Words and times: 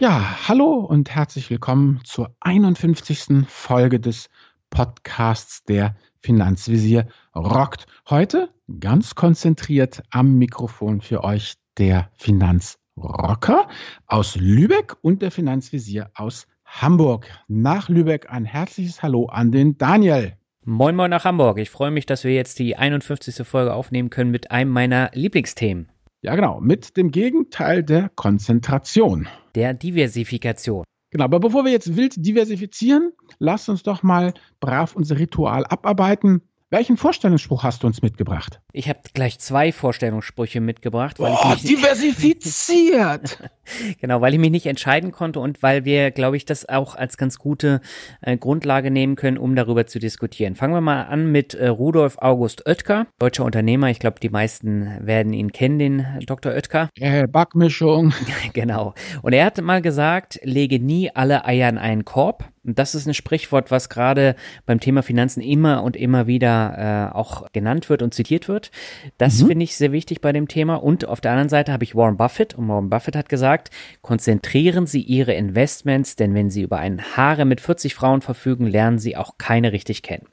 Ja, 0.00 0.48
hallo 0.48 0.76
und 0.76 1.14
herzlich 1.14 1.50
willkommen 1.50 2.00
zur 2.04 2.34
51. 2.40 3.46
Folge 3.46 4.00
des 4.00 4.30
Podcasts 4.70 5.62
der 5.64 5.94
Finanzvisier 6.20 7.06
rockt. 7.36 7.84
Heute 8.08 8.48
ganz 8.80 9.14
konzentriert 9.14 10.02
am 10.08 10.38
Mikrofon 10.38 11.02
für 11.02 11.22
euch 11.22 11.56
der 11.76 12.08
Finanzrocker 12.16 13.68
aus 14.06 14.36
Lübeck 14.36 14.96
und 15.02 15.20
der 15.20 15.30
Finanzvisier 15.30 16.10
aus 16.14 16.46
Hamburg. 16.64 17.26
Nach 17.48 17.90
Lübeck 17.90 18.30
ein 18.30 18.46
herzliches 18.46 19.02
Hallo 19.02 19.26
an 19.26 19.52
den 19.52 19.76
Daniel. 19.76 20.32
Moin 20.64 20.96
Moin 20.96 21.10
nach 21.10 21.26
Hamburg. 21.26 21.58
Ich 21.58 21.68
freue 21.68 21.90
mich, 21.90 22.06
dass 22.06 22.24
wir 22.24 22.32
jetzt 22.32 22.58
die 22.58 22.74
51. 22.74 23.46
Folge 23.46 23.74
aufnehmen 23.74 24.08
können 24.08 24.30
mit 24.30 24.50
einem 24.50 24.70
meiner 24.70 25.10
Lieblingsthemen. 25.12 25.90
Ja, 26.22 26.34
genau, 26.34 26.60
mit 26.60 26.98
dem 26.98 27.10
Gegenteil 27.12 27.82
der 27.82 28.10
Konzentration. 28.10 29.26
Der 29.54 29.72
Diversifikation. 29.72 30.84
Genau, 31.10 31.24
aber 31.24 31.40
bevor 31.40 31.64
wir 31.64 31.72
jetzt 31.72 31.96
wild 31.96 32.14
diversifizieren, 32.16 33.12
lasst 33.38 33.70
uns 33.70 33.82
doch 33.82 34.02
mal 34.02 34.34
brav 34.60 34.94
unser 34.94 35.18
Ritual 35.18 35.64
abarbeiten. 35.64 36.42
Welchen 36.68 36.98
Vorstellungsspruch 36.98 37.64
hast 37.64 37.82
du 37.82 37.86
uns 37.86 38.02
mitgebracht? 38.02 38.60
Ich 38.72 38.88
habe 38.88 39.00
gleich 39.14 39.40
zwei 39.40 39.72
Vorstellungssprüche 39.72 40.60
mitgebracht, 40.60 41.18
weil 41.18 41.32
oh, 41.32 41.38
ich 41.54 41.62
mich 41.62 41.76
diversifiziert. 41.76 43.42
genau, 44.00 44.20
weil 44.20 44.34
ich 44.34 44.40
mich 44.40 44.50
nicht 44.50 44.66
entscheiden 44.66 45.12
konnte 45.12 45.40
und 45.40 45.62
weil 45.62 45.84
wir, 45.84 46.10
glaube 46.10 46.36
ich, 46.36 46.44
das 46.44 46.68
auch 46.68 46.94
als 46.94 47.16
ganz 47.16 47.38
gute 47.38 47.80
äh, 48.20 48.36
Grundlage 48.36 48.90
nehmen 48.90 49.16
können, 49.16 49.38
um 49.38 49.54
darüber 49.56 49.86
zu 49.86 49.98
diskutieren. 49.98 50.54
Fangen 50.54 50.74
wir 50.74 50.80
mal 50.80 51.04
an 51.04 51.30
mit 51.30 51.54
äh, 51.54 51.68
Rudolf 51.68 52.18
August 52.18 52.66
Oetker, 52.66 53.06
deutscher 53.18 53.44
Unternehmer. 53.44 53.90
Ich 53.90 53.98
glaube, 53.98 54.20
die 54.20 54.30
meisten 54.30 54.90
werden 55.00 55.32
ihn 55.32 55.52
kennen, 55.52 55.78
den 55.78 56.06
Dr. 56.26 56.52
Oetker. 56.52 56.88
Äh, 56.98 57.26
Backmischung. 57.26 58.12
genau. 58.52 58.94
Und 59.22 59.32
er 59.32 59.46
hat 59.46 59.60
mal 59.60 59.82
gesagt, 59.82 60.40
lege 60.42 60.78
nie 60.78 61.10
alle 61.14 61.44
Eier 61.44 61.68
in 61.68 61.78
einen 61.78 62.04
Korb. 62.04 62.50
Und 62.64 62.78
das 62.78 62.94
ist 62.94 63.06
ein 63.06 63.14
Sprichwort, 63.14 63.70
was 63.70 63.88
gerade 63.88 64.36
beim 64.66 64.80
Thema 64.80 65.02
Finanzen 65.02 65.40
immer 65.40 65.82
und 65.82 65.96
immer 65.96 66.26
wieder 66.26 67.10
äh, 67.12 67.16
auch 67.16 67.50
genannt 67.52 67.88
wird 67.88 68.02
und 68.02 68.12
zitiert 68.12 68.48
wird. 68.48 68.70
Das 69.16 69.42
mhm. 69.42 69.46
finde 69.48 69.64
ich 69.64 69.76
sehr 69.76 69.92
wichtig 69.92 70.20
bei 70.20 70.32
dem 70.32 70.46
Thema. 70.46 70.74
Und 70.74 71.06
auf 71.06 71.20
der 71.22 71.30
anderen 71.30 71.48
Seite 71.48 71.72
habe 71.72 71.84
ich 71.84 71.94
Warren 71.94 72.18
Buffett. 72.18 72.54
Und 72.54 72.68
Warren 72.68 72.90
Buffett 72.90 73.16
hat 73.16 73.28
gesagt, 73.30 73.59
konzentrieren 74.00 74.86
Sie 74.86 75.02
Ihre 75.02 75.34
Investments, 75.34 76.16
denn 76.16 76.34
wenn 76.34 76.48
Sie 76.48 76.62
über 76.62 76.78
einen 76.78 77.02
Haare 77.16 77.44
mit 77.44 77.60
40 77.60 77.94
Frauen 77.94 78.22
verfügen, 78.22 78.66
lernen 78.66 78.98
Sie 78.98 79.16
auch 79.16 79.36
keine 79.36 79.72
richtig 79.72 80.02
kennen. 80.02 80.26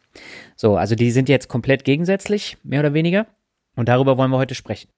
So, 0.56 0.78
also 0.78 0.96
die 0.96 1.12
sind 1.12 1.28
jetzt 1.28 1.50
komplett 1.50 1.84
gegensätzlich, 1.84 2.58
mehr 2.64 2.80
oder 2.80 2.94
weniger. 2.94 3.28
Und 3.76 3.90
darüber 3.90 4.18
wollen 4.18 4.32
wir 4.32 4.38
heute 4.38 4.56
sprechen. 4.56 4.90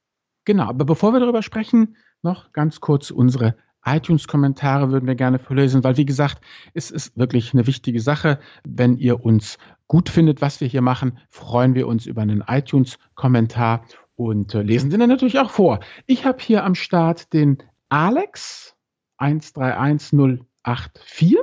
Genau, 0.46 0.64
aber 0.64 0.86
bevor 0.86 1.14
wir 1.14 1.20
darüber 1.20 1.42
sprechen, 1.42 1.98
noch 2.22 2.54
ganz 2.54 2.80
kurz 2.80 3.12
unsere 3.12 3.56
iTunes-Kommentare 3.86 4.92
würden 4.92 5.08
wir 5.08 5.16
gerne 5.16 5.40
verlesen, 5.40 5.84
weil 5.84 5.98
wie 5.98 6.06
gesagt, 6.06 6.42
es 6.74 6.92
ist 6.92 7.18
wirklich 7.18 7.54
eine 7.54 7.66
wichtige 7.66 8.02
Sache. 8.02 8.40
Wenn 8.66 8.98
ihr 8.98 9.24
uns 9.24 9.58
gut 9.88 10.10
findet, 10.10 10.42
was 10.42 10.62
wir 10.62 10.68
hier 10.68 10.82
machen, 10.82 11.18
freuen 11.30 11.76
wir 11.76 11.88
uns 11.88 12.06
über 12.06 12.22
einen 12.22 12.44
iTunes-Kommentar 12.48 13.86
und 14.16 14.54
äh, 14.54 14.62
lesen 14.62 14.90
den 14.90 15.00
dann 15.00 15.10
natürlich 15.10 15.40
auch 15.40 15.50
vor. 15.50 15.80
Ich 16.06 16.26
habe 16.26 16.40
hier 16.42 16.66
am 16.66 16.76
Start 16.76 17.32
den 17.34 17.60
Alex 17.90 18.76
131084, 19.18 21.38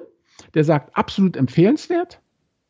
der 0.55 0.65
sagt, 0.65 0.97
absolut 0.97 1.37
empfehlenswert. 1.37 2.23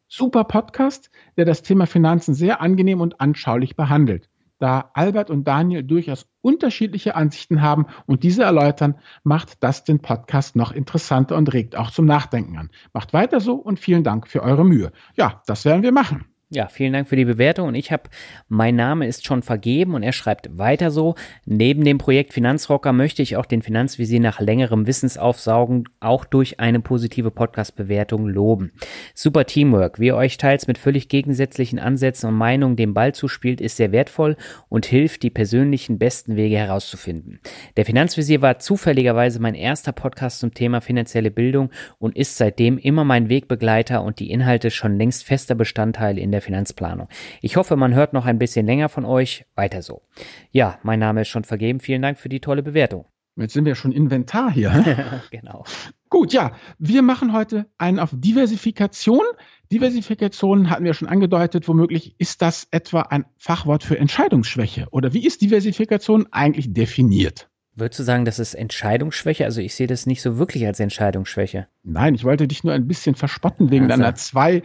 Super 0.09 0.45
Podcast, 0.45 1.11
der 1.37 1.45
das 1.45 1.63
Thema 1.63 1.87
Finanzen 1.87 2.35
sehr 2.35 2.61
angenehm 2.61 3.01
und 3.01 3.21
anschaulich 3.21 3.77
behandelt 3.77 4.29
da 4.59 4.91
Albert 4.95 5.31
und 5.31 5.47
Daniel 5.47 5.83
durchaus 5.83 6.27
unterschiedliche 6.41 7.15
Ansichten 7.15 7.61
haben 7.61 7.87
und 8.07 8.23
diese 8.23 8.45
erläutern, 8.45 8.97
macht 9.23 9.63
das 9.63 9.85
den 9.85 10.01
Podcast 10.01 10.57
noch 10.57 10.73
interessanter 10.73 11.37
und 11.37 11.53
regt 11.53 11.77
auch 11.77 11.91
zum 11.91 12.07
Nachdenken 12.07 12.57
an. 12.57 12.71
Macht 12.93 13.13
weiter 13.13 13.41
so 13.41 13.55
und 13.55 13.79
vielen 13.79 14.05
Dank 14.05 14.29
für 14.29 14.43
eure 14.43 14.65
Mühe. 14.65 14.93
Ja, 15.15 15.43
das 15.47 15.65
werden 15.65 15.83
wir 15.83 15.93
machen. 15.93 16.27
Ja, 16.49 16.69
vielen 16.69 16.93
Dank 16.93 17.09
für 17.09 17.17
die 17.17 17.25
Bewertung 17.25 17.67
und 17.67 17.75
ich 17.75 17.91
habe, 17.91 18.05
mein 18.47 18.77
Name 18.77 19.09
ist 19.09 19.27
schon 19.27 19.43
vergeben 19.43 19.95
und 19.95 20.05
er 20.05 20.13
schreibt 20.13 20.57
weiter 20.57 20.93
so, 20.93 21.17
neben 21.45 21.83
dem 21.83 21.99
Projekt 21.99 22.33
Finanzrocker 22.33 22.93
möchte 22.93 23.21
ich 23.21 23.37
auch 23.37 23.47
den 23.47 23.63
Finanzvisier 23.63 24.21
nach 24.21 24.39
längerem 24.39 24.87
Wissensaufsaugen 24.87 25.89
auch 25.99 26.25
durch 26.25 26.61
eine 26.61 26.79
positive 26.79 27.33
Podcast-Bewertung 27.33 28.29
loben. 28.29 28.71
Super 29.13 29.45
Teamwork, 29.45 29.99
wie 29.99 30.07
ihr 30.07 30.15
euch 30.15 30.39
teils 30.39 30.69
mit 30.69 30.79
völlig 30.79 31.09
gegensätzlichen 31.09 31.81
Ansätzen 31.81 32.29
und 32.29 32.37
Meinungen 32.37 32.77
den 32.77 32.95
Ball 32.95 33.13
zuspielt, 33.13 33.61
ist 33.61 33.77
sehr 33.77 33.91
wertvoll 33.91 34.37
und 34.69 34.87
hilft, 34.87 35.25
die 35.25 35.31
persönlichen 35.31 35.99
besten 35.99 36.37
Wege 36.37 36.59
herauszufinden. 36.59 37.41
Der 37.77 37.85
Finanzvisier 37.85 38.41
war 38.41 38.61
zufälligerweise 38.61 39.41
mein 39.41 39.57
erster 39.57 39.91
Podcast 39.91 40.39
zum 40.39 40.55
Thema 40.55 40.81
finanzielle 40.81 41.33
Bildung 41.33 41.71
und 41.99 42.17
ist 42.17 42.37
seitdem 42.37 42.79
immer 42.79 43.03
mein 43.03 43.29
Wegbegleiter 43.29 44.05
und 44.05 44.21
die 44.21 44.31
Inhalte 44.31 44.71
schon 44.71 44.97
längst 44.97 45.25
fester 45.25 45.57
Bestandteil 45.57 46.19
in 46.19 46.31
der 46.31 46.36
der 46.37 46.43
Finanzplanung. 46.43 47.09
Ich 47.41 47.57
hoffe, 47.57 47.77
man 47.77 47.95
hört 47.95 48.13
noch 48.13 48.27
ein 48.27 48.39
bisschen 48.39 48.67
länger 48.67 48.89
von 48.89 49.05
euch. 49.05 49.47
Weiter 49.55 49.81
so. 49.83 50.03
Ja, 50.51 50.79
mein 50.83 50.99
Name 50.99 51.23
ist 51.23 51.29
schon 51.29 51.45
vergeben. 51.45 51.81
Vielen 51.81 52.03
Dank 52.03 52.19
für 52.19 52.29
die 52.29 52.41
tolle 52.41 52.63
Bewertung. 52.63 53.07
Jetzt 53.37 53.55
sind 53.55 53.65
wir 53.65 53.75
schon 53.75 53.93
Inventar 53.93 54.51
hier. 54.51 55.23
genau. 55.31 55.65
Gut, 56.09 56.33
ja, 56.33 56.53
wir 56.79 57.03
machen 57.03 57.33
heute 57.33 57.67
einen 57.79 57.99
auf 57.99 58.11
Diversifikation. 58.13 59.25
Diversifikation 59.73 60.71
hatten 60.71 60.85
wir 60.85 60.95
schon 60.95 61.09
angedeutet, 61.09 61.69
womöglich 61.69 62.15
ist 62.19 62.41
das 62.41 62.69
etwa 62.71 63.03
ein 63.03 63.25
Fachwort 63.37 63.83
für 63.83 63.99
Entscheidungsschwäche. 63.99 64.87
Oder 64.91 65.13
wie 65.13 65.27
ist 65.27 65.43
Diversifikation 65.43 66.29
eigentlich 66.31 66.73
definiert? 66.73 67.49
Würdest 67.79 68.01
du 68.01 68.05
sagen, 68.05 68.25
das 68.25 68.39
ist 68.39 68.55
Entscheidungsschwäche? 68.55 69.45
Also 69.45 69.61
ich 69.61 69.75
sehe 69.75 69.87
das 69.87 70.07
nicht 70.07 70.23
so 70.23 70.39
wirklich 70.39 70.67
als 70.67 70.81
Entscheidungsschwäche. 70.81 71.69
Nein, 71.83 72.15
ich 72.15 72.25
wollte 72.25 72.49
dich 72.49 72.65
nur 72.65 72.73
ein 72.73 72.89
bisschen 72.89 73.15
verspotten 73.15 73.71
wegen 73.71 73.91
also. 73.91 74.01
deiner 74.01 74.15
zwei 74.15 74.63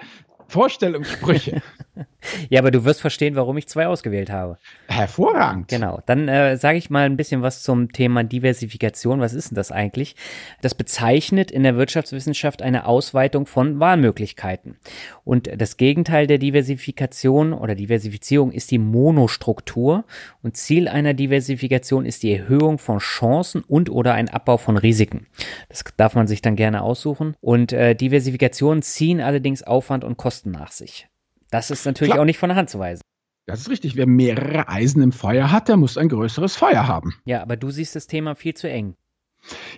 Vorstellungssprüche. 0.52 1.62
ja, 2.50 2.60
aber 2.60 2.72
du 2.72 2.86
wirst 2.86 3.02
verstehen, 3.02 3.36
warum 3.36 3.58
ich 3.58 3.68
zwei 3.68 3.88
ausgewählt 3.88 4.30
habe. 4.30 4.58
Hervorragend. 4.88 5.68
Genau. 5.68 6.02
Dann 6.06 6.28
äh, 6.28 6.58
sage 6.58 6.78
ich 6.78 6.90
mal 6.90 7.06
ein 7.06 7.18
bisschen 7.18 7.42
was 7.42 7.64
zum 7.64 7.92
Thema 7.92 8.24
Diversifikation. 8.24 9.20
Was 9.20 9.34
ist 9.34 9.52
denn 9.52 9.56
das 9.56 9.72
eigentlich? 9.72 10.16
Das 10.62 10.76
bezeichnet 10.76 11.52
in 11.52 11.64
der 11.64 11.76
Wirtschaftswissenschaft 11.76 12.62
eine 12.62 12.86
Ausweitung 12.86 13.46
von 13.46 13.80
Wahlmöglichkeiten. 13.80 14.78
Und 15.24 15.50
das 15.56 15.78
Gegenteil 15.78 16.28
der 16.28 16.38
Diversifikation 16.38 17.54
oder 17.54 17.76
Diversifizierung 17.76 18.52
ist 18.52 18.72
die 18.72 18.80
Monostruktur. 18.80 20.06
Und 20.42 20.58
Ziel 20.58 20.88
einer 20.88 21.14
Diversifikation 21.14 22.06
ist 22.06 22.24
die 22.24 22.34
Erhöhung 22.34 22.78
von 22.78 23.00
Chancen 23.00 23.64
und 23.68 23.90
oder 23.90 24.14
ein 24.14 24.30
Abbau 24.30 24.58
von 24.58 24.78
Risiken. 24.78 25.28
Das 25.70 25.84
darf 25.98 26.16
man 26.16 26.28
sich 26.28 26.42
dann 26.42 26.56
gerne 26.56 26.82
aussuchen. 26.82 27.36
Und 27.42 27.74
äh, 27.74 27.96
Diversifikationen 27.96 28.82
ziehen 28.82 29.22
allerdings 29.22 29.64
Aufwand 29.64 30.04
und 30.04 30.18
Kosten 30.18 30.52
nach 30.52 30.72
sich. 30.72 31.08
Das 31.52 31.70
ist 31.70 31.86
natürlich 31.86 32.14
Klar. 32.14 32.22
auch 32.22 32.26
nicht 32.26 32.40
von 32.40 32.50
der 32.50 32.56
Hand 32.56 32.70
zu 32.70 32.80
weisen. 32.80 33.02
Das 33.46 33.60
ist 33.60 33.70
richtig. 33.70 33.96
Wer 33.96 34.08
mehrere 34.08 34.70
Eisen 34.70 35.02
im 35.02 35.12
Feuer 35.12 35.52
hat, 35.52 35.68
der 35.68 35.78
muss 35.78 35.98
ein 35.98 36.10
größeres 36.10 36.56
Feuer 36.56 36.88
haben. 36.88 37.14
Ja, 37.26 37.42
aber 37.42 37.58
du 37.58 37.70
siehst 37.70 37.96
das 37.96 38.08
Thema 38.08 38.36
viel 38.36 38.54
zu 38.54 38.70
eng. 38.70 38.96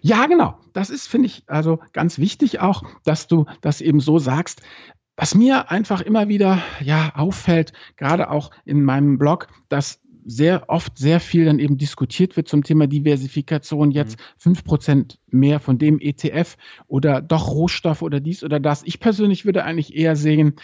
Ja, 0.02 0.28
genau. 0.28 0.58
Das 0.74 0.90
ist, 0.90 1.08
finde 1.08 1.28
ich, 1.28 1.44
also 1.48 1.80
ganz 1.94 2.20
wichtig 2.20 2.60
auch, 2.60 2.84
dass 3.04 3.28
du 3.28 3.46
das 3.62 3.82
eben 3.82 4.00
so 4.00 4.20
sagst. 4.20 4.62
Was 5.16 5.36
mir 5.36 5.72
einfach 5.72 6.02
immer 6.02 6.28
wieder 6.28 6.62
ja 6.82 7.14
auffällt, 7.16 7.72
gerade 7.98 8.30
auch 8.30 8.52
in 8.66 8.84
meinem 8.84 9.18
Blog, 9.18 9.48
dass 9.70 10.02
sehr 10.26 10.70
oft 10.70 10.98
sehr 10.98 11.20
viel 11.20 11.46
dann 11.46 11.60
eben 11.60 11.78
diskutiert 11.78 12.38
wird 12.38 12.48
zum 12.48 12.64
Thema 12.64 12.88
Diversifikation. 12.88 13.92
Jetzt 13.92 14.18
mhm. 14.18 14.24
fünf 14.38 14.64
Prozent 14.64 15.20
mehr 15.30 15.60
von 15.60 15.78
dem 15.78 16.00
ETF 16.00 16.58
oder 16.88 17.22
doch 17.22 17.50
Rohstoff 17.50 18.02
oder 18.02 18.20
dies 18.20 18.44
oder 18.44 18.60
das. 18.60 18.84
Ich 18.86 19.00
persönlich 19.00 19.46
würde 19.46 19.64
eigentlich 19.64 19.96
eher 19.96 20.16
sehen, 20.16 20.56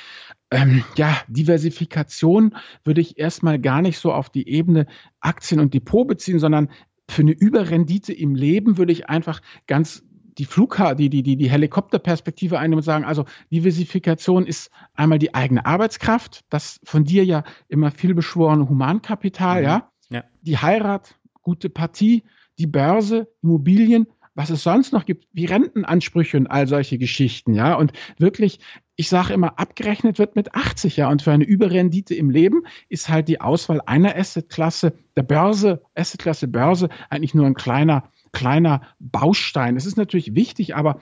ähm, 0.52 0.84
ja, 0.96 1.16
Diversifikation 1.28 2.56
würde 2.84 3.02
ich 3.02 3.20
erstmal 3.20 3.60
gar 3.60 3.82
nicht 3.82 4.00
so 4.00 4.12
auf 4.12 4.30
die 4.30 4.48
Ebene 4.48 4.88
Aktien 5.20 5.60
und 5.60 5.74
Depot 5.74 6.08
beziehen, 6.08 6.40
sondern 6.40 6.70
für 7.10 7.24
eine 7.24 7.32
Überrendite 7.32 8.14
im 8.14 8.36
Leben 8.36 8.78
würde 8.78 8.92
ich 8.92 9.10
einfach 9.10 9.42
ganz 9.68 10.04
die 10.40 10.46
Flugha 10.46 10.96
die, 10.96 11.10
die, 11.10 11.22
die, 11.22 11.36
die 11.36 11.52
Helikopterperspektive 11.52 12.58
einnehmen 12.58 12.80
und 12.80 12.84
sagen, 12.84 13.04
also 13.04 13.26
Diversifikation 13.52 14.46
ist 14.46 14.72
einmal 14.96 15.20
die 15.20 15.36
eigene 15.36 15.66
Arbeitskraft, 15.66 16.46
das 16.50 16.80
von 16.84 17.04
dir 17.04 17.26
ja 17.26 17.44
immer 17.68 17.92
viel 17.92 18.16
beschworene 18.16 18.68
Humankapital, 18.70 19.60
mhm. 19.60 19.68
ja? 19.68 19.92
ja, 20.10 20.24
die 20.42 20.58
Heirat, 20.58 21.16
gute 21.42 21.70
Partie, 21.70 22.24
die 22.58 22.68
Börse, 22.68 23.28
Immobilien, 23.44 24.08
was 24.34 24.50
es 24.50 24.64
sonst 24.64 24.94
noch 24.94 25.06
gibt, 25.06 25.28
wie 25.34 25.46
Rentenansprüche 25.46 26.38
und 26.38 26.48
all 26.48 26.66
solche 26.66 26.98
Geschichten, 26.98 27.54
ja. 27.54 27.74
Und 27.74 27.92
wirklich, 28.18 28.60
ich 28.96 29.10
sage 29.10 29.34
immer, 29.34 29.60
abgerechnet 29.60 30.18
wird 30.18 30.38
mit 30.38 30.56
80, 30.56 30.96
ja. 30.96 31.10
Und 31.10 31.22
für 31.22 31.34
eine 31.34 31.44
Überrendite 31.44 32.16
im 32.16 32.30
Leben 32.30 32.64
ist 32.88 33.10
halt 33.10 33.28
die 33.28 33.42
Auswahl 33.42 33.82
einer 33.86 34.16
Assetklasse, 34.16 34.94
der 35.18 35.24
Börse, 35.24 35.82
Assetklasse 35.94 36.48
Börse, 36.48 36.88
eigentlich 37.10 37.34
nur 37.34 37.46
ein 37.46 37.56
kleiner 37.56 38.10
kleiner 38.32 38.82
Baustein. 39.00 39.76
Es 39.76 39.86
ist 39.86 39.98
natürlich 39.98 40.36
wichtig, 40.36 40.76
aber 40.76 41.00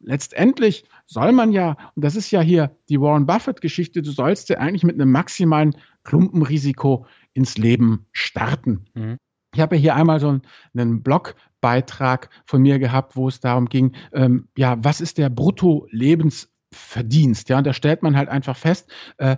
letztendlich 0.00 0.84
soll 1.06 1.32
man 1.32 1.52
ja, 1.52 1.76
und 1.94 2.04
das 2.04 2.16
ist 2.16 2.30
ja 2.30 2.40
hier 2.40 2.76
die 2.88 3.00
Warren 3.00 3.26
Buffett-Geschichte, 3.26 4.02
du 4.02 4.10
sollst 4.10 4.48
ja 4.48 4.58
eigentlich 4.58 4.84
mit 4.84 4.94
einem 4.94 5.10
maximalen 5.10 5.76
Klumpenrisiko 6.04 7.06
ins 7.34 7.58
Leben 7.58 8.06
starten. 8.12 8.86
Mhm. 8.94 9.16
Ich 9.52 9.60
habe 9.60 9.76
ja 9.76 9.80
hier 9.80 9.96
einmal 9.96 10.20
so 10.20 10.40
einen, 10.74 11.02
Blogbeitrag 11.02 12.30
von 12.44 12.62
mir 12.62 12.78
gehabt, 12.78 13.16
wo 13.16 13.28
es 13.28 13.40
darum 13.40 13.68
ging, 13.68 13.96
ähm, 14.12 14.48
ja, 14.56 14.76
was 14.82 15.00
ist 15.00 15.18
der 15.18 15.30
Brutto-Lebensverdienst? 15.30 17.48
Ja, 17.48 17.58
und 17.58 17.66
da 17.66 17.72
stellt 17.72 18.02
man 18.02 18.16
halt 18.16 18.28
einfach 18.28 18.56
fest, 18.56 18.90
äh, 19.18 19.36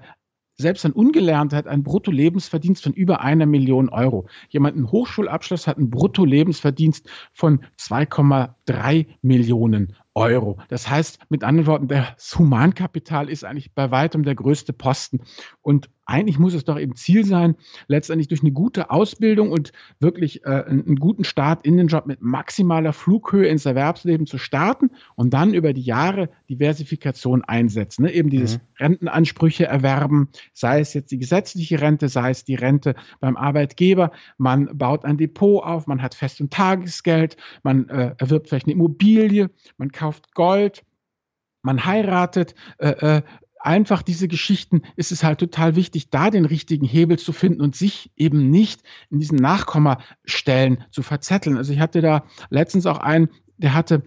selbst 0.58 0.84
ein 0.84 0.92
Ungelernter 0.92 1.56
hat 1.56 1.68
einen 1.68 1.84
Brutto-Lebensverdienst 1.84 2.82
von 2.82 2.92
über 2.92 3.20
einer 3.20 3.46
Million 3.46 3.88
Euro. 3.88 4.26
Jemand 4.48 4.76
einen 4.76 4.90
Hochschulabschluss 4.90 5.68
hat 5.68 5.78
einen 5.78 5.90
Brutto-Lebensverdienst 5.90 7.08
von 7.32 7.60
2,3 7.78 9.06
Millionen 9.22 9.94
Euro. 10.14 10.58
Das 10.68 10.90
heißt, 10.90 11.20
mit 11.28 11.44
anderen 11.44 11.68
Worten, 11.68 11.86
das 11.86 12.36
Humankapital 12.36 13.30
ist 13.30 13.44
eigentlich 13.44 13.72
bei 13.72 13.92
weitem 13.92 14.24
der 14.24 14.34
größte 14.34 14.72
Posten. 14.72 15.20
Und 15.68 15.90
eigentlich 16.06 16.38
muss 16.38 16.54
es 16.54 16.64
doch 16.64 16.78
eben 16.78 16.96
Ziel 16.96 17.26
sein, 17.26 17.54
letztendlich 17.88 18.28
durch 18.28 18.40
eine 18.40 18.52
gute 18.52 18.90
Ausbildung 18.90 19.50
und 19.50 19.72
wirklich 20.00 20.46
äh, 20.46 20.64
einen 20.66 20.96
guten 20.96 21.24
Start 21.24 21.66
in 21.66 21.76
den 21.76 21.88
Job 21.88 22.06
mit 22.06 22.22
maximaler 22.22 22.94
Flughöhe 22.94 23.46
ins 23.48 23.66
Erwerbsleben 23.66 24.26
zu 24.26 24.38
starten 24.38 24.88
und 25.14 25.34
dann 25.34 25.52
über 25.52 25.74
die 25.74 25.82
Jahre 25.82 26.30
Diversifikation 26.48 27.44
einsetzen. 27.44 28.04
Ne? 28.04 28.14
Eben 28.14 28.30
dieses 28.30 28.56
mhm. 28.56 28.62
Rentenansprüche 28.78 29.66
erwerben, 29.66 30.30
sei 30.54 30.80
es 30.80 30.94
jetzt 30.94 31.10
die 31.10 31.18
gesetzliche 31.18 31.82
Rente, 31.82 32.08
sei 32.08 32.30
es 32.30 32.46
die 32.46 32.54
Rente 32.54 32.94
beim 33.20 33.36
Arbeitgeber. 33.36 34.10
Man 34.38 34.70
baut 34.78 35.04
ein 35.04 35.18
Depot 35.18 35.62
auf, 35.62 35.86
man 35.86 36.00
hat 36.00 36.14
Fest- 36.14 36.40
und 36.40 36.50
Tagesgeld, 36.50 37.36
man 37.62 37.90
äh, 37.90 38.14
erwirbt 38.16 38.48
vielleicht 38.48 38.64
eine 38.64 38.72
Immobilie, 38.72 39.50
man 39.76 39.92
kauft 39.92 40.34
Gold, 40.34 40.82
man 41.60 41.84
heiratet, 41.84 42.54
äh, 42.78 43.18
äh, 43.18 43.22
einfach 43.60 44.02
diese 44.02 44.28
Geschichten 44.28 44.82
ist 44.96 45.12
es 45.12 45.24
halt 45.24 45.38
total 45.38 45.76
wichtig, 45.76 46.10
da 46.10 46.30
den 46.30 46.44
richtigen 46.44 46.86
Hebel 46.86 47.18
zu 47.18 47.32
finden 47.32 47.60
und 47.60 47.76
sich 47.76 48.10
eben 48.16 48.50
nicht 48.50 48.82
in 49.10 49.18
diesen 49.18 49.38
Nachkommastellen 49.38 50.84
zu 50.90 51.02
verzetteln. 51.02 51.56
Also 51.56 51.72
ich 51.72 51.80
hatte 51.80 52.00
da 52.00 52.24
letztens 52.50 52.86
auch 52.86 52.98
einen, 52.98 53.28
der 53.56 53.74
hatte 53.74 54.02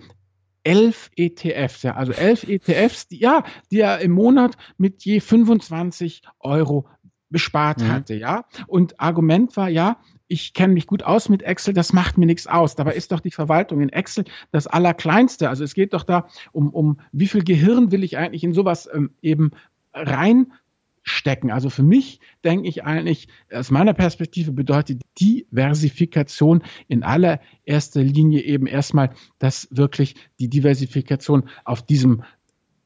elf 0.63 1.09
ETFs, 1.15 1.83
ja, 1.83 1.95
also 1.95 2.11
elf 2.11 2.43
ETFs, 2.43 3.07
die, 3.07 3.19
ja, 3.19 3.43
die 3.71 3.79
er 3.79 3.99
im 3.99 4.11
Monat 4.11 4.55
mit 4.77 5.03
je 5.03 5.19
25 5.19 6.21
Euro 6.39 6.87
bespart 7.29 7.81
mhm. 7.81 7.87
hatte, 7.89 8.13
ja. 8.13 8.45
Und 8.67 8.99
Argument 8.99 9.55
war, 9.57 9.69
ja, 9.69 9.97
ich 10.31 10.53
kenne 10.53 10.73
mich 10.73 10.87
gut 10.87 11.03
aus 11.03 11.27
mit 11.27 11.43
Excel, 11.43 11.73
das 11.73 11.91
macht 11.91 12.17
mir 12.17 12.25
nichts 12.25 12.47
aus. 12.47 12.75
Dabei 12.75 12.93
ist 12.95 13.11
doch 13.11 13.19
die 13.19 13.31
Verwaltung 13.31 13.81
in 13.81 13.89
Excel 13.89 14.23
das 14.51 14.65
Allerkleinste. 14.65 15.49
Also 15.49 15.65
es 15.65 15.73
geht 15.73 15.93
doch 15.93 16.03
da 16.03 16.27
um, 16.53 16.69
um 16.69 16.99
wie 17.11 17.27
viel 17.27 17.43
Gehirn 17.43 17.91
will 17.91 18.03
ich 18.03 18.17
eigentlich 18.17 18.45
in 18.45 18.53
sowas 18.53 18.89
ähm, 18.93 19.11
eben 19.21 19.51
reinstecken. 19.93 21.51
Also 21.51 21.69
für 21.69 21.83
mich 21.83 22.21
denke 22.45 22.69
ich 22.69 22.85
eigentlich, 22.85 23.27
aus 23.51 23.71
meiner 23.71 23.93
Perspektive 23.93 24.53
bedeutet 24.53 25.01
Diversifikation 25.19 26.63
in 26.87 27.03
allererster 27.03 28.01
Linie 28.01 28.41
eben 28.41 28.67
erstmal, 28.67 29.11
dass 29.37 29.67
wirklich 29.69 30.15
die 30.39 30.49
Diversifikation 30.49 31.49
auf 31.65 31.81
diesem 31.81 32.23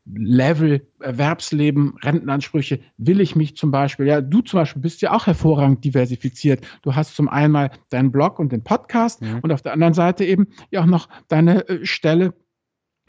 Level, 0.06 0.88
Erwerbsleben, 1.00 1.96
Rentenansprüche, 2.04 2.80
will 2.98 3.20
ich 3.20 3.36
mich 3.36 3.58
zum 3.58 3.72
Beispiel, 3.72 4.06
ja, 4.06 4.22
du 4.22 4.42
zum 4.42 4.60
Beispiel 4.60 4.82
bist 4.82 5.02
ja 5.02 5.14
auch 5.14 5.26
hervorragend 5.26 5.84
diversifiziert. 5.84 6.66
Du 6.84 6.96
hast 6.96 7.16
zum 7.16 7.28
einen 7.28 7.52
mal 7.52 7.72
deinen 7.90 8.12
Blog 8.12 8.40
und 8.40 8.52
den 8.52 8.64
Podcast 8.64 9.22
mhm. 9.22 9.40
und 9.42 9.52
auf 9.52 9.62
der 9.62 9.74
anderen 9.74 9.94
Seite 9.94 10.24
eben 10.24 10.48
ja 10.70 10.82
auch 10.82 10.86
noch 10.86 11.10
deine 11.28 11.68
äh, 11.68 11.86
Stelle 11.86 12.34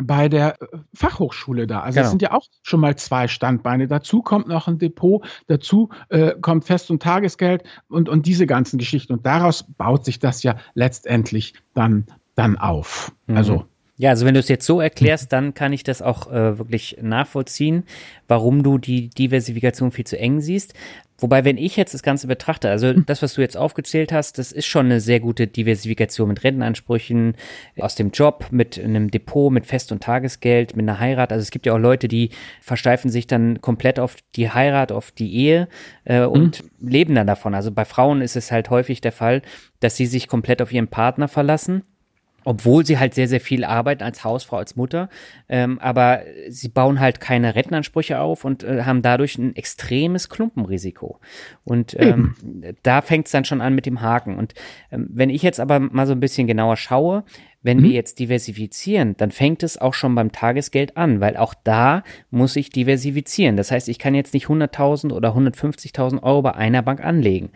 bei 0.02 0.28
der 0.28 0.60
äh, 0.60 0.66
Fachhochschule 0.94 1.66
da. 1.66 1.80
Also 1.80 1.94
genau. 1.94 2.02
das 2.02 2.10
sind 2.10 2.22
ja 2.22 2.32
auch 2.32 2.46
schon 2.62 2.80
mal 2.80 2.96
zwei 2.96 3.28
Standbeine. 3.28 3.88
Dazu 3.88 4.22
kommt 4.22 4.48
noch 4.48 4.68
ein 4.68 4.78
Depot, 4.78 5.24
dazu 5.46 5.90
äh, 6.08 6.34
kommt 6.40 6.64
Fest- 6.64 6.90
und 6.90 7.02
Tagesgeld 7.02 7.62
und, 7.88 8.08
und 8.08 8.26
diese 8.26 8.46
ganzen 8.46 8.78
Geschichten. 8.78 9.12
Und 9.14 9.26
daraus 9.26 9.64
baut 9.76 10.04
sich 10.04 10.18
das 10.18 10.42
ja 10.42 10.56
letztendlich 10.74 11.54
dann, 11.74 12.06
dann 12.34 12.56
auf. 12.56 13.12
Mhm. 13.26 13.36
Also 13.36 13.66
ja, 13.98 14.10
also 14.10 14.26
wenn 14.26 14.34
du 14.34 14.40
es 14.40 14.48
jetzt 14.48 14.66
so 14.66 14.80
erklärst, 14.80 15.32
dann 15.32 15.54
kann 15.54 15.72
ich 15.72 15.82
das 15.82 16.02
auch 16.02 16.30
äh, 16.30 16.58
wirklich 16.58 16.98
nachvollziehen, 17.00 17.84
warum 18.28 18.62
du 18.62 18.76
die 18.76 19.08
Diversifikation 19.08 19.90
viel 19.90 20.06
zu 20.06 20.18
eng 20.18 20.40
siehst. 20.40 20.74
Wobei, 21.18 21.46
wenn 21.46 21.56
ich 21.56 21.76
jetzt 21.76 21.94
das 21.94 22.02
Ganze 22.02 22.26
betrachte, 22.26 22.68
also 22.68 22.88
hm. 22.88 23.06
das, 23.06 23.22
was 23.22 23.32
du 23.34 23.40
jetzt 23.40 23.56
aufgezählt 23.56 24.12
hast, 24.12 24.36
das 24.36 24.52
ist 24.52 24.66
schon 24.66 24.84
eine 24.86 25.00
sehr 25.00 25.18
gute 25.18 25.46
Diversifikation 25.46 26.28
mit 26.28 26.44
Rentenansprüchen 26.44 27.36
aus 27.80 27.94
dem 27.94 28.10
Job, 28.10 28.48
mit 28.50 28.78
einem 28.78 29.10
Depot, 29.10 29.50
mit 29.50 29.64
Fest- 29.64 29.92
und 29.92 30.02
Tagesgeld, 30.02 30.76
mit 30.76 30.84
einer 30.84 31.00
Heirat. 31.00 31.32
Also 31.32 31.42
es 31.42 31.50
gibt 31.50 31.64
ja 31.64 31.72
auch 31.72 31.78
Leute, 31.78 32.06
die 32.06 32.30
versteifen 32.60 33.10
sich 33.10 33.26
dann 33.26 33.62
komplett 33.62 33.98
auf 33.98 34.16
die 34.34 34.50
Heirat, 34.50 34.92
auf 34.92 35.10
die 35.10 35.34
Ehe 35.34 35.68
äh, 36.04 36.24
und 36.24 36.62
mhm. 36.62 36.88
leben 36.88 37.14
dann 37.14 37.26
davon. 37.26 37.54
Also 37.54 37.72
bei 37.72 37.86
Frauen 37.86 38.20
ist 38.20 38.36
es 38.36 38.52
halt 38.52 38.68
häufig 38.68 39.00
der 39.00 39.12
Fall, 39.12 39.40
dass 39.80 39.96
sie 39.96 40.06
sich 40.06 40.28
komplett 40.28 40.60
auf 40.60 40.70
ihren 40.70 40.88
Partner 40.88 41.28
verlassen 41.28 41.82
obwohl 42.46 42.86
sie 42.86 42.96
halt 42.96 43.12
sehr, 43.12 43.26
sehr 43.26 43.40
viel 43.40 43.64
arbeiten 43.64 44.04
als 44.04 44.22
Hausfrau, 44.22 44.58
als 44.58 44.76
Mutter. 44.76 45.08
Ähm, 45.48 45.80
aber 45.80 46.20
sie 46.48 46.68
bauen 46.68 47.00
halt 47.00 47.18
keine 47.18 47.56
Rentenansprüche 47.56 48.20
auf 48.20 48.44
und 48.44 48.62
äh, 48.62 48.84
haben 48.84 49.02
dadurch 49.02 49.36
ein 49.36 49.56
extremes 49.56 50.28
Klumpenrisiko. 50.28 51.18
Und 51.64 51.96
ähm, 51.98 52.36
da 52.84 53.02
fängt 53.02 53.26
es 53.26 53.32
dann 53.32 53.44
schon 53.44 53.60
an 53.60 53.74
mit 53.74 53.84
dem 53.84 54.00
Haken. 54.00 54.36
Und 54.36 54.54
ähm, 54.92 55.08
wenn 55.10 55.28
ich 55.28 55.42
jetzt 55.42 55.58
aber 55.58 55.80
mal 55.80 56.06
so 56.06 56.12
ein 56.12 56.20
bisschen 56.20 56.46
genauer 56.46 56.76
schaue, 56.76 57.24
wenn 57.62 57.78
mhm. 57.78 57.82
wir 57.82 57.90
jetzt 57.90 58.20
diversifizieren, 58.20 59.16
dann 59.16 59.32
fängt 59.32 59.64
es 59.64 59.76
auch 59.76 59.94
schon 59.94 60.14
beim 60.14 60.30
Tagesgeld 60.30 60.96
an, 60.96 61.20
weil 61.20 61.36
auch 61.36 61.52
da 61.64 62.04
muss 62.30 62.54
ich 62.54 62.70
diversifizieren. 62.70 63.56
Das 63.56 63.72
heißt, 63.72 63.88
ich 63.88 63.98
kann 63.98 64.14
jetzt 64.14 64.34
nicht 64.34 64.46
100.000 64.46 65.12
oder 65.12 65.36
150.000 65.36 66.22
Euro 66.22 66.42
bei 66.42 66.54
einer 66.54 66.82
Bank 66.82 67.02
anlegen, 67.02 67.50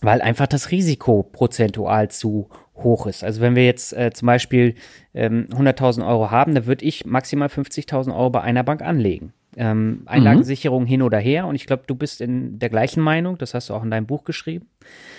weil 0.00 0.22
einfach 0.22 0.46
das 0.46 0.70
Risiko 0.70 1.24
prozentual 1.24 2.08
zu 2.08 2.48
hoch 2.84 3.06
ist. 3.06 3.24
Also 3.24 3.40
wenn 3.40 3.56
wir 3.56 3.64
jetzt 3.64 3.92
äh, 3.92 4.10
zum 4.12 4.26
Beispiel 4.26 4.74
ähm, 5.14 5.46
100.000 5.50 6.06
Euro 6.06 6.30
haben, 6.30 6.54
dann 6.54 6.66
würde 6.66 6.84
ich 6.84 7.04
maximal 7.06 7.48
50.000 7.48 8.14
Euro 8.14 8.30
bei 8.30 8.40
einer 8.40 8.62
Bank 8.62 8.82
anlegen. 8.82 9.32
Ähm, 9.56 10.02
Einlagensicherung 10.06 10.84
mhm. 10.84 10.88
hin 10.88 11.02
oder 11.02 11.18
her. 11.18 11.46
Und 11.46 11.54
ich 11.54 11.66
glaube, 11.66 11.84
du 11.86 11.94
bist 11.94 12.20
in 12.20 12.58
der 12.58 12.70
gleichen 12.70 13.02
Meinung. 13.02 13.38
Das 13.38 13.54
hast 13.54 13.68
du 13.68 13.74
auch 13.74 13.82
in 13.82 13.90
deinem 13.90 14.06
Buch 14.06 14.24
geschrieben. 14.24 14.66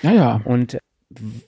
Ja, 0.02 0.12
ja. 0.12 0.42
Und 0.44 0.78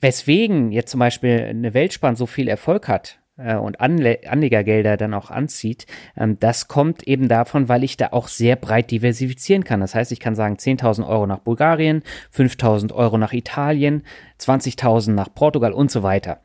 weswegen 0.01 0.71
jetzt 0.71 0.91
zum 0.91 0.99
Beispiel 0.99 1.41
eine 1.49 1.73
Weltspann 1.73 2.15
so 2.15 2.25
viel 2.25 2.47
Erfolg 2.47 2.87
hat, 2.87 3.17
äh, 3.17 3.24
und 3.37 3.81
Anle 3.81 4.19
Anlegergelder 4.27 4.97
dann 4.97 5.13
auch 5.13 5.29
anzieht, 5.29 5.85
ähm, 6.15 6.39
das 6.39 6.67
kommt 6.67 7.03
eben 7.03 7.27
davon, 7.27 7.67
weil 7.67 7.83
ich 7.83 7.97
da 7.97 8.09
auch 8.11 8.27
sehr 8.27 8.55
breit 8.55 8.91
diversifizieren 8.91 9.63
kann. 9.63 9.81
Das 9.81 9.93
heißt, 9.93 10.11
ich 10.11 10.19
kann 10.19 10.35
sagen 10.35 10.55
10.000 10.55 11.07
Euro 11.07 11.27
nach 11.27 11.39
Bulgarien, 11.39 12.03
5.000 12.33 12.93
Euro 12.93 13.17
nach 13.17 13.33
Italien, 13.33 14.03
20.000 14.39 15.11
nach 15.11 15.33
Portugal 15.33 15.73
und 15.73 15.91
so 15.91 16.01
weiter. 16.03 16.39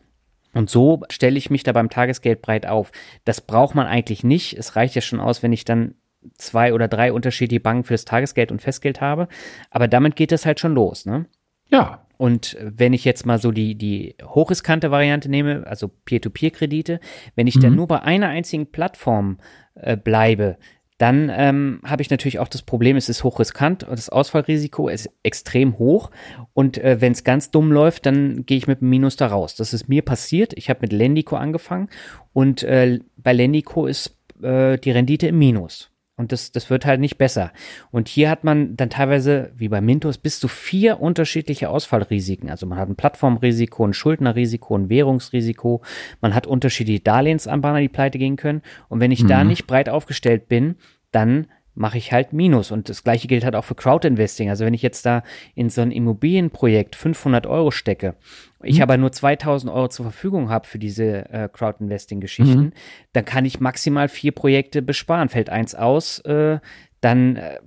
Und 0.52 0.68
so 0.68 1.02
stelle 1.10 1.38
ich 1.38 1.50
mich 1.50 1.62
da 1.62 1.72
beim 1.72 1.90
Tagesgeld 1.90 2.42
breit 2.42 2.66
auf. 2.66 2.90
Das 3.24 3.40
braucht 3.40 3.76
man 3.76 3.86
eigentlich 3.86 4.24
nicht. 4.24 4.58
Es 4.58 4.74
reicht 4.74 4.96
ja 4.96 5.00
schon 5.00 5.20
aus, 5.20 5.44
wenn 5.44 5.52
ich 5.52 5.64
dann 5.64 5.94
zwei 6.36 6.74
oder 6.74 6.88
drei 6.88 7.12
unterschiedliche 7.12 7.60
Banken 7.60 7.84
fürs 7.84 8.04
Tagesgeld 8.04 8.50
und 8.50 8.60
Festgeld 8.60 9.00
habe. 9.00 9.28
Aber 9.70 9.86
damit 9.88 10.16
geht 10.16 10.32
es 10.32 10.44
halt 10.44 10.60
schon 10.60 10.74
los, 10.74 11.06
ne? 11.06 11.26
Ja, 11.68 12.04
und 12.20 12.58
wenn 12.60 12.92
ich 12.92 13.06
jetzt 13.06 13.24
mal 13.24 13.38
so 13.38 13.50
die, 13.50 13.76
die 13.76 14.14
hochriskante 14.22 14.90
Variante 14.90 15.30
nehme, 15.30 15.66
also 15.66 15.88
Peer-to-Peer-Kredite, 15.88 17.00
wenn 17.34 17.46
ich 17.46 17.56
mhm. 17.56 17.60
dann 17.62 17.76
nur 17.76 17.86
bei 17.88 18.02
einer 18.02 18.28
einzigen 18.28 18.66
Plattform 18.66 19.38
äh, 19.74 19.96
bleibe, 19.96 20.58
dann 20.98 21.32
ähm, 21.34 21.80
habe 21.82 22.02
ich 22.02 22.10
natürlich 22.10 22.38
auch 22.38 22.48
das 22.48 22.60
Problem, 22.60 22.98
es 22.98 23.08
ist 23.08 23.24
hochriskant 23.24 23.84
und 23.84 23.98
das 23.98 24.10
Ausfallrisiko 24.10 24.88
ist 24.88 25.08
extrem 25.22 25.78
hoch. 25.78 26.10
Und 26.52 26.76
äh, 26.76 27.00
wenn 27.00 27.12
es 27.12 27.24
ganz 27.24 27.52
dumm 27.52 27.72
läuft, 27.72 28.04
dann 28.04 28.44
gehe 28.44 28.58
ich 28.58 28.66
mit 28.66 28.82
einem 28.82 28.90
Minus 28.90 29.16
da 29.16 29.28
raus. 29.28 29.54
Das 29.54 29.72
ist 29.72 29.88
mir 29.88 30.02
passiert. 30.02 30.52
Ich 30.56 30.68
habe 30.68 30.80
mit 30.82 30.92
Lendico 30.92 31.36
angefangen 31.36 31.88
und 32.34 32.62
äh, 32.64 32.98
bei 33.16 33.32
Lendico 33.32 33.86
ist 33.86 34.18
äh, 34.42 34.76
die 34.76 34.90
Rendite 34.90 35.28
im 35.28 35.38
Minus. 35.38 35.90
Und 36.20 36.32
das, 36.32 36.52
das 36.52 36.68
wird 36.68 36.84
halt 36.84 37.00
nicht 37.00 37.16
besser. 37.16 37.50
Und 37.90 38.06
hier 38.06 38.28
hat 38.28 38.44
man 38.44 38.76
dann 38.76 38.90
teilweise, 38.90 39.52
wie 39.56 39.68
bei 39.68 39.80
Mintos, 39.80 40.18
bis 40.18 40.38
zu 40.38 40.48
vier 40.48 41.00
unterschiedliche 41.00 41.70
Ausfallrisiken. 41.70 42.50
Also 42.50 42.66
man 42.66 42.78
hat 42.78 42.90
ein 42.90 42.94
Plattformrisiko, 42.94 43.86
ein 43.86 43.94
Schuldnerrisiko, 43.94 44.76
ein 44.76 44.90
Währungsrisiko. 44.90 45.80
Man 46.20 46.34
hat 46.34 46.46
unterschiedliche 46.46 47.00
Darlehensanbahner, 47.00 47.80
die 47.80 47.88
pleite 47.88 48.18
gehen 48.18 48.36
können. 48.36 48.60
Und 48.88 49.00
wenn 49.00 49.12
ich 49.12 49.22
mhm. 49.22 49.28
da 49.28 49.44
nicht 49.44 49.66
breit 49.66 49.88
aufgestellt 49.88 50.46
bin, 50.46 50.76
dann 51.10 51.46
mache 51.74 51.98
ich 51.98 52.12
halt 52.12 52.32
Minus. 52.32 52.70
Und 52.70 52.88
das 52.88 53.04
gleiche 53.04 53.28
gilt 53.28 53.44
halt 53.44 53.54
auch 53.54 53.64
für 53.64 53.74
Crowdinvesting. 53.74 54.50
Also 54.50 54.64
wenn 54.64 54.74
ich 54.74 54.82
jetzt 54.82 55.06
da 55.06 55.22
in 55.54 55.70
so 55.70 55.80
ein 55.80 55.92
Immobilienprojekt 55.92 56.96
500 56.96 57.46
Euro 57.46 57.70
stecke, 57.70 58.16
ich 58.62 58.76
mhm. 58.76 58.82
aber 58.82 58.96
nur 58.96 59.12
2000 59.12 59.72
Euro 59.72 59.88
zur 59.88 60.04
Verfügung 60.04 60.50
habe 60.50 60.66
für 60.66 60.78
diese 60.78 61.30
äh, 61.30 61.48
Crowdinvesting-Geschichten, 61.52 62.60
mhm. 62.60 62.72
dann 63.12 63.24
kann 63.24 63.44
ich 63.44 63.60
maximal 63.60 64.08
vier 64.08 64.32
Projekte 64.32 64.82
besparen. 64.82 65.28
Fällt 65.28 65.50
eins 65.50 65.74
aus, 65.74 66.18
äh, 66.20 66.58
dann 67.00 67.36
äh, 67.36 67.58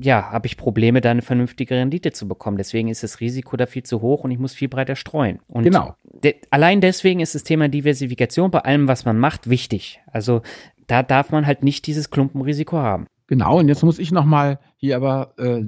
ja, 0.00 0.30
habe 0.30 0.46
ich 0.46 0.56
Probleme, 0.56 1.00
da 1.00 1.10
eine 1.10 1.22
vernünftige 1.22 1.76
Rendite 1.76 2.12
zu 2.12 2.26
bekommen. 2.26 2.56
Deswegen 2.56 2.88
ist 2.88 3.02
das 3.02 3.20
Risiko 3.20 3.56
da 3.56 3.66
viel 3.66 3.84
zu 3.84 4.02
hoch 4.02 4.24
und 4.24 4.30
ich 4.30 4.38
muss 4.38 4.52
viel 4.52 4.68
breiter 4.68 4.96
streuen. 4.96 5.40
Und 5.46 5.64
genau. 5.64 5.94
De 6.22 6.34
allein 6.50 6.80
deswegen 6.80 7.20
ist 7.20 7.34
das 7.34 7.44
Thema 7.44 7.68
Diversifikation 7.68 8.50
bei 8.50 8.60
allem, 8.60 8.88
was 8.88 9.04
man 9.04 9.18
macht, 9.18 9.48
wichtig. 9.48 10.00
Also 10.06 10.42
da 10.86 11.02
darf 11.02 11.30
man 11.30 11.46
halt 11.46 11.62
nicht 11.62 11.86
dieses 11.86 12.10
Klumpenrisiko 12.10 12.76
haben. 12.76 13.06
Genau, 13.26 13.58
und 13.58 13.68
jetzt 13.68 13.82
muss 13.82 13.98
ich 13.98 14.12
nochmal 14.12 14.60
hier 14.76 14.96
aber 14.96 15.34
äh, 15.38 15.64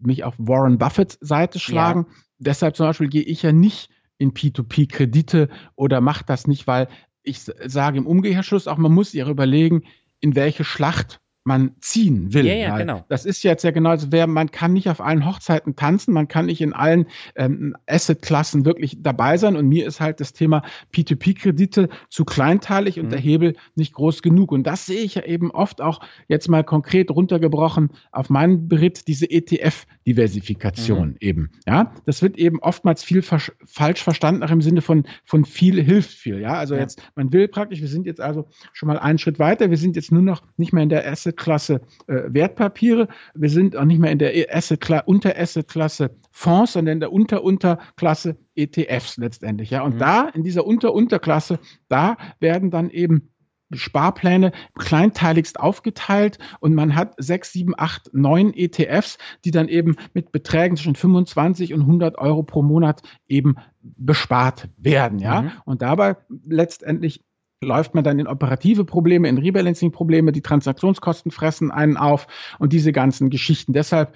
mich 0.00 0.24
auf 0.24 0.34
Warren 0.38 0.78
Buffetts 0.78 1.18
Seite 1.20 1.58
schlagen. 1.58 2.06
Ja. 2.08 2.16
Deshalb 2.38 2.76
zum 2.76 2.86
Beispiel 2.86 3.08
gehe 3.08 3.22
ich 3.22 3.42
ja 3.42 3.52
nicht 3.52 3.90
in 4.16 4.32
P2P-Kredite 4.32 5.48
oder 5.74 6.00
macht 6.00 6.30
das 6.30 6.46
nicht, 6.46 6.66
weil 6.66 6.88
ich 7.22 7.40
sage 7.40 7.98
im 7.98 8.06
Umkehrschluss 8.06 8.68
auch, 8.68 8.78
man 8.78 8.92
muss 8.92 9.10
sich 9.10 9.26
überlegen, 9.26 9.82
in 10.20 10.34
welche 10.34 10.64
Schlacht 10.64 11.20
man 11.44 11.72
ziehen 11.80 12.32
will. 12.32 12.46
Ja, 12.46 12.54
ja, 12.54 12.78
genau. 12.78 13.04
Das 13.08 13.26
ist 13.26 13.42
jetzt 13.42 13.64
ja 13.64 13.70
genau, 13.70 13.90
also 13.90 14.08
wer, 14.10 14.26
man 14.26 14.50
kann 14.50 14.72
nicht 14.72 14.88
auf 14.88 15.02
allen 15.02 15.26
Hochzeiten 15.26 15.76
tanzen, 15.76 16.14
man 16.14 16.26
kann 16.26 16.46
nicht 16.46 16.62
in 16.62 16.72
allen 16.72 17.06
ähm, 17.36 17.76
Asset-Klassen 17.86 18.64
wirklich 18.64 19.02
dabei 19.02 19.36
sein. 19.36 19.54
Und 19.54 19.68
mir 19.68 19.86
ist 19.86 20.00
halt 20.00 20.20
das 20.20 20.32
Thema 20.32 20.62
P2P-Kredite 20.94 21.90
zu 22.08 22.24
kleinteilig 22.24 22.98
und 22.98 23.06
mhm. 23.06 23.10
der 23.10 23.20
Hebel 23.20 23.56
nicht 23.74 23.92
groß 23.92 24.22
genug. 24.22 24.52
Und 24.52 24.66
das 24.66 24.86
sehe 24.86 25.02
ich 25.02 25.16
ja 25.16 25.24
eben 25.24 25.50
oft 25.50 25.82
auch 25.82 26.00
jetzt 26.28 26.48
mal 26.48 26.64
konkret 26.64 27.10
runtergebrochen 27.10 27.90
auf 28.10 28.30
meinen 28.30 28.66
Beritt, 28.66 29.06
diese 29.06 29.26
ETF-Diversifikation 29.26 31.08
mhm. 31.08 31.16
eben. 31.20 31.50
Ja, 31.66 31.92
das 32.06 32.22
wird 32.22 32.38
eben 32.38 32.58
oftmals 32.60 33.04
viel 33.04 33.20
falsch 33.20 34.02
verstanden, 34.02 34.42
auch 34.42 34.50
im 34.50 34.62
Sinne 34.62 34.80
von, 34.80 35.04
von 35.26 35.44
viel 35.44 35.82
hilft 35.82 36.10
viel. 36.12 36.40
Ja, 36.40 36.54
also 36.54 36.74
ja. 36.74 36.80
jetzt, 36.80 37.02
man 37.16 37.34
will 37.34 37.48
praktisch, 37.48 37.82
wir 37.82 37.88
sind 37.88 38.06
jetzt 38.06 38.22
also 38.22 38.48
schon 38.72 38.86
mal 38.86 38.98
einen 38.98 39.18
Schritt 39.18 39.38
weiter, 39.38 39.68
wir 39.68 39.76
sind 39.76 39.94
jetzt 39.94 40.10
nur 40.10 40.22
noch 40.22 40.42
nicht 40.56 40.72
mehr 40.72 40.82
in 40.82 40.88
der 40.88 41.06
Asset 41.06 41.33
Assetklasse 41.34 41.80
äh, 42.06 42.22
Wertpapiere. 42.28 43.08
Wir 43.34 43.50
sind 43.50 43.76
auch 43.76 43.84
nicht 43.84 44.00
mehr 44.00 44.12
in 44.12 44.18
der 44.18 44.32
Asset 44.54 44.84
Unterassetklasse 45.06 46.16
Fonds, 46.30 46.72
sondern 46.72 46.94
in 46.94 47.00
der 47.00 47.12
Unter-Unterklasse 47.12 48.36
ETFs 48.54 49.16
letztendlich. 49.16 49.70
Ja, 49.70 49.82
und 49.82 49.96
mhm. 49.96 49.98
da 49.98 50.28
in 50.28 50.42
dieser 50.42 50.66
Unter-Unterklasse, 50.66 51.58
da 51.88 52.16
werden 52.40 52.70
dann 52.70 52.90
eben 52.90 53.30
Sparpläne 53.72 54.52
kleinteiligst 54.78 55.58
aufgeteilt 55.58 56.38
und 56.60 56.74
man 56.74 56.94
hat 56.94 57.14
sechs, 57.16 57.52
sieben, 57.52 57.72
acht, 57.76 58.10
neun 58.12 58.52
ETFs, 58.54 59.18
die 59.44 59.50
dann 59.50 59.68
eben 59.68 59.96
mit 60.12 60.30
Beträgen 60.30 60.76
zwischen 60.76 60.94
25 60.94 61.74
und 61.74 61.80
100 61.80 62.18
Euro 62.18 62.44
pro 62.44 62.62
Monat 62.62 63.02
eben 63.26 63.56
bespart 63.82 64.68
werden, 64.76 65.18
ja. 65.18 65.42
Mhm. 65.42 65.52
Und 65.64 65.82
dabei 65.82 66.16
letztendlich 66.46 67.24
läuft 67.64 67.94
man 67.94 68.04
dann 68.04 68.18
in 68.18 68.26
operative 68.26 68.84
Probleme, 68.84 69.28
in 69.28 69.38
Rebalancing-Probleme, 69.38 70.32
die 70.32 70.42
Transaktionskosten 70.42 71.30
fressen 71.30 71.70
einen 71.70 71.96
auf 71.96 72.26
und 72.58 72.72
diese 72.72 72.92
ganzen 72.92 73.30
Geschichten. 73.30 73.72
Deshalb 73.72 74.14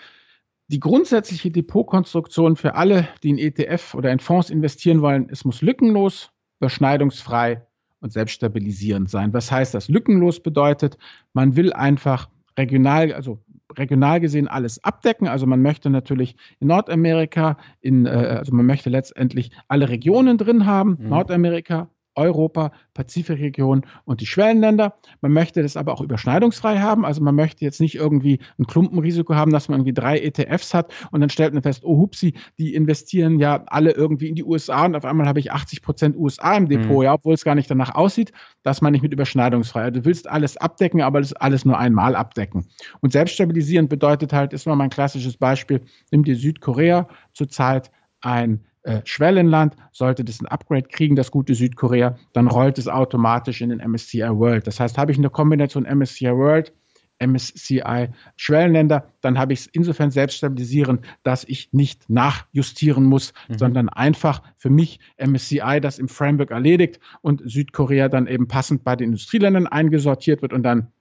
die 0.68 0.80
grundsätzliche 0.80 1.50
Depotkonstruktion 1.50 2.56
für 2.56 2.74
alle, 2.74 3.08
die 3.22 3.30
in 3.30 3.38
ETF 3.38 3.94
oder 3.94 4.12
in 4.12 4.18
Fonds 4.18 4.50
investieren 4.50 5.00
wollen, 5.00 5.28
es 5.30 5.44
muss 5.44 5.62
lückenlos, 5.62 6.30
überschneidungsfrei 6.60 7.66
und 8.00 8.12
selbststabilisierend 8.12 9.08
sein. 9.08 9.32
Was 9.32 9.50
heißt 9.50 9.74
das? 9.74 9.88
Lückenlos 9.88 10.40
bedeutet, 10.40 10.98
man 11.32 11.56
will 11.56 11.72
einfach 11.72 12.28
regional, 12.56 13.12
also 13.12 13.42
regional 13.76 14.20
gesehen 14.20 14.48
alles 14.48 14.82
abdecken. 14.84 15.26
Also 15.26 15.46
man 15.46 15.62
möchte 15.62 15.90
natürlich 15.90 16.36
in 16.60 16.68
Nordamerika, 16.68 17.56
in, 17.80 18.06
äh, 18.06 18.10
also 18.10 18.54
man 18.54 18.66
möchte 18.66 18.90
letztendlich 18.90 19.50
alle 19.68 19.88
Regionen 19.88 20.38
drin 20.38 20.66
haben, 20.66 20.96
mhm. 21.00 21.08
Nordamerika, 21.08 21.88
Europa, 22.18 22.72
Pazifikregion 22.94 23.86
und 24.04 24.20
die 24.20 24.26
Schwellenländer. 24.26 24.94
Man 25.20 25.32
möchte 25.32 25.62
das 25.62 25.76
aber 25.76 25.92
auch 25.92 26.00
überschneidungsfrei 26.00 26.78
haben. 26.78 27.06
Also 27.06 27.22
man 27.22 27.34
möchte 27.34 27.64
jetzt 27.64 27.80
nicht 27.80 27.94
irgendwie 27.94 28.40
ein 28.58 28.66
Klumpenrisiko 28.66 29.34
haben, 29.34 29.52
dass 29.52 29.68
man 29.68 29.78
irgendwie 29.78 29.94
drei 29.94 30.18
ETFs 30.18 30.74
hat 30.74 30.92
und 31.12 31.20
dann 31.20 31.30
stellt 31.30 31.54
man 31.54 31.62
fest, 31.62 31.84
oh 31.84 31.96
hupsi, 31.96 32.34
die 32.58 32.74
investieren 32.74 33.38
ja 33.38 33.62
alle 33.66 33.92
irgendwie 33.92 34.28
in 34.28 34.34
die 34.34 34.44
USA 34.44 34.84
und 34.84 34.96
auf 34.96 35.04
einmal 35.04 35.26
habe 35.26 35.40
ich 35.40 35.52
80 35.52 35.82
Prozent 35.82 36.16
USA 36.16 36.56
im 36.56 36.68
Depot, 36.68 36.98
mhm. 36.98 37.02
ja, 37.02 37.14
obwohl 37.14 37.34
es 37.34 37.44
gar 37.44 37.54
nicht 37.54 37.70
danach 37.70 37.94
aussieht. 37.94 38.32
Das 38.62 38.82
meine 38.82 38.96
ich 38.96 39.02
mit 39.02 39.12
überschneidungsfrei. 39.12 39.90
Du 39.90 40.04
willst 40.04 40.28
alles 40.28 40.56
abdecken, 40.56 41.00
aber 41.00 41.20
das 41.20 41.32
alles 41.32 41.64
nur 41.64 41.78
einmal 41.78 42.16
abdecken. 42.16 42.66
Und 43.00 43.12
selbststabilisierend 43.12 43.88
bedeutet 43.88 44.32
halt, 44.32 44.52
ist 44.52 44.66
mal 44.66 44.76
mein 44.76 44.90
klassisches 44.90 45.36
Beispiel, 45.36 45.82
nimm 46.10 46.24
dir 46.24 46.36
Südkorea 46.36 47.08
zurzeit 47.32 47.90
ein 48.20 48.64
äh, 48.88 49.02
Schwellenland. 49.04 49.76
Sollte 49.92 50.24
das 50.24 50.40
ein 50.40 50.46
Upgrade 50.46 50.88
kriegen, 50.88 51.16
das 51.16 51.30
gute 51.30 51.54
Südkorea, 51.54 52.16
dann 52.32 52.48
rollt 52.48 52.78
es 52.78 52.88
automatisch 52.88 53.60
in 53.60 53.70
den 53.70 53.80
MSCI 53.80 54.28
World. 54.30 54.66
Das 54.66 54.80
heißt, 54.80 54.98
habe 54.98 55.12
ich 55.12 55.18
eine 55.18 55.30
Kombination 55.30 55.84
MSCI 55.84 56.30
World, 56.30 56.72
MSCI 57.20 58.08
Schwellenländer, 58.36 59.12
dann 59.20 59.38
habe 59.38 59.52
ich 59.52 59.60
es 59.60 59.66
insofern 59.66 60.10
selbst 60.10 60.36
stabilisieren, 60.36 61.00
dass 61.22 61.44
ich 61.44 61.72
nicht 61.72 62.08
nachjustieren 62.08 63.04
muss, 63.04 63.32
mhm. 63.48 63.58
sondern 63.58 63.88
einfach 63.88 64.42
für 64.56 64.70
mich 64.70 65.00
MSCI 65.18 65.80
das 65.80 65.98
im 65.98 66.08
Framework 66.08 66.50
erledigt 66.50 67.00
und 67.20 67.42
Südkorea 67.44 68.08
dann 68.08 68.26
eben 68.26 68.48
passend 68.48 68.84
bei 68.84 68.96
den 68.96 69.06
Industrieländern 69.06 69.66
eingesortiert 69.66 70.42
wird 70.42 70.52
und 70.52 70.62
dann 70.62 70.92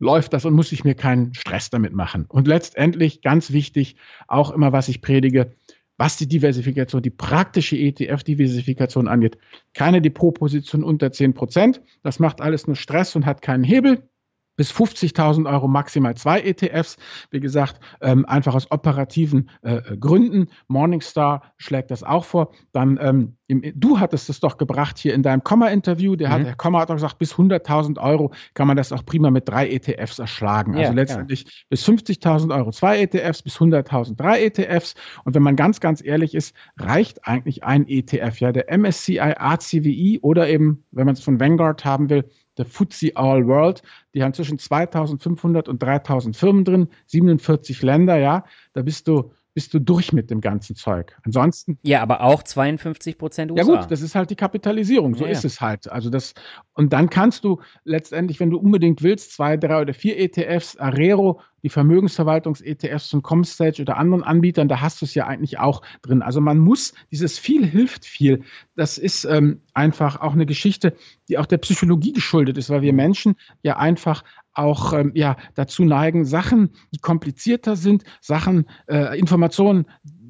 läuft 0.00 0.32
das 0.32 0.44
und 0.44 0.54
muss 0.54 0.72
ich 0.72 0.84
mir 0.84 0.94
keinen 0.94 1.34
Stress 1.34 1.70
damit 1.70 1.92
machen. 1.92 2.26
Und 2.28 2.48
letztendlich, 2.48 3.22
ganz 3.22 3.52
wichtig, 3.52 3.96
auch 4.26 4.50
immer, 4.50 4.72
was 4.72 4.88
ich 4.88 5.00
predige, 5.00 5.54
was 5.96 6.16
die 6.16 6.26
Diversifikation, 6.26 7.02
die 7.02 7.10
praktische 7.10 7.76
ETF-Diversifikation 7.76 9.08
angeht. 9.08 9.38
Keine 9.74 10.02
Depotposition 10.02 10.82
unter 10.82 11.12
10 11.12 11.34
Prozent. 11.34 11.80
Das 12.02 12.18
macht 12.18 12.40
alles 12.40 12.66
nur 12.66 12.76
Stress 12.76 13.14
und 13.14 13.26
hat 13.26 13.42
keinen 13.42 13.64
Hebel 13.64 14.08
bis 14.56 14.72
50.000 14.72 15.50
Euro 15.50 15.68
maximal 15.68 16.14
zwei 16.14 16.40
ETFs. 16.40 16.96
Wie 17.30 17.40
gesagt, 17.40 17.80
ähm, 18.00 18.24
einfach 18.26 18.54
aus 18.54 18.70
operativen 18.70 19.50
äh, 19.62 19.76
äh, 19.76 19.96
Gründen. 19.96 20.48
Morningstar 20.68 21.52
schlägt 21.56 21.90
das 21.90 22.02
auch 22.02 22.24
vor. 22.24 22.52
Dann, 22.72 22.98
ähm, 23.00 23.36
im, 23.46 23.62
du 23.74 24.00
hattest 24.00 24.30
es 24.30 24.40
doch 24.40 24.56
gebracht 24.56 24.98
hier 24.98 25.14
in 25.14 25.22
deinem 25.22 25.44
Komma-Interview. 25.44 26.16
Der, 26.16 26.38
mhm. 26.38 26.44
Herr 26.44 26.54
Komma 26.56 26.80
hat 26.80 26.90
auch 26.90 26.94
gesagt, 26.94 27.18
bis 27.18 27.34
100.000 27.34 28.00
Euro 28.00 28.32
kann 28.54 28.66
man 28.66 28.76
das 28.76 28.92
auch 28.92 29.04
prima 29.04 29.30
mit 29.30 29.48
drei 29.48 29.68
ETFs 29.68 30.18
erschlagen. 30.18 30.72
Also 30.72 30.84
ja, 30.84 30.92
letztendlich 30.92 31.44
ja. 31.44 31.50
bis 31.68 31.86
50.000 31.86 32.54
Euro 32.54 32.70
zwei 32.70 33.00
ETFs, 33.00 33.42
bis 33.42 33.56
100.000 33.56 34.16
drei 34.16 34.44
ETFs. 34.44 34.94
Und 35.24 35.34
wenn 35.34 35.42
man 35.42 35.56
ganz, 35.56 35.80
ganz 35.80 36.02
ehrlich 36.04 36.34
ist, 36.34 36.54
reicht 36.78 37.26
eigentlich 37.26 37.64
ein 37.64 37.86
ETF. 37.86 38.38
Ja, 38.40 38.52
der 38.52 38.76
MSCI 38.76 39.20
ACWI 39.20 40.20
oder 40.22 40.48
eben, 40.48 40.84
wenn 40.90 41.06
man 41.06 41.14
es 41.14 41.20
von 41.20 41.40
Vanguard 41.40 41.84
haben 41.84 42.10
will, 42.10 42.24
der 42.58 42.66
FTSE 42.66 43.16
All 43.16 43.46
World. 43.46 43.82
Die 44.14 44.22
haben 44.22 44.34
zwischen 44.34 44.58
2500 44.58 45.68
und 45.68 45.82
3000 45.82 46.36
Firmen 46.36 46.64
drin, 46.64 46.88
47 47.06 47.82
Länder, 47.82 48.16
ja. 48.16 48.44
Da 48.72 48.82
bist 48.82 49.08
du 49.08 49.32
bist 49.54 49.72
du 49.72 49.78
durch 49.78 50.12
mit 50.12 50.30
dem 50.30 50.40
ganzen 50.40 50.74
Zeug. 50.74 51.16
Ansonsten. 51.22 51.78
Ja, 51.82 52.02
aber 52.02 52.22
auch 52.22 52.42
52 52.42 53.16
Prozent 53.16 53.52
USA. 53.52 53.72
Ja 53.72 53.80
gut, 53.80 53.90
das 53.90 54.02
ist 54.02 54.16
halt 54.16 54.28
die 54.30 54.36
Kapitalisierung. 54.36 55.14
So 55.14 55.24
ja, 55.24 55.30
ist 55.30 55.44
ja. 55.44 55.46
es 55.46 55.60
halt. 55.60 55.90
Also 55.90 56.10
das, 56.10 56.34
und 56.74 56.92
dann 56.92 57.08
kannst 57.08 57.44
du 57.44 57.60
letztendlich, 57.84 58.40
wenn 58.40 58.50
du 58.50 58.58
unbedingt 58.58 59.02
willst, 59.02 59.32
zwei, 59.32 59.56
drei 59.56 59.80
oder 59.80 59.94
vier 59.94 60.18
ETFs, 60.18 60.76
Arero, 60.76 61.40
die 61.64 61.70
Vermögensverwaltungs-ETFs 61.70 63.10
von 63.10 63.22
Comstage 63.22 63.82
oder 63.82 63.96
anderen 63.96 64.22
Anbietern, 64.22 64.68
da 64.68 64.80
hast 64.80 65.00
du 65.00 65.06
es 65.06 65.14
ja 65.14 65.26
eigentlich 65.26 65.58
auch 65.58 65.82
drin. 66.02 66.22
Also 66.22 66.40
man 66.40 66.58
muss, 66.58 66.92
dieses 67.10 67.38
viel 67.38 67.66
hilft 67.66 68.04
viel. 68.04 68.44
Das 68.76 68.98
ist 68.98 69.24
ähm, 69.24 69.62
einfach 69.72 70.20
auch 70.20 70.34
eine 70.34 70.46
Geschichte, 70.46 70.94
die 71.28 71.38
auch 71.38 71.46
der 71.46 71.58
Psychologie 71.58 72.12
geschuldet 72.12 72.58
ist, 72.58 72.68
weil 72.68 72.82
wir 72.82 72.92
Menschen 72.92 73.34
ja 73.62 73.78
einfach 73.78 74.22
auch 74.52 74.92
ähm, 74.92 75.12
ja, 75.14 75.36
dazu 75.54 75.84
neigen, 75.84 76.26
Sachen, 76.26 76.70
die 76.92 76.98
komplizierter 76.98 77.76
sind, 77.76 78.04
Sachen, 78.20 78.66
äh, 78.86 79.18
Informationen, 79.18 79.86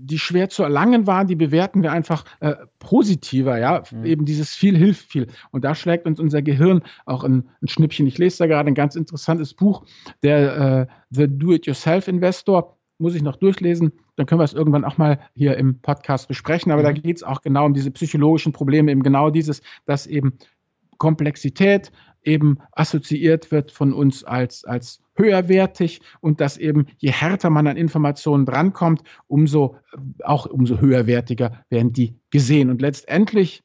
die 0.06 0.18
schwer 0.18 0.48
zu 0.48 0.62
erlangen 0.62 1.06
waren, 1.06 1.26
die 1.26 1.36
bewerten 1.36 1.82
wir 1.82 1.92
einfach 1.92 2.24
äh, 2.40 2.54
positiver, 2.78 3.58
ja. 3.58 3.82
Mhm. 3.90 4.04
Eben 4.04 4.24
dieses 4.24 4.54
viel 4.54 4.76
hilft 4.76 5.10
viel. 5.10 5.28
Und 5.50 5.64
da 5.64 5.74
schlägt 5.74 6.06
uns 6.06 6.20
unser 6.20 6.42
Gehirn 6.42 6.82
auch 7.06 7.24
ein, 7.24 7.48
ein 7.62 7.68
Schnippchen. 7.68 8.06
Ich 8.06 8.18
lese 8.18 8.38
da 8.38 8.46
gerade 8.46 8.68
ein 8.68 8.74
ganz 8.74 8.96
interessantes 8.96 9.54
Buch, 9.54 9.84
der 10.22 10.56
äh, 10.56 10.86
The 11.10 11.26
Do-It-Yourself-Investor. 11.28 12.76
Muss 12.98 13.16
ich 13.16 13.22
noch 13.22 13.36
durchlesen, 13.36 13.92
dann 14.14 14.26
können 14.26 14.40
wir 14.40 14.44
es 14.44 14.52
irgendwann 14.52 14.84
auch 14.84 14.98
mal 14.98 15.18
hier 15.34 15.56
im 15.56 15.80
Podcast 15.80 16.28
besprechen. 16.28 16.70
Aber 16.70 16.82
mhm. 16.82 16.86
da 16.86 16.92
geht 16.92 17.16
es 17.16 17.22
auch 17.24 17.42
genau 17.42 17.66
um 17.66 17.74
diese 17.74 17.90
psychologischen 17.90 18.52
Probleme, 18.52 18.92
eben 18.92 19.02
genau 19.02 19.30
dieses, 19.30 19.62
dass 19.84 20.06
eben 20.06 20.38
Komplexität, 20.98 21.90
eben 22.24 22.58
assoziiert 22.72 23.50
wird 23.50 23.70
von 23.70 23.92
uns 23.92 24.24
als, 24.24 24.64
als 24.64 25.00
höherwertig 25.16 26.00
und 26.20 26.40
dass 26.40 26.56
eben 26.56 26.86
je 26.98 27.12
härter 27.12 27.50
man 27.50 27.66
an 27.66 27.76
Informationen 27.76 28.46
drankommt, 28.46 29.02
umso 29.26 29.76
auch 30.24 30.46
umso 30.46 30.80
höherwertiger 30.80 31.64
werden 31.70 31.92
die 31.92 32.18
gesehen. 32.30 32.70
Und 32.70 32.80
letztendlich, 32.80 33.62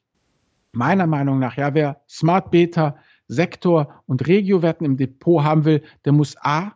meiner 0.72 1.06
Meinung 1.06 1.38
nach, 1.38 1.56
ja, 1.56 1.74
wer 1.74 2.00
Smart 2.08 2.50
Beta, 2.50 2.96
Sektor 3.26 4.02
und 4.06 4.26
Regiowerten 4.26 4.84
im 4.84 4.96
Depot 4.96 5.42
haben 5.42 5.64
will, 5.64 5.82
der 6.04 6.12
muss 6.12 6.36
A, 6.40 6.72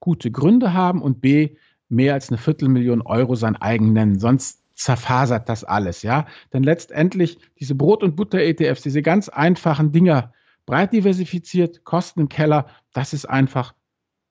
gute 0.00 0.30
Gründe 0.30 0.72
haben 0.72 1.00
und 1.00 1.20
B, 1.20 1.56
mehr 1.88 2.14
als 2.14 2.28
eine 2.28 2.38
Viertelmillion 2.38 3.02
Euro 3.02 3.34
sein 3.34 3.56
eigen 3.56 3.92
nennen. 3.92 4.18
Sonst 4.18 4.62
zerfasert 4.74 5.48
das 5.48 5.64
alles, 5.64 6.02
ja. 6.02 6.26
Denn 6.52 6.62
letztendlich 6.62 7.38
diese 7.60 7.74
Brot- 7.74 8.02
und 8.02 8.16
Butter-ETFs, 8.16 8.82
diese 8.82 9.02
ganz 9.02 9.28
einfachen 9.28 9.92
Dinger, 9.92 10.32
breit 10.66 10.92
diversifiziert, 10.92 11.84
Kosten 11.84 12.20
im 12.20 12.28
Keller, 12.28 12.66
das 12.92 13.12
ist 13.12 13.26
einfach 13.26 13.74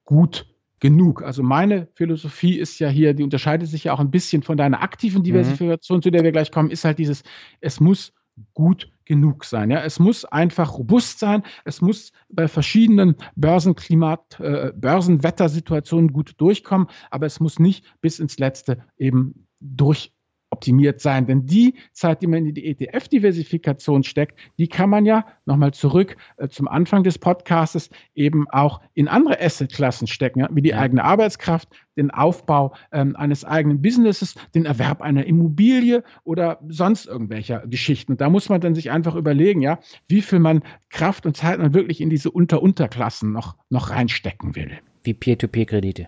gut 0.06 0.48
genug. 0.80 1.22
Also 1.24 1.44
meine 1.44 1.88
Philosophie 1.94 2.58
ist 2.58 2.80
ja 2.80 2.90
hier, 2.90 3.14
die 3.14 3.24
unterscheidet 3.24 3.70
sich 3.70 3.86
ja 3.86 3.94
auch 3.94 4.00
ein 4.00 4.12
bisschen 4.12 4.42
von 4.42 4.58
deiner 4.58 4.82
aktiven 4.82 5.20
mhm. 5.20 5.26
Diversifikation, 5.26 5.98
mhm. 5.98 6.02
zu 6.02 6.12
der 6.12 6.24
wir 6.24 6.32
gleich 6.32 6.52
kommen, 6.52 6.72
ist 6.72 6.84
halt 6.84 7.00
dieses, 7.00 7.24
es 7.62 7.80
muss 7.80 8.14
gut 8.54 8.92
genug 9.06 9.46
sein. 9.46 9.72
Ja, 9.72 9.84
es 9.84 10.00
muss 10.00 10.26
einfach 10.26 10.78
robust 10.78 11.20
sein. 11.20 11.44
Es 11.66 11.82
muss 11.82 12.12
bei 12.30 12.48
verschiedenen 12.48 13.16
Börsenklimat, 13.36 14.40
äh, 14.40 14.72
Börsenwettersituationen 14.76 16.14
gut 16.14 16.34
durchkommen, 16.38 16.88
aber 17.10 17.26
es 17.26 17.40
muss 17.40 17.60
nicht 17.60 17.86
bis 18.02 18.20
ins 18.20 18.40
Letzte 18.40 18.84
eben 18.98 19.48
durch 19.60 20.14
optimiert 20.52 21.02
sein. 21.02 21.26
Denn 21.26 21.46
die 21.46 21.76
Zeit, 21.94 22.22
die 22.22 22.28
man 22.28 22.46
in 22.46 22.54
die 22.54 22.66
ETF-Diversifikation 22.66 24.04
steckt, 24.04 24.38
die 24.60 24.68
kann 24.68 24.90
man 24.90 25.06
ja 25.06 25.26
nochmal 25.46 25.74
zurück 25.74 26.18
äh, 26.38 26.50
zum 26.50 26.68
Anfang 26.68 27.04
des 27.04 27.18
Podcasts 27.18 27.90
eben 28.14 28.48
auch 28.50 28.82
in 28.94 29.08
andere 29.08 29.42
Assetklassen 29.42 30.08
stecken, 30.08 30.42
ja, 30.42 30.50
wie 30.52 30.62
die 30.62 30.70
ja. 30.70 30.80
eigene 30.80 31.04
Arbeitskraft, 31.04 31.70
den 31.98 32.12
Aufbau 32.12 32.74
ähm, 32.92 33.16
eines 33.16 33.46
eigenen 33.46 33.82
Businesses, 33.82 34.36
den 34.54 34.66
Erwerb 34.66 35.02
einer 35.02 35.26
Immobilie 35.26 36.04
oder 36.24 36.60
sonst 36.68 37.06
irgendwelcher 37.08 37.66
Geschichten. 37.68 38.18
da 38.18 38.30
muss 38.30 38.50
man 38.50 38.62
dann 38.62 38.76
sich 38.76 38.92
einfach 38.92 39.16
überlegen, 39.16 39.62
ja, 39.62 39.80
wie 40.08 40.22
viel 40.22 40.40
man 40.40 40.64
Kraft 40.90 41.26
und 41.26 41.36
Zeit 41.36 41.60
man 41.60 41.74
wirklich 41.74 42.02
in 42.02 42.10
diese 42.10 42.30
Unter-Unterklassen 42.30 43.32
noch, 43.32 43.56
noch 43.70 43.90
reinstecken 43.90 44.56
will. 44.56 44.72
Wie 45.04 45.14
Peer-to-Peer-Kredite. 45.14 46.08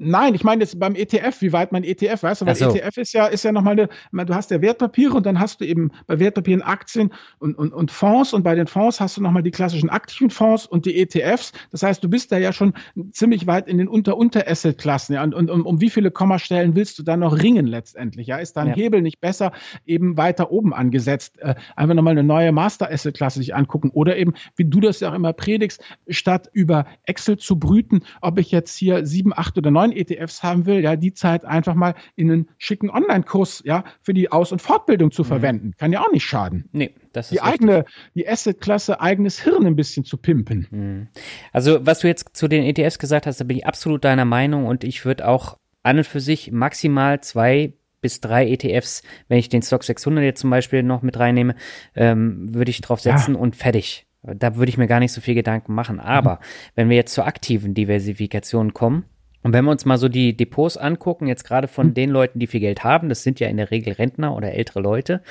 Nein, 0.00 0.34
ich 0.34 0.44
meine 0.44 0.62
jetzt 0.62 0.78
beim 0.78 0.94
ETF, 0.94 1.40
wie 1.40 1.52
weit 1.52 1.72
man 1.72 1.82
ETF, 1.82 2.22
weißt 2.22 2.42
du, 2.42 2.46
weil 2.46 2.54
so. 2.54 2.74
ETF 2.74 2.96
ist 2.96 3.12
ja, 3.12 3.26
ist 3.26 3.44
ja 3.44 3.52
nochmal 3.52 3.88
eine, 4.12 4.26
du 4.26 4.34
hast 4.34 4.50
ja 4.50 4.62
Wertpapiere 4.62 5.14
und 5.14 5.26
dann 5.26 5.40
hast 5.40 5.60
du 5.60 5.64
eben 5.64 5.90
bei 6.06 6.18
Wertpapieren 6.20 6.62
Aktien 6.62 7.12
und, 7.38 7.58
und, 7.58 7.72
und 7.72 7.90
Fonds 7.90 8.32
und 8.32 8.44
bei 8.44 8.54
den 8.54 8.66
Fonds 8.66 9.00
hast 9.00 9.16
du 9.16 9.22
nochmal 9.22 9.42
die 9.42 9.50
klassischen 9.50 9.90
aktiven 9.90 10.30
Fonds 10.30 10.66
und 10.66 10.86
die 10.86 11.00
ETFs. 11.00 11.52
Das 11.70 11.82
heißt, 11.82 12.02
du 12.02 12.08
bist 12.08 12.30
da 12.30 12.38
ja 12.38 12.52
schon 12.52 12.74
ziemlich 13.12 13.46
weit 13.46 13.68
in 13.68 13.78
den 13.78 13.88
Unter-Unter-Asset-Klassen. 13.88 15.14
Ja, 15.14 15.22
und, 15.24 15.34
und 15.34 15.50
um, 15.50 15.66
um 15.66 15.80
wie 15.80 15.90
viele 15.90 16.10
Kommastellen 16.10 16.76
willst 16.76 16.98
du 16.98 17.02
dann 17.02 17.20
noch 17.20 17.36
ringen 17.36 17.66
letztendlich? 17.66 18.28
Ja, 18.28 18.36
ist 18.38 18.56
dein 18.56 18.68
ja. 18.68 18.74
Hebel 18.74 19.02
nicht 19.02 19.20
besser 19.20 19.52
eben 19.84 20.16
weiter 20.16 20.52
oben 20.52 20.72
angesetzt? 20.72 21.38
Äh, 21.40 21.56
einfach 21.74 21.94
nochmal 21.94 22.12
eine 22.12 22.22
neue 22.22 22.52
Master-Asset-Klasse 22.52 23.40
sich 23.40 23.54
angucken 23.54 23.90
oder 23.90 24.16
eben, 24.16 24.34
wie 24.56 24.64
du 24.64 24.80
das 24.80 25.00
ja 25.00 25.10
auch 25.10 25.14
immer 25.14 25.32
predigst, 25.32 25.82
statt 26.08 26.48
über 26.52 26.86
Excel 27.04 27.38
zu 27.38 27.58
brüten, 27.58 28.02
ob 28.20 28.38
ich 28.38 28.50
jetzt 28.50 28.76
hier 28.76 29.04
sieben, 29.06 29.32
acht 29.34 29.58
oder 29.58 29.70
neun 29.70 29.87
ETFs 29.92 30.42
haben 30.42 30.66
will, 30.66 30.80
ja, 30.80 30.96
die 30.96 31.12
Zeit 31.12 31.44
einfach 31.44 31.74
mal 31.74 31.94
in 32.16 32.30
einen 32.30 32.48
schicken 32.58 32.90
Online-Kurs, 32.90 33.62
ja, 33.64 33.84
für 34.02 34.14
die 34.14 34.30
Aus- 34.30 34.52
und 34.52 34.62
Fortbildung 34.62 35.10
zu 35.10 35.22
mhm. 35.22 35.26
verwenden. 35.26 35.74
Kann 35.78 35.92
ja 35.92 36.00
auch 36.00 36.12
nicht 36.12 36.24
schaden. 36.24 36.68
Nee, 36.72 36.94
das 37.12 37.26
ist 37.26 37.32
die 37.32 37.44
richtig. 37.44 37.52
eigene, 37.52 37.84
die 38.14 38.28
Asset-Klasse, 38.28 39.00
eigenes 39.00 39.40
Hirn 39.40 39.66
ein 39.66 39.76
bisschen 39.76 40.04
zu 40.04 40.16
pimpen. 40.16 40.66
Mhm. 40.70 41.08
Also, 41.52 41.84
was 41.84 42.00
du 42.00 42.08
jetzt 42.08 42.36
zu 42.36 42.48
den 42.48 42.64
ETFs 42.64 42.98
gesagt 42.98 43.26
hast, 43.26 43.40
da 43.40 43.44
bin 43.44 43.56
ich 43.56 43.66
absolut 43.66 44.04
deiner 44.04 44.24
Meinung 44.24 44.66
und 44.66 44.84
ich 44.84 45.04
würde 45.04 45.28
auch 45.28 45.58
an 45.82 45.98
und 45.98 46.06
für 46.06 46.20
sich 46.20 46.52
maximal 46.52 47.20
zwei 47.20 47.74
bis 48.00 48.20
drei 48.20 48.48
ETFs, 48.48 49.02
wenn 49.28 49.38
ich 49.38 49.48
den 49.48 49.62
Stock 49.62 49.84
600 49.84 50.24
jetzt 50.24 50.40
zum 50.40 50.50
Beispiel 50.50 50.82
noch 50.82 51.02
mit 51.02 51.18
reinnehme, 51.18 51.54
ähm, 51.94 52.54
würde 52.54 52.70
ich 52.70 52.80
drauf 52.80 53.00
setzen 53.00 53.34
ja. 53.34 53.40
und 53.40 53.56
fertig. 53.56 54.06
Da 54.22 54.56
würde 54.56 54.68
ich 54.68 54.78
mir 54.78 54.86
gar 54.86 55.00
nicht 55.00 55.12
so 55.12 55.20
viel 55.20 55.34
Gedanken 55.34 55.74
machen. 55.74 56.00
Aber 56.00 56.34
mhm. 56.34 56.38
wenn 56.74 56.88
wir 56.90 56.96
jetzt 56.96 57.14
zur 57.14 57.26
aktiven 57.26 57.74
Diversifikation 57.74 58.74
kommen, 58.74 59.04
und 59.42 59.52
wenn 59.52 59.64
wir 59.64 59.70
uns 59.70 59.84
mal 59.84 59.98
so 59.98 60.08
die 60.08 60.36
Depots 60.36 60.76
angucken, 60.76 61.26
jetzt 61.26 61.44
gerade 61.44 61.68
von 61.68 61.88
mhm. 61.88 61.94
den 61.94 62.10
Leuten, 62.10 62.38
die 62.38 62.46
viel 62.46 62.60
Geld 62.60 62.84
haben, 62.84 63.08
das 63.08 63.22
sind 63.22 63.40
ja 63.40 63.48
in 63.48 63.56
der 63.56 63.70
Regel 63.70 63.94
Rentner 63.94 64.34
oder 64.34 64.52
ältere 64.52 64.80
Leute, 64.80 65.22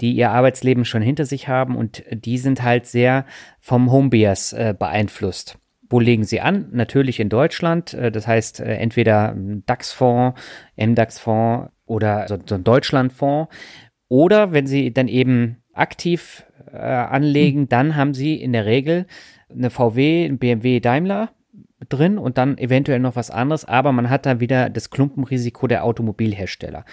die 0.00 0.12
ihr 0.12 0.30
Arbeitsleben 0.30 0.84
schon 0.84 1.02
hinter 1.02 1.24
sich 1.24 1.48
haben 1.48 1.76
und 1.76 2.04
die 2.10 2.38
sind 2.38 2.62
halt 2.62 2.86
sehr 2.86 3.24
vom 3.60 3.90
Homebias 3.90 4.52
äh, 4.52 4.74
beeinflusst. 4.78 5.58
Wo 5.88 6.00
legen 6.00 6.24
sie 6.24 6.40
an? 6.40 6.68
Natürlich 6.72 7.20
in 7.20 7.28
Deutschland. 7.28 7.94
Äh, 7.94 8.10
das 8.10 8.26
heißt, 8.26 8.60
äh, 8.60 8.76
entweder 8.76 9.34
DAX-Fonds, 9.36 10.38
MDAX-Fonds 10.76 11.70
oder 11.86 12.26
so, 12.28 12.38
so 12.44 12.56
ein 12.56 12.64
Deutschland-Fonds. 12.64 13.54
Oder 14.08 14.52
wenn 14.52 14.66
sie 14.66 14.92
dann 14.92 15.08
eben 15.08 15.62
aktiv 15.72 16.44
äh, 16.72 16.76
anlegen, 16.76 17.62
mhm. 17.62 17.68
dann 17.68 17.96
haben 17.96 18.14
sie 18.14 18.34
in 18.34 18.52
der 18.52 18.66
Regel 18.66 19.06
eine 19.48 19.70
VW, 19.70 20.26
ein 20.26 20.38
BMW, 20.38 20.80
Daimler 20.80 21.30
drin 21.88 22.18
und 22.18 22.38
dann 22.38 22.56
eventuell 22.58 22.98
noch 22.98 23.16
was 23.16 23.30
anderes, 23.30 23.64
aber 23.64 23.92
man 23.92 24.08
hat 24.08 24.24
da 24.24 24.40
wieder 24.40 24.70
das 24.70 24.90
Klumpenrisiko 24.90 25.66
der 25.66 25.84
Automobilhersteller. 25.84 26.84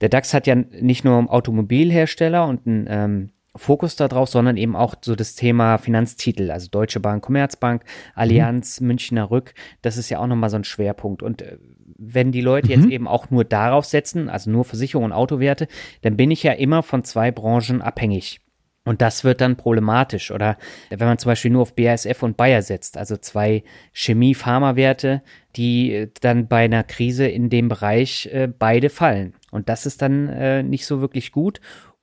Der 0.00 0.08
DAX 0.08 0.32
hat 0.32 0.46
ja 0.46 0.54
nicht 0.54 1.04
nur 1.04 1.32
Automobilhersteller 1.32 2.46
und 2.46 2.66
einen 2.66 2.86
ähm, 2.88 3.30
Fokus 3.56 3.96
darauf, 3.96 4.28
sondern 4.28 4.56
eben 4.56 4.76
auch 4.76 4.94
so 5.00 5.16
das 5.16 5.34
Thema 5.34 5.78
Finanztitel, 5.78 6.50
also 6.50 6.68
Deutsche 6.70 7.00
Bank, 7.00 7.24
Commerzbank, 7.24 7.82
Allianz, 8.14 8.80
mhm. 8.80 8.86
Münchner 8.86 9.30
Rück, 9.30 9.54
das 9.82 9.96
ist 9.96 10.08
ja 10.08 10.20
auch 10.20 10.26
nochmal 10.28 10.50
so 10.50 10.56
ein 10.56 10.64
Schwerpunkt. 10.64 11.22
Und 11.22 11.42
äh, 11.42 11.58
wenn 11.98 12.30
die 12.30 12.40
Leute 12.40 12.68
mhm. 12.68 12.82
jetzt 12.82 12.92
eben 12.92 13.08
auch 13.08 13.30
nur 13.30 13.44
darauf 13.44 13.84
setzen, 13.84 14.28
also 14.28 14.50
nur 14.50 14.64
Versicherung 14.64 15.06
und 15.06 15.12
Autowerte, 15.12 15.66
dann 16.02 16.16
bin 16.16 16.30
ich 16.30 16.44
ja 16.44 16.52
immer 16.52 16.84
von 16.84 17.02
zwei 17.02 17.32
Branchen 17.32 17.82
abhängig. 17.82 18.40
Und 18.88 19.02
das 19.02 19.22
wird 19.22 19.42
dann 19.42 19.56
problematisch. 19.56 20.30
Oder 20.30 20.56
wenn 20.88 21.06
man 21.06 21.18
zum 21.18 21.28
Beispiel 21.28 21.50
nur 21.50 21.60
auf 21.60 21.74
BASF 21.74 22.22
und 22.22 22.38
Bayer 22.38 22.62
setzt, 22.62 22.96
also 22.96 23.18
zwei 23.18 23.62
Chemie-Pharma-Werte, 23.92 25.20
die 25.56 25.92
äh, 25.92 26.08
dann 26.22 26.48
bei 26.48 26.64
einer 26.64 26.84
Krise 26.84 27.26
in 27.26 27.50
dem 27.50 27.68
Bereich 27.68 28.30
äh, 28.32 28.48
beide 28.48 28.88
fallen. 28.88 29.34
Und 29.50 29.68
das 29.68 29.84
ist 29.84 30.00
dann 30.00 30.28
äh, 30.28 30.62
nicht 30.62 30.86
so 30.86 31.02
wirklich 31.02 31.32
gut. 31.32 31.60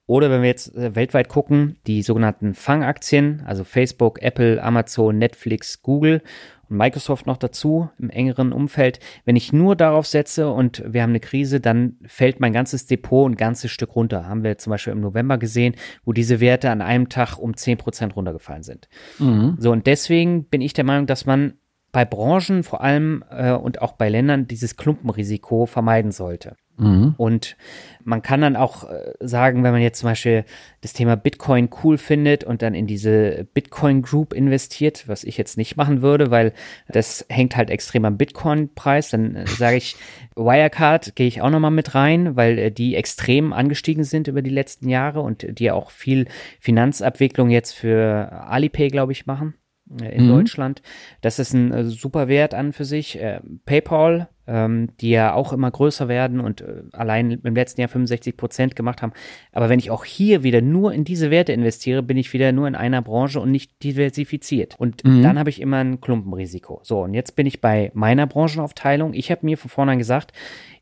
Oder 0.08 0.30
wenn 0.30 0.42
wir 0.42 0.50
jetzt 0.50 0.76
äh, 0.76 0.96
weltweit 0.96 1.30
gucken, 1.30 1.78
die 1.88 2.04
sogenannten 2.04 2.54
Fangaktien, 2.54 3.42
also 3.46 3.64
Facebook, 3.64 4.22
Apple, 4.22 4.62
Amazon, 4.62 5.18
Netflix, 5.18 5.82
Google 5.82 6.22
und 6.70 6.78
Microsoft 6.78 7.26
noch 7.26 7.38
dazu 7.38 7.90
im 7.98 8.12
engeren 8.12 8.54
Umfeld. 8.54 9.00
Wenn 9.26 9.36
ich 9.36 9.52
nur 9.52 9.76
darauf 9.76 10.06
setze 10.06 10.50
und 10.52 10.84
wir 10.86 11.02
haben 11.02 11.10
eine 11.10 11.20
Krise, 11.20 11.60
dann 11.60 11.98
fällt 12.06 12.40
mein 12.40 12.54
ganzes 12.54 12.86
Depot 12.86 13.30
ein 13.30 13.36
ganzes 13.36 13.72
Stück 13.72 13.96
runter. 13.96 14.28
Haben 14.28 14.44
wir 14.44 14.58
zum 14.60 14.72
Beispiel 14.72 14.94
im 14.94 15.02
November 15.02 15.40
gesehen, 15.40 15.76
wo 16.04 16.14
diese 16.14 16.40
Werte 16.40 16.70
an 16.70 16.82
einem 16.82 17.10
Tag 17.10 17.38
um 17.40 17.58
10 17.58 17.80
Prozent 17.80 18.16
runtergefallen 18.16 18.64
sind. 18.64 18.88
Mhm. 19.18 19.56
So, 19.60 19.72
und 19.72 19.88
deswegen 19.88 20.46
bin 20.46 20.62
ich 20.62 20.74
der 20.74 20.84
Meinung, 20.84 21.08
dass 21.08 21.26
man 21.26 21.54
bei 21.92 22.06
Branchen 22.06 22.64
vor 22.64 22.82
allem 22.82 23.24
äh, 23.32 23.54
und 23.54 23.82
auch 23.82 23.94
bei 23.94 24.10
Ländern 24.10 24.48
dieses 24.48 24.76
Klumpenrisiko 24.76 25.66
vermeiden 25.66 26.12
sollte. 26.12 26.58
Mhm. 26.78 27.16
Und 27.18 27.56
man 28.04 28.22
kann 28.22 28.42
dann 28.42 28.56
auch 28.56 28.90
äh, 28.90 29.14
sagen, 29.20 29.64
wenn 29.64 29.72
man 29.72 29.82
jetzt 29.82 30.00
zum 30.00 30.10
Beispiel 30.10 30.46
das 30.82 30.94
Thema 30.94 31.16
Bitcoin 31.16 31.70
cool 31.84 31.98
findet 31.98 32.44
und 32.44 32.62
dann 32.62 32.76
in 32.76 32.86
diese 32.86 33.48
Bitcoin 33.54 34.02
Group 34.02 34.34
investiert, 34.34 35.08
was 35.08 35.24
ich 35.24 35.38
jetzt 35.38 35.58
nicht 35.58 35.78
machen 35.78 36.02
würde, 36.02 36.32
weil 36.32 36.54
das 36.88 37.26
hängt 37.30 37.56
halt 37.56 37.70
extrem 37.70 38.06
am 38.06 38.18
Bitcoin-Preis, 38.18 39.10
dann 39.10 39.36
äh, 39.36 39.48
sage 39.58 39.78
ich, 39.78 39.96
Wirecard 40.36 41.16
gehe 41.16 41.28
ich 41.28 41.42
auch 41.42 41.50
nochmal 41.50 41.72
mit 41.72 41.96
rein, 41.96 42.36
weil 42.36 42.60
äh, 42.60 42.72
die 42.72 42.96
extrem 42.96 43.54
angestiegen 43.54 44.04
sind 44.04 44.28
über 44.28 44.42
die 44.42 44.50
letzten 44.50 44.90
Jahre 44.90 45.22
und 45.22 45.60
die 45.60 45.72
auch 45.72 45.92
viel 45.92 46.28
Finanzabwicklung 46.60 47.50
jetzt 47.50 47.74
für 47.74 48.32
Alipay, 48.48 48.90
glaube 48.90 49.14
ich, 49.14 49.26
machen 49.26 49.56
in 50.02 50.26
mhm. 50.26 50.30
Deutschland. 50.30 50.82
Das 51.22 51.40
ist 51.40 51.54
ein 51.54 51.90
super 51.90 52.28
Wert 52.28 52.56
an 52.56 52.74
für 52.74 52.86
sich. 52.86 53.20
PayPal, 53.66 54.30
ähm, 54.48 54.90
die 55.00 55.10
ja 55.10 55.34
auch 55.34 55.54
immer 55.54 55.72
größer 55.72 56.08
werden 56.08 56.40
und 56.40 56.62
äh, 56.62 56.84
allein 56.92 57.32
im 57.32 57.56
letzten 57.56 57.82
Jahr 57.82 57.90
65 57.90 58.38
Prozent 58.38 58.76
gemacht 58.76 59.02
haben. 59.02 59.14
Aber 59.52 59.70
wenn 59.70 59.80
ich 59.80 59.92
auch 59.92 60.06
hier 60.06 60.44
wieder 60.44 60.62
nur 60.62 60.94
in 60.94 61.04
diese 61.04 61.32
Werte 61.32 61.54
investiere, 61.54 62.04
bin 62.04 62.18
ich 62.18 62.34
wieder 62.34 62.52
nur 62.52 62.68
in 62.68 62.76
einer 62.76 63.02
Branche 63.02 63.40
und 63.40 63.52
nicht 63.52 63.84
diversifiziert. 63.84 64.76
Und 64.78 65.04
mhm. 65.04 65.24
dann 65.24 65.40
habe 65.40 65.50
ich 65.50 65.62
immer 65.62 65.78
ein 65.78 66.02
Klumpenrisiko. 66.02 66.80
So, 66.84 67.04
und 67.04 67.14
jetzt 67.14 67.36
bin 67.36 67.48
ich 67.48 67.62
bei 67.62 67.92
meiner 67.94 68.28
Branchenaufteilung. 68.28 69.14
Ich 69.14 69.32
habe 69.32 69.46
mir 69.46 69.58
von 69.58 69.70
vornherein 69.70 70.00
gesagt, 70.00 70.32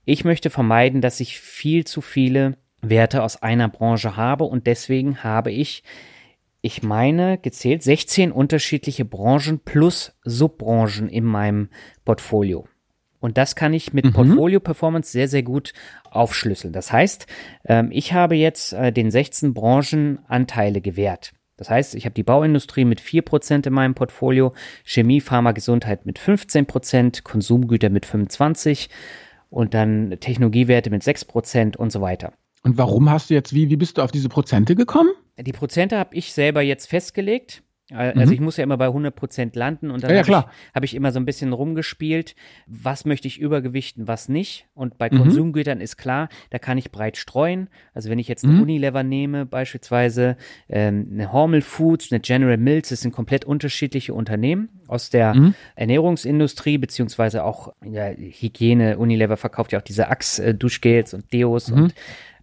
ich 0.05 0.25
möchte 0.25 0.49
vermeiden, 0.49 1.01
dass 1.01 1.19
ich 1.19 1.39
viel 1.39 1.85
zu 1.85 2.01
viele 2.01 2.57
Werte 2.81 3.23
aus 3.23 3.41
einer 3.41 3.69
Branche 3.69 4.17
habe 4.17 4.43
und 4.43 4.67
deswegen 4.67 5.23
habe 5.23 5.51
ich 5.51 5.83
ich 6.65 6.81
meine, 6.81 7.37
gezählt 7.37 7.83
16 7.83 8.31
unterschiedliche 8.31 9.03
Branchen 9.03 9.59
plus 9.59 10.17
Subbranchen 10.23 11.09
in 11.09 11.25
meinem 11.25 11.67
Portfolio. 12.05 12.65
Und 13.23 13.37
das 13.37 13.55
kann 13.55 13.71
ich 13.71 13.93
mit 13.93 14.03
mhm. 14.03 14.11
Portfolio 14.11 14.59
Performance 14.59 15.09
sehr, 15.09 15.29
sehr 15.29 15.43
gut 15.43 15.71
aufschlüsseln. 16.11 16.73
Das 16.73 16.91
heißt, 16.91 17.25
ähm, 17.63 17.87
ich 17.89 18.11
habe 18.11 18.35
jetzt 18.35 18.73
äh, 18.73 18.91
den 18.91 19.11
16 19.11 19.53
Branchen 19.53 20.19
Anteile 20.27 20.81
gewährt. 20.81 21.31
Das 21.55 21.69
heißt, 21.69 21.95
ich 21.95 22.03
habe 22.03 22.15
die 22.15 22.23
Bauindustrie 22.23 22.83
mit 22.83 22.99
4% 22.99 23.65
in 23.65 23.71
meinem 23.71 23.95
Portfolio, 23.95 24.51
Chemie, 24.83 25.21
Pharma, 25.21 25.53
Gesundheit 25.53 26.05
mit 26.05 26.19
15%, 26.19 27.23
Konsumgüter 27.23 27.89
mit 27.89 28.05
25% 28.05 28.89
und 29.49 29.73
dann 29.73 30.17
Technologiewerte 30.19 30.89
mit 30.89 31.03
6% 31.03 31.77
und 31.77 31.93
so 31.93 32.01
weiter. 32.01 32.33
Und 32.61 32.77
warum 32.77 33.09
hast 33.09 33.29
du 33.29 33.35
jetzt, 33.35 33.53
wie, 33.53 33.69
wie 33.69 33.77
bist 33.77 33.97
du 33.97 34.01
auf 34.01 34.11
diese 34.11 34.27
Prozente 34.27 34.75
gekommen? 34.75 35.11
Die 35.39 35.53
Prozente 35.53 35.97
habe 35.97 36.13
ich 36.13 36.33
selber 36.33 36.61
jetzt 36.61 36.87
festgelegt. 36.89 37.63
Also 37.93 38.27
mhm. 38.27 38.33
ich 38.33 38.39
muss 38.39 38.57
ja 38.57 38.63
immer 38.63 38.77
bei 38.77 38.87
100 38.87 39.15
Prozent 39.15 39.55
landen 39.55 39.91
und 39.91 40.03
dann 40.03 40.11
ja, 40.11 40.17
ja, 40.17 40.27
habe 40.27 40.49
ich, 40.49 40.73
hab 40.75 40.83
ich, 40.83 40.95
immer 40.95 41.11
so 41.11 41.19
ein 41.19 41.25
bisschen 41.25 41.53
rumgespielt, 41.53 42.35
was 42.65 43.05
möchte 43.05 43.27
ich 43.27 43.39
übergewichten, 43.39 44.07
was 44.07 44.29
nicht. 44.29 44.67
Und 44.73 44.97
bei 44.97 45.09
mhm. 45.11 45.17
Konsumgütern 45.17 45.79
ist 45.79 45.97
klar, 45.97 46.29
da 46.49 46.59
kann 46.59 46.77
ich 46.77 46.91
breit 46.91 47.17
streuen. 47.17 47.69
Also 47.93 48.09
wenn 48.09 48.19
ich 48.19 48.27
jetzt 48.27 48.43
eine 48.43 48.53
mhm. 48.53 48.63
Unilever 48.63 49.03
nehme, 49.03 49.45
beispielsweise 49.45 50.37
ähm, 50.69 51.09
eine 51.11 51.31
Hormel 51.31 51.61
Foods, 51.61 52.11
eine 52.11 52.19
General 52.19 52.57
Mills, 52.57 52.89
das 52.89 53.01
sind 53.01 53.11
komplett 53.11 53.45
unterschiedliche 53.45 54.13
Unternehmen 54.13 54.69
aus 54.87 55.09
der 55.09 55.33
mhm. 55.33 55.55
Ernährungsindustrie, 55.75 56.77
beziehungsweise 56.77 57.43
auch 57.43 57.73
ja, 57.83 58.09
Hygiene. 58.09 58.97
Unilever 58.97 59.37
verkauft 59.37 59.71
ja 59.71 59.79
auch 59.79 59.83
diese 59.83 60.07
Axe-Duschgels 60.09 61.13
und 61.13 61.31
Deos 61.31 61.69
mhm. 61.69 61.83
und 61.83 61.93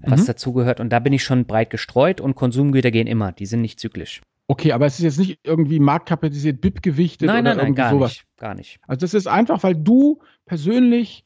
was 0.02 0.22
mhm. 0.22 0.26
dazugehört. 0.26 0.80
Und 0.80 0.90
da 0.90 0.98
bin 0.98 1.12
ich 1.12 1.24
schon 1.24 1.44
breit 1.44 1.70
gestreut 1.70 2.20
und 2.20 2.34
Konsumgüter 2.34 2.90
gehen 2.90 3.06
immer, 3.06 3.32
die 3.32 3.46
sind 3.46 3.60
nicht 3.60 3.80
zyklisch. 3.80 4.22
Okay, 4.50 4.72
aber 4.72 4.84
es 4.86 4.94
ist 4.94 5.04
jetzt 5.04 5.18
nicht 5.20 5.38
irgendwie 5.44 5.78
marktkapitalisiert, 5.78 6.60
BIP 6.60 6.82
gewichtet 6.82 7.28
nein, 7.28 7.46
oder 7.46 7.54
nein, 7.54 7.66
nein, 7.66 7.74
gar 7.76 7.90
sowas. 7.90 8.10
Nicht, 8.10 8.36
gar 8.36 8.54
nicht. 8.56 8.80
Also 8.84 9.02
das 9.02 9.14
ist 9.14 9.28
einfach, 9.28 9.62
weil 9.62 9.76
du 9.76 10.18
persönlich 10.44 11.24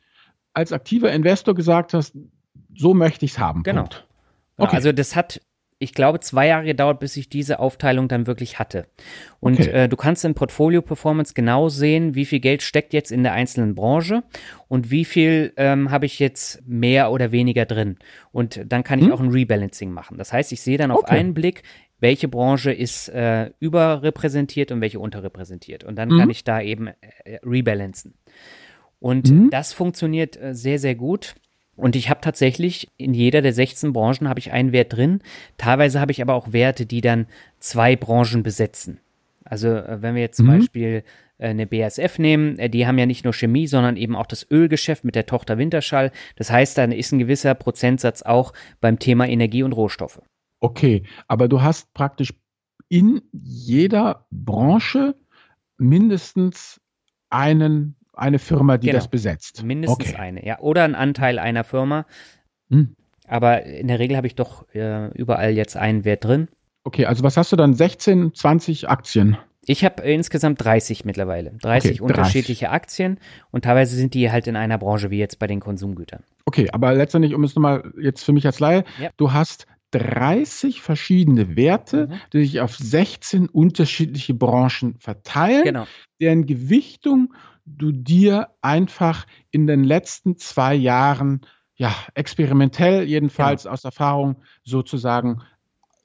als 0.53 0.75
aktiver 0.75 1.11
Investor 1.11 1.55
gesagt 1.55 1.95
hast, 1.95 2.15
so 2.77 2.93
möchte 2.93 3.25
ich 3.25 3.31
es 3.31 3.39
haben. 3.39 3.63
Genau. 3.63 3.85
Punkt. 3.85 4.07
Okay. 4.59 4.77
Also 4.77 4.93
das 4.93 5.17
hat 5.17 5.41
ich 5.81 5.93
glaube, 5.93 6.21
zwei 6.21 6.47
Jahre 6.47 6.65
gedauert, 6.65 7.01
bis 7.01 7.17
ich 7.17 7.29
diese 7.29 7.59
Aufteilung 7.59 8.09
dann 8.09 8.27
wirklich 8.27 8.59
hatte. 8.59 8.87
Und 9.41 9.61
okay. 9.61 9.71
äh, 9.71 9.89
du 9.89 9.97
kannst 9.97 10.25
in 10.25 10.35
Portfolio 10.35 10.81
Performance 10.81 11.35
genau 11.35 11.69
sehen, 11.69 12.15
wie 12.15 12.25
viel 12.25 12.41
Geld 12.41 12.63
steckt 12.63 12.95
jetzt 12.95 13.11
in 13.11 13.23
der 13.23 13.33
einzelnen 13.33 13.75
Branche 13.75 14.23
und 14.69 14.91
wie 14.91 15.05
viel 15.05 15.53
ähm, 15.57 15.91
habe 15.91 16.07
ich 16.07 16.21
jetzt 16.21 16.67
mehr 16.67 17.11
oder 17.11 17.33
weniger 17.33 17.67
drin. 17.67 17.97
Und 18.33 18.61
dann 18.67 18.85
kann 18.85 18.99
ich 19.01 19.07
hm? 19.07 19.13
auch 19.13 19.21
ein 19.21 19.31
Rebalancing 19.31 19.91
machen. 19.91 20.17
Das 20.17 20.33
heißt, 20.33 20.53
ich 20.53 20.63
sehe 20.63 20.79
dann 20.79 20.91
auf 20.91 21.01
okay. 21.01 21.17
einen 21.17 21.35
Blick, 21.35 21.65
welche 22.05 22.29
Branche 22.29 22.71
ist 22.71 23.09
äh, 23.09 23.51
überrepräsentiert 23.61 24.71
und 24.71 24.83
welche 24.83 25.01
unterrepräsentiert. 25.01 25.85
Und 25.85 25.97
dann 25.97 26.11
hm? 26.11 26.19
kann 26.19 26.31
ich 26.31 26.45
da 26.45 26.61
eben 26.61 26.89
äh, 26.89 27.39
rebalancen. 27.43 28.13
Und 29.01 29.29
hm? 29.29 29.49
das 29.49 29.73
funktioniert 29.73 30.37
äh, 30.37 30.55
sehr, 30.55 30.79
sehr 30.79 30.97
gut. 30.97 31.35
Und 31.77 31.97
ich 31.97 32.11
habe 32.11 32.21
tatsächlich 32.21 32.91
in 32.99 33.15
jeder 33.15 33.41
der 33.41 33.55
16 33.55 33.95
Branchen 33.95 34.29
habe 34.29 34.39
ich 34.39 34.53
einen 34.53 34.73
Wert 34.73 34.93
drin. 34.93 35.23
Teilweise 35.57 35.99
habe 35.99 36.13
ich 36.13 36.21
aber 36.21 36.35
auch 36.35 36.53
Werte, 36.53 36.85
die 36.85 37.01
dann 37.01 37.27
zwei 37.59 37.97
Branchen 37.97 38.43
besetzen. 38.43 39.01
Also 39.43 39.69
äh, 39.69 40.03
wenn 40.03 40.15
wir 40.15 40.21
jetzt 40.21 40.37
zum 40.37 40.49
mhm. 40.49 40.59
Beispiel 40.59 41.05
äh, 41.39 41.49
eine 41.49 41.67
BASF 41.67 42.19
nehmen, 42.19 42.59
äh, 42.59 42.69
die 42.69 42.87
haben 42.87 42.99
ja 42.99 43.07
nicht 43.07 43.25
nur 43.25 43.33
Chemie, 43.33 43.67
sondern 43.67 43.97
eben 43.97 44.15
auch 44.15 44.27
das 44.27 44.47
Ölgeschäft 44.51 45.05
mit 45.05 45.15
der 45.15 45.25
Tochter 45.25 45.57
Winterschall. 45.57 46.13
Das 46.37 46.51
heißt, 46.51 46.77
dann 46.77 46.93
ist 46.93 47.13
ein 47.13 47.19
gewisser 47.19 47.55
Prozentsatz 47.55 48.21
auch 48.21 48.53
beim 48.83 48.99
Thema 48.99 49.27
Energie 49.27 49.63
und 49.63 49.73
Rohstoffe. 49.73 50.21
Okay, 50.65 51.03
aber 51.29 51.47
du 51.47 51.61
hast 51.61 51.93
praktisch 51.93 52.33
in 52.89 53.21
jeder 53.33 54.25
Branche 54.31 55.15
mindestens 55.77 56.81
einen 57.29 57.97
eine 58.15 58.39
Firma, 58.39 58.79
die 58.79 58.87
genau. 58.87 58.99
das 58.99 59.09
besetzt. 59.09 59.63
Mindestens 59.63 60.09
okay. 60.11 60.17
eine, 60.17 60.47
ja. 60.47 60.59
Oder 60.61 60.85
ein 60.85 60.95
Anteil 60.95 61.39
einer 61.39 61.65
Firma. 61.65 62.07
Hm. 62.71 62.97
Aber 63.27 63.65
in 63.65 63.89
der 63.89 63.99
Regel 63.99 64.17
habe 64.17 64.27
ich 64.27 64.37
doch 64.37 64.67
äh, 64.75 65.09
überall 65.09 65.51
jetzt 65.51 65.77
einen 65.77 66.07
Wert 66.07 66.25
drin. 66.25 66.49
Okay, 66.85 67.05
also 67.05 67.23
was 67.23 67.37
hast 67.37 67.53
du 67.53 67.57
dann? 67.57 67.75
16, 67.75 68.33
20 68.33 68.89
Aktien? 68.89 69.37
Ich 69.67 69.85
habe 69.85 70.03
insgesamt 70.03 70.65
30 70.65 71.05
mittlerweile. 71.05 71.53
30 71.61 72.01
okay, 72.01 72.01
unterschiedliche 72.01 72.67
30. 72.67 72.69
Aktien 72.69 73.19
und 73.51 73.65
teilweise 73.65 73.97
sind 73.97 74.15
die 74.15 74.31
halt 74.31 74.47
in 74.47 74.57
einer 74.57 74.79
Branche, 74.79 75.11
wie 75.11 75.19
jetzt 75.19 75.39
bei 75.39 75.47
den 75.47 75.61
Konsumgütern. 75.61 76.23
Okay, 76.47 76.71
aber 76.73 76.95
letztendlich, 76.95 77.35
um 77.35 77.45
es 77.45 77.55
nochmal 77.55 77.93
jetzt 78.01 78.25
für 78.25 78.33
mich 78.33 78.47
als 78.47 78.61
Laie, 78.61 78.85
ja. 78.99 79.11
du 79.19 79.33
hast 79.33 79.67
30 79.95 80.81
verschiedene 80.81 81.57
Werte, 81.57 82.09
mhm. 82.09 82.15
die 82.33 82.45
sich 82.45 82.61
auf 82.61 82.77
16 82.77 83.49
unterschiedliche 83.49 84.35
Branchen 84.35 84.97
verteilen, 84.99 85.65
genau. 85.65 85.87
deren 86.21 86.47
Gewichtung 86.47 87.35
du 87.67 87.93
dir 87.93 88.49
einfach 88.61 89.27
in 89.51 89.67
den 89.67 89.85
letzten 89.85 90.37
zwei 90.37 90.75
Jahren, 90.75 91.41
ja, 91.77 91.95
experimentell 92.15 93.05
jedenfalls 93.05 93.63
genau. 93.63 93.73
aus 93.73 93.85
Erfahrung 93.85 94.37
sozusagen 94.65 95.43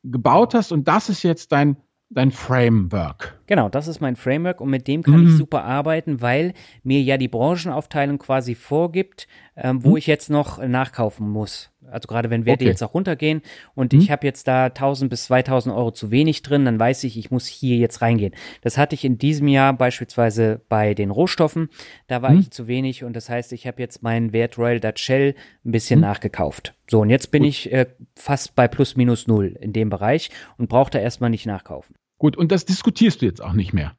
gebaut 0.03 0.53
hast. 0.53 0.71
Und 0.71 0.87
das 0.87 1.09
ist 1.09 1.23
jetzt 1.23 1.51
dein 1.51 1.77
dein 2.09 2.31
Framework. 2.31 3.39
Genau, 3.45 3.69
das 3.69 3.87
ist 3.87 4.01
mein 4.01 4.15
Framework 4.15 4.61
und 4.61 4.69
mit 4.69 4.87
dem 4.87 5.03
kann 5.03 5.21
mhm. 5.21 5.27
ich 5.27 5.37
super 5.37 5.63
arbeiten, 5.63 6.21
weil 6.21 6.53
mir 6.83 7.01
ja 7.01 7.17
die 7.17 7.27
Branchenaufteilung 7.27 8.17
quasi 8.17 8.55
vorgibt, 8.55 9.27
ähm, 9.55 9.83
wo 9.83 9.91
mhm. 9.91 9.97
ich 9.97 10.07
jetzt 10.07 10.29
noch 10.29 10.57
nachkaufen 10.65 11.29
muss. 11.29 11.71
Also 11.91 12.07
gerade 12.07 12.29
wenn 12.29 12.45
Werte 12.45 12.63
okay. 12.63 12.69
jetzt 12.69 12.83
auch 12.83 12.93
runtergehen 12.93 13.41
und 13.75 13.93
mhm. 13.93 13.99
ich 13.99 14.11
habe 14.11 14.25
jetzt 14.25 14.47
da 14.47 14.65
1000 14.65 15.09
bis 15.09 15.25
2000 15.25 15.75
Euro 15.75 15.91
zu 15.91 16.11
wenig 16.11 16.41
drin, 16.41 16.65
dann 16.65 16.79
weiß 16.79 17.03
ich, 17.03 17.17
ich 17.17 17.31
muss 17.31 17.45
hier 17.45 17.77
jetzt 17.77 18.01
reingehen. 18.01 18.33
Das 18.61 18.77
hatte 18.77 18.95
ich 18.95 19.05
in 19.05 19.17
diesem 19.17 19.47
Jahr 19.47 19.73
beispielsweise 19.73 20.61
bei 20.69 20.93
den 20.93 21.11
Rohstoffen. 21.11 21.69
Da 22.07 22.21
war 22.21 22.31
mhm. 22.31 22.39
ich 22.39 22.51
zu 22.51 22.67
wenig 22.67 23.03
und 23.03 23.15
das 23.15 23.29
heißt, 23.29 23.53
ich 23.53 23.67
habe 23.67 23.81
jetzt 23.81 24.03
meinen 24.03 24.33
Wert 24.33 24.57
Royal 24.57 24.79
Dutch 24.79 25.01
Shell 25.01 25.35
ein 25.65 25.71
bisschen 25.71 25.99
mhm. 25.99 26.05
nachgekauft. 26.05 26.75
So, 26.89 27.01
und 27.01 27.09
jetzt 27.09 27.31
bin 27.31 27.43
Gut. 27.43 27.49
ich 27.49 27.71
äh, 27.71 27.87
fast 28.15 28.55
bei 28.55 28.67
plus 28.67 28.95
minus 28.95 29.27
null 29.27 29.57
in 29.59 29.73
dem 29.73 29.89
Bereich 29.89 30.29
und 30.57 30.69
brauche 30.69 30.91
da 30.91 30.99
erstmal 30.99 31.29
nicht 31.29 31.45
nachkaufen. 31.45 31.95
Gut, 32.17 32.35
und 32.35 32.51
das 32.51 32.65
diskutierst 32.65 33.21
du 33.21 33.25
jetzt 33.25 33.41
auch 33.41 33.53
nicht 33.53 33.73
mehr. 33.73 33.95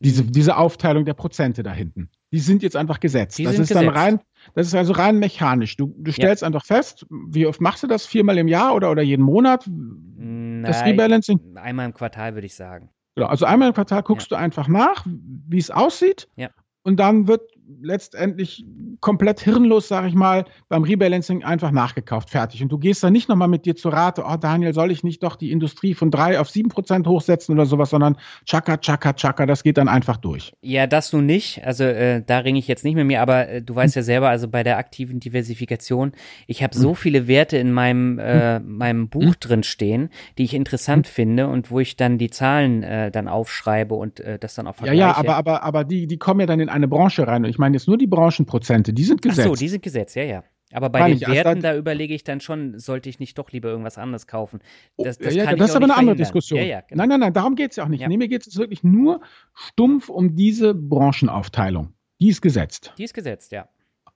Diese, 0.00 0.24
diese 0.24 0.56
Aufteilung 0.56 1.04
der 1.04 1.14
Prozente 1.14 1.62
da 1.62 1.72
hinten. 1.72 2.10
Die 2.30 2.40
sind 2.40 2.62
jetzt 2.62 2.76
einfach 2.76 3.00
gesetzt. 3.00 3.38
Die 3.38 3.44
das 3.44 3.54
ist 3.54 3.68
gesetzt. 3.68 3.80
dann 3.80 3.88
rein, 3.88 4.20
das 4.54 4.66
ist 4.66 4.74
also 4.74 4.92
rein 4.92 5.18
mechanisch. 5.18 5.76
Du, 5.76 5.94
du 5.98 6.12
stellst 6.12 6.42
ja. 6.42 6.46
einfach 6.46 6.64
fest, 6.64 7.06
wie 7.10 7.46
oft 7.46 7.60
machst 7.60 7.82
du 7.82 7.86
das? 7.86 8.06
Viermal 8.06 8.38
im 8.38 8.48
Jahr 8.48 8.74
oder, 8.74 8.90
oder 8.90 9.02
jeden 9.02 9.22
Monat? 9.22 9.68
Nein, 9.68 10.62
das 10.64 10.84
Rebalancing? 10.84 11.56
Einmal 11.56 11.86
im 11.86 11.94
Quartal 11.94 12.34
würde 12.34 12.46
ich 12.46 12.54
sagen. 12.54 12.90
Genau, 13.14 13.28
also 13.28 13.46
einmal 13.46 13.68
im 13.68 13.74
Quartal 13.74 14.02
guckst 14.02 14.30
ja. 14.30 14.36
du 14.36 14.42
einfach 14.42 14.68
nach, 14.68 15.06
wie 15.06 15.58
es 15.58 15.70
aussieht. 15.70 16.28
Ja. 16.36 16.50
Und 16.82 16.98
dann 16.98 17.28
wird 17.28 17.42
letztendlich 17.80 18.64
komplett 19.00 19.40
hirnlos, 19.40 19.88
sage 19.88 20.08
ich 20.08 20.14
mal, 20.14 20.44
beim 20.68 20.84
Rebalancing 20.84 21.44
einfach 21.44 21.70
nachgekauft, 21.70 22.30
fertig. 22.30 22.62
Und 22.62 22.70
du 22.70 22.78
gehst 22.78 23.02
dann 23.02 23.12
nicht 23.12 23.28
nochmal 23.28 23.48
mit 23.48 23.66
dir 23.66 23.76
zu 23.76 23.88
Rate, 23.88 24.24
oh 24.26 24.36
Daniel, 24.36 24.74
soll 24.74 24.90
ich 24.90 25.04
nicht 25.04 25.22
doch 25.22 25.36
die 25.36 25.50
Industrie 25.50 25.94
von 25.94 26.10
drei 26.10 26.38
auf 26.38 26.50
sieben 26.50 26.68
Prozent 26.68 27.06
hochsetzen 27.06 27.54
oder 27.54 27.66
sowas, 27.66 27.90
sondern 27.90 28.16
tschakka, 28.44 28.76
tschakka, 28.76 29.14
tschakka, 29.14 29.46
das 29.46 29.62
geht 29.62 29.76
dann 29.76 29.88
einfach 29.88 30.16
durch. 30.16 30.52
Ja, 30.62 30.86
das 30.86 31.12
nun 31.12 31.26
nicht. 31.26 31.64
Also 31.64 31.84
äh, 31.84 32.22
da 32.24 32.38
ringe 32.38 32.58
ich 32.58 32.68
jetzt 32.68 32.84
nicht 32.84 32.94
mit 32.94 33.06
mir, 33.06 33.20
aber 33.20 33.48
äh, 33.48 33.62
du 33.62 33.74
weißt 33.74 33.94
hm. 33.94 34.00
ja 34.00 34.04
selber, 34.04 34.28
also 34.28 34.48
bei 34.48 34.62
der 34.62 34.78
aktiven 34.78 35.20
Diversifikation, 35.20 36.12
ich 36.46 36.62
habe 36.62 36.76
so 36.76 36.90
hm. 36.90 36.96
viele 36.96 37.28
Werte 37.28 37.56
in 37.56 37.72
meinem, 37.72 38.18
äh, 38.18 38.56
hm. 38.56 38.76
meinem 38.76 39.08
Buch 39.08 39.22
hm. 39.22 39.40
drin 39.40 39.62
stehen, 39.62 40.10
die 40.38 40.44
ich 40.44 40.54
interessant 40.54 41.06
hm. 41.06 41.12
finde 41.12 41.48
und 41.48 41.70
wo 41.70 41.80
ich 41.80 41.96
dann 41.96 42.18
die 42.18 42.30
Zahlen 42.30 42.82
äh, 42.82 43.10
dann 43.10 43.28
aufschreibe 43.28 43.94
und 43.94 44.20
äh, 44.20 44.38
das 44.38 44.54
dann 44.54 44.66
auch 44.66 44.76
vergleiche. 44.76 45.00
Ja, 45.00 45.08
ja, 45.08 45.16
aber, 45.16 45.36
aber, 45.36 45.62
aber 45.62 45.84
die, 45.84 46.06
die 46.06 46.18
kommen 46.18 46.40
ja 46.40 46.46
dann 46.46 46.60
in 46.60 46.68
eine 46.68 46.88
Branche 46.88 47.26
rein 47.26 47.44
und 47.44 47.50
ich 47.50 47.58
meine 47.62 47.76
jetzt 47.76 47.86
nur 47.86 47.96
die 47.96 48.08
Branchenprozente, 48.08 48.92
die 48.92 49.04
sind 49.04 49.22
gesetzt. 49.22 49.46
Ach 49.46 49.54
so, 49.54 49.54
die 49.54 49.68
sind 49.68 49.82
gesetzt, 49.82 50.16
ja, 50.16 50.24
ja. 50.24 50.44
Aber 50.72 50.90
bei 50.90 51.00
Kann 51.00 51.18
den 51.18 51.20
Werten, 51.20 51.48
also 51.48 51.60
da 51.60 51.76
überlege 51.76 52.14
ich 52.14 52.24
dann 52.24 52.40
schon, 52.40 52.78
sollte 52.78 53.08
ich 53.08 53.18
nicht 53.18 53.38
doch 53.38 53.52
lieber 53.52 53.68
irgendwas 53.68 53.98
anderes 53.98 54.26
kaufen. 54.26 54.60
Oh, 54.96 55.04
das, 55.04 55.18
das, 55.18 55.34
ja, 55.34 55.44
ja, 55.44 55.54
das 55.54 55.70
ist 55.70 55.76
aber 55.76 55.84
eine 55.84 55.96
andere 55.96 56.16
Diskussion. 56.16 56.60
Ja, 56.60 56.80
genau. 56.80 57.02
Nein, 57.02 57.08
nein, 57.10 57.20
nein, 57.20 57.32
darum 57.32 57.54
geht 57.54 57.70
es 57.70 57.76
ja 57.76 57.84
auch 57.84 57.88
nicht. 57.88 58.06
Nee, 58.06 58.16
mir 58.16 58.28
geht 58.28 58.46
es 58.46 58.56
wirklich 58.56 58.82
nur 58.82 59.20
stumpf 59.54 60.08
um 60.08 60.34
diese 60.34 60.74
Branchenaufteilung. 60.74 61.92
Die 62.20 62.28
ist 62.28 62.40
gesetzt. 62.40 62.94
Die 62.98 63.04
ist 63.04 63.14
gesetzt, 63.14 63.52
ja. 63.52 63.68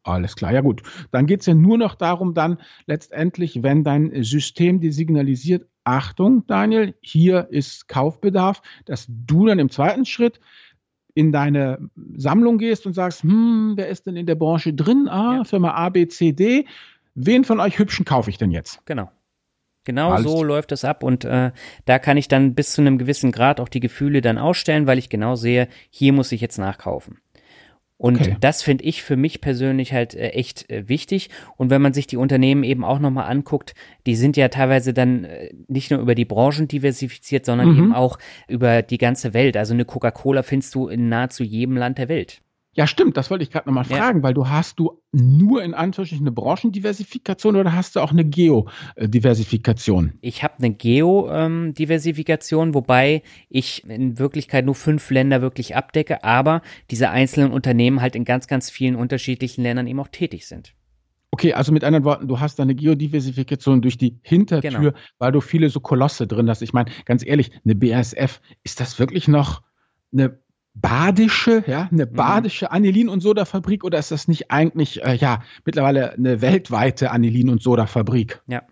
Alles 0.02 0.36
klar, 0.36 0.52
ja 0.52 0.60
gut. 0.60 0.82
Dann 1.10 1.26
geht 1.26 1.40
es 1.40 1.46
ja 1.46 1.54
nur 1.54 1.78
noch 1.78 1.94
darum, 1.94 2.32
dann 2.32 2.58
letztendlich, 2.86 3.62
wenn 3.62 3.82
dein 3.82 4.22
System 4.22 4.80
dir 4.80 4.92
signalisiert, 4.92 5.68
Achtung, 5.82 6.46
Daniel, 6.46 6.94
hier 7.00 7.48
ist 7.50 7.88
Kaufbedarf, 7.88 8.62
dass 8.86 9.06
du 9.08 9.46
dann 9.46 9.58
im 9.58 9.68
zweiten 9.68 10.04
Schritt 10.04 10.40
in 11.16 11.32
deine 11.32 11.78
Sammlung 12.16 12.58
gehst 12.58 12.84
und 12.84 12.92
sagst, 12.92 13.22
hm, 13.22 13.72
wer 13.76 13.88
ist 13.88 14.06
denn 14.06 14.16
in 14.16 14.26
der 14.26 14.34
Branche 14.34 14.74
drin? 14.74 15.08
Ah, 15.08 15.38
ja. 15.38 15.44
Firma 15.44 15.72
A, 15.72 15.88
B, 15.88 16.06
C, 16.06 16.32
D. 16.32 16.66
Wen 17.14 17.42
von 17.44 17.58
euch 17.58 17.78
Hübschen 17.78 18.04
kaufe 18.04 18.28
ich 18.28 18.36
denn 18.36 18.50
jetzt? 18.50 18.84
Genau. 18.84 19.10
Genau 19.84 20.10
Alles. 20.10 20.30
so 20.30 20.42
läuft 20.42 20.72
es 20.72 20.84
ab 20.84 21.02
und 21.02 21.24
äh, 21.24 21.52
da 21.86 21.98
kann 21.98 22.18
ich 22.18 22.28
dann 22.28 22.54
bis 22.54 22.72
zu 22.72 22.82
einem 22.82 22.98
gewissen 22.98 23.32
Grad 23.32 23.60
auch 23.60 23.68
die 23.68 23.80
Gefühle 23.80 24.20
dann 24.20 24.36
ausstellen, 24.36 24.86
weil 24.86 24.98
ich 24.98 25.08
genau 25.08 25.36
sehe, 25.36 25.68
hier 25.90 26.12
muss 26.12 26.32
ich 26.32 26.42
jetzt 26.42 26.58
nachkaufen. 26.58 27.18
Und 27.98 28.20
okay. 28.20 28.36
das 28.40 28.62
finde 28.62 28.84
ich 28.84 29.02
für 29.02 29.16
mich 29.16 29.40
persönlich 29.40 29.92
halt 29.92 30.14
äh, 30.14 30.28
echt 30.28 30.70
äh, 30.70 30.88
wichtig. 30.88 31.30
Und 31.56 31.70
wenn 31.70 31.80
man 31.80 31.94
sich 31.94 32.06
die 32.06 32.18
Unternehmen 32.18 32.62
eben 32.62 32.84
auch 32.84 32.98
nochmal 32.98 33.30
anguckt, 33.30 33.74
die 34.06 34.16
sind 34.16 34.36
ja 34.36 34.48
teilweise 34.48 34.92
dann 34.92 35.24
äh, 35.24 35.50
nicht 35.68 35.90
nur 35.90 36.00
über 36.00 36.14
die 36.14 36.26
Branchen 36.26 36.68
diversifiziert, 36.68 37.46
sondern 37.46 37.72
mhm. 37.72 37.78
eben 37.78 37.94
auch 37.94 38.18
über 38.48 38.82
die 38.82 38.98
ganze 38.98 39.32
Welt. 39.32 39.56
Also 39.56 39.72
eine 39.72 39.86
Coca-Cola 39.86 40.42
findest 40.42 40.74
du 40.74 40.88
in 40.88 41.08
nahezu 41.08 41.42
jedem 41.42 41.76
Land 41.76 41.96
der 41.96 42.10
Welt. 42.10 42.42
Ja, 42.76 42.86
stimmt, 42.86 43.16
das 43.16 43.30
wollte 43.30 43.42
ich 43.42 43.50
gerade 43.50 43.66
nochmal 43.66 43.84
fragen, 43.84 44.18
ja. 44.18 44.22
weil 44.22 44.34
du 44.34 44.50
hast 44.50 44.78
du 44.78 45.00
nur 45.10 45.62
in 45.62 45.72
Anführungsstrichen 45.72 46.26
eine 46.26 46.32
Branchendiversifikation 46.32 47.56
oder 47.56 47.72
hast 47.72 47.96
du 47.96 48.00
auch 48.00 48.10
eine 48.10 48.26
Geodiversifikation? 48.26 50.12
Ich 50.20 50.42
habe 50.42 50.56
eine 50.58 50.74
Geodiversifikation, 50.74 52.74
wobei 52.74 53.22
ich 53.48 53.82
in 53.88 54.18
Wirklichkeit 54.18 54.66
nur 54.66 54.74
fünf 54.74 55.10
Länder 55.10 55.40
wirklich 55.40 55.74
abdecke, 55.74 56.22
aber 56.22 56.60
diese 56.90 57.08
einzelnen 57.08 57.50
Unternehmen 57.50 58.02
halt 58.02 58.14
in 58.14 58.26
ganz, 58.26 58.46
ganz 58.46 58.68
vielen 58.68 58.94
unterschiedlichen 58.94 59.62
Ländern 59.62 59.86
eben 59.86 60.00
auch 60.00 60.08
tätig 60.08 60.46
sind. 60.46 60.74
Okay, 61.30 61.54
also 61.54 61.72
mit 61.72 61.82
anderen 61.82 62.04
Worten, 62.04 62.28
du 62.28 62.40
hast 62.40 62.58
da 62.58 62.62
eine 62.62 62.74
Geodiversifikation 62.74 63.80
durch 63.80 63.96
die 63.96 64.18
Hintertür, 64.22 64.70
genau. 64.70 64.92
weil 65.18 65.32
du 65.32 65.40
viele 65.40 65.70
so 65.70 65.80
Kolosse 65.80 66.26
drin 66.26 66.50
hast. 66.50 66.60
Ich 66.60 66.74
meine, 66.74 66.90
ganz 67.06 67.24
ehrlich, 67.24 67.52
eine 67.64 67.74
BASF, 67.74 68.42
ist 68.64 68.80
das 68.80 68.98
wirklich 68.98 69.28
noch 69.28 69.62
eine 70.12 70.38
badische, 70.80 71.64
ja, 71.66 71.88
eine 71.90 72.06
mhm. 72.06 72.12
badische 72.12 72.70
Anilin- 72.70 73.08
und 73.08 73.20
Sodafabrik 73.20 73.84
oder 73.84 73.98
ist 73.98 74.10
das 74.10 74.28
nicht 74.28 74.50
eigentlich, 74.50 75.02
äh, 75.02 75.14
ja, 75.14 75.42
mittlerweile 75.64 76.12
eine 76.12 76.40
weltweite 76.40 77.10
Anilin- 77.10 77.50
und 77.50 77.62
Sodafabrik? 77.62 78.40
Ja. 78.46 78.62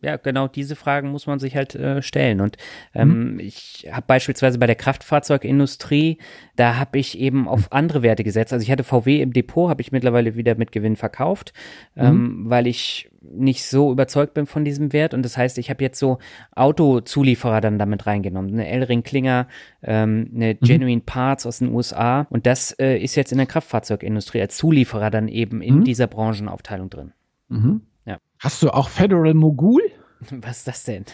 Ja, 0.00 0.16
genau 0.16 0.46
diese 0.46 0.76
Fragen 0.76 1.10
muss 1.10 1.26
man 1.26 1.40
sich 1.40 1.56
halt 1.56 1.74
äh, 1.74 2.02
stellen. 2.02 2.40
Und 2.40 2.56
ähm, 2.94 3.32
mhm. 3.32 3.40
ich 3.40 3.88
habe 3.90 4.06
beispielsweise 4.06 4.58
bei 4.58 4.66
der 4.66 4.76
Kraftfahrzeugindustrie, 4.76 6.18
da 6.54 6.76
habe 6.76 6.98
ich 6.98 7.18
eben 7.18 7.48
auf 7.48 7.72
andere 7.72 8.02
Werte 8.02 8.22
gesetzt. 8.22 8.52
Also 8.52 8.62
ich 8.62 8.70
hatte 8.70 8.84
VW 8.84 9.20
im 9.20 9.32
Depot, 9.32 9.68
habe 9.68 9.82
ich 9.82 9.90
mittlerweile 9.90 10.36
wieder 10.36 10.54
mit 10.54 10.70
Gewinn 10.70 10.94
verkauft, 10.94 11.52
mhm. 11.96 12.02
ähm, 12.04 12.44
weil 12.46 12.68
ich 12.68 13.10
nicht 13.20 13.64
so 13.64 13.90
überzeugt 13.90 14.34
bin 14.34 14.46
von 14.46 14.64
diesem 14.64 14.92
Wert. 14.92 15.14
Und 15.14 15.24
das 15.24 15.36
heißt, 15.36 15.58
ich 15.58 15.68
habe 15.68 15.82
jetzt 15.82 15.98
so 15.98 16.18
Autozulieferer 16.54 17.60
dann 17.60 17.80
damit 17.80 18.06
reingenommen. 18.06 18.52
Eine 18.52 18.68
Elring 18.68 19.02
Klinger, 19.02 19.48
ähm, 19.82 20.30
eine 20.32 20.54
mhm. 20.54 20.64
Genuine 20.64 21.02
Parts 21.04 21.44
aus 21.44 21.58
den 21.58 21.74
USA. 21.74 22.28
Und 22.30 22.46
das 22.46 22.70
äh, 22.78 22.98
ist 22.98 23.16
jetzt 23.16 23.32
in 23.32 23.38
der 23.38 23.48
Kraftfahrzeugindustrie 23.48 24.40
als 24.40 24.56
Zulieferer 24.56 25.10
dann 25.10 25.26
eben 25.26 25.60
in 25.60 25.80
mhm. 25.80 25.84
dieser 25.84 26.06
Branchenaufteilung 26.06 26.88
drin. 26.88 27.12
Mhm. 27.48 27.82
Ja. 28.08 28.18
Hast 28.38 28.62
du 28.62 28.70
auch 28.70 28.88
Federal 28.88 29.34
Mogul? 29.34 29.82
Was 30.30 30.58
ist 30.58 30.68
das 30.68 30.84
denn? 30.84 31.04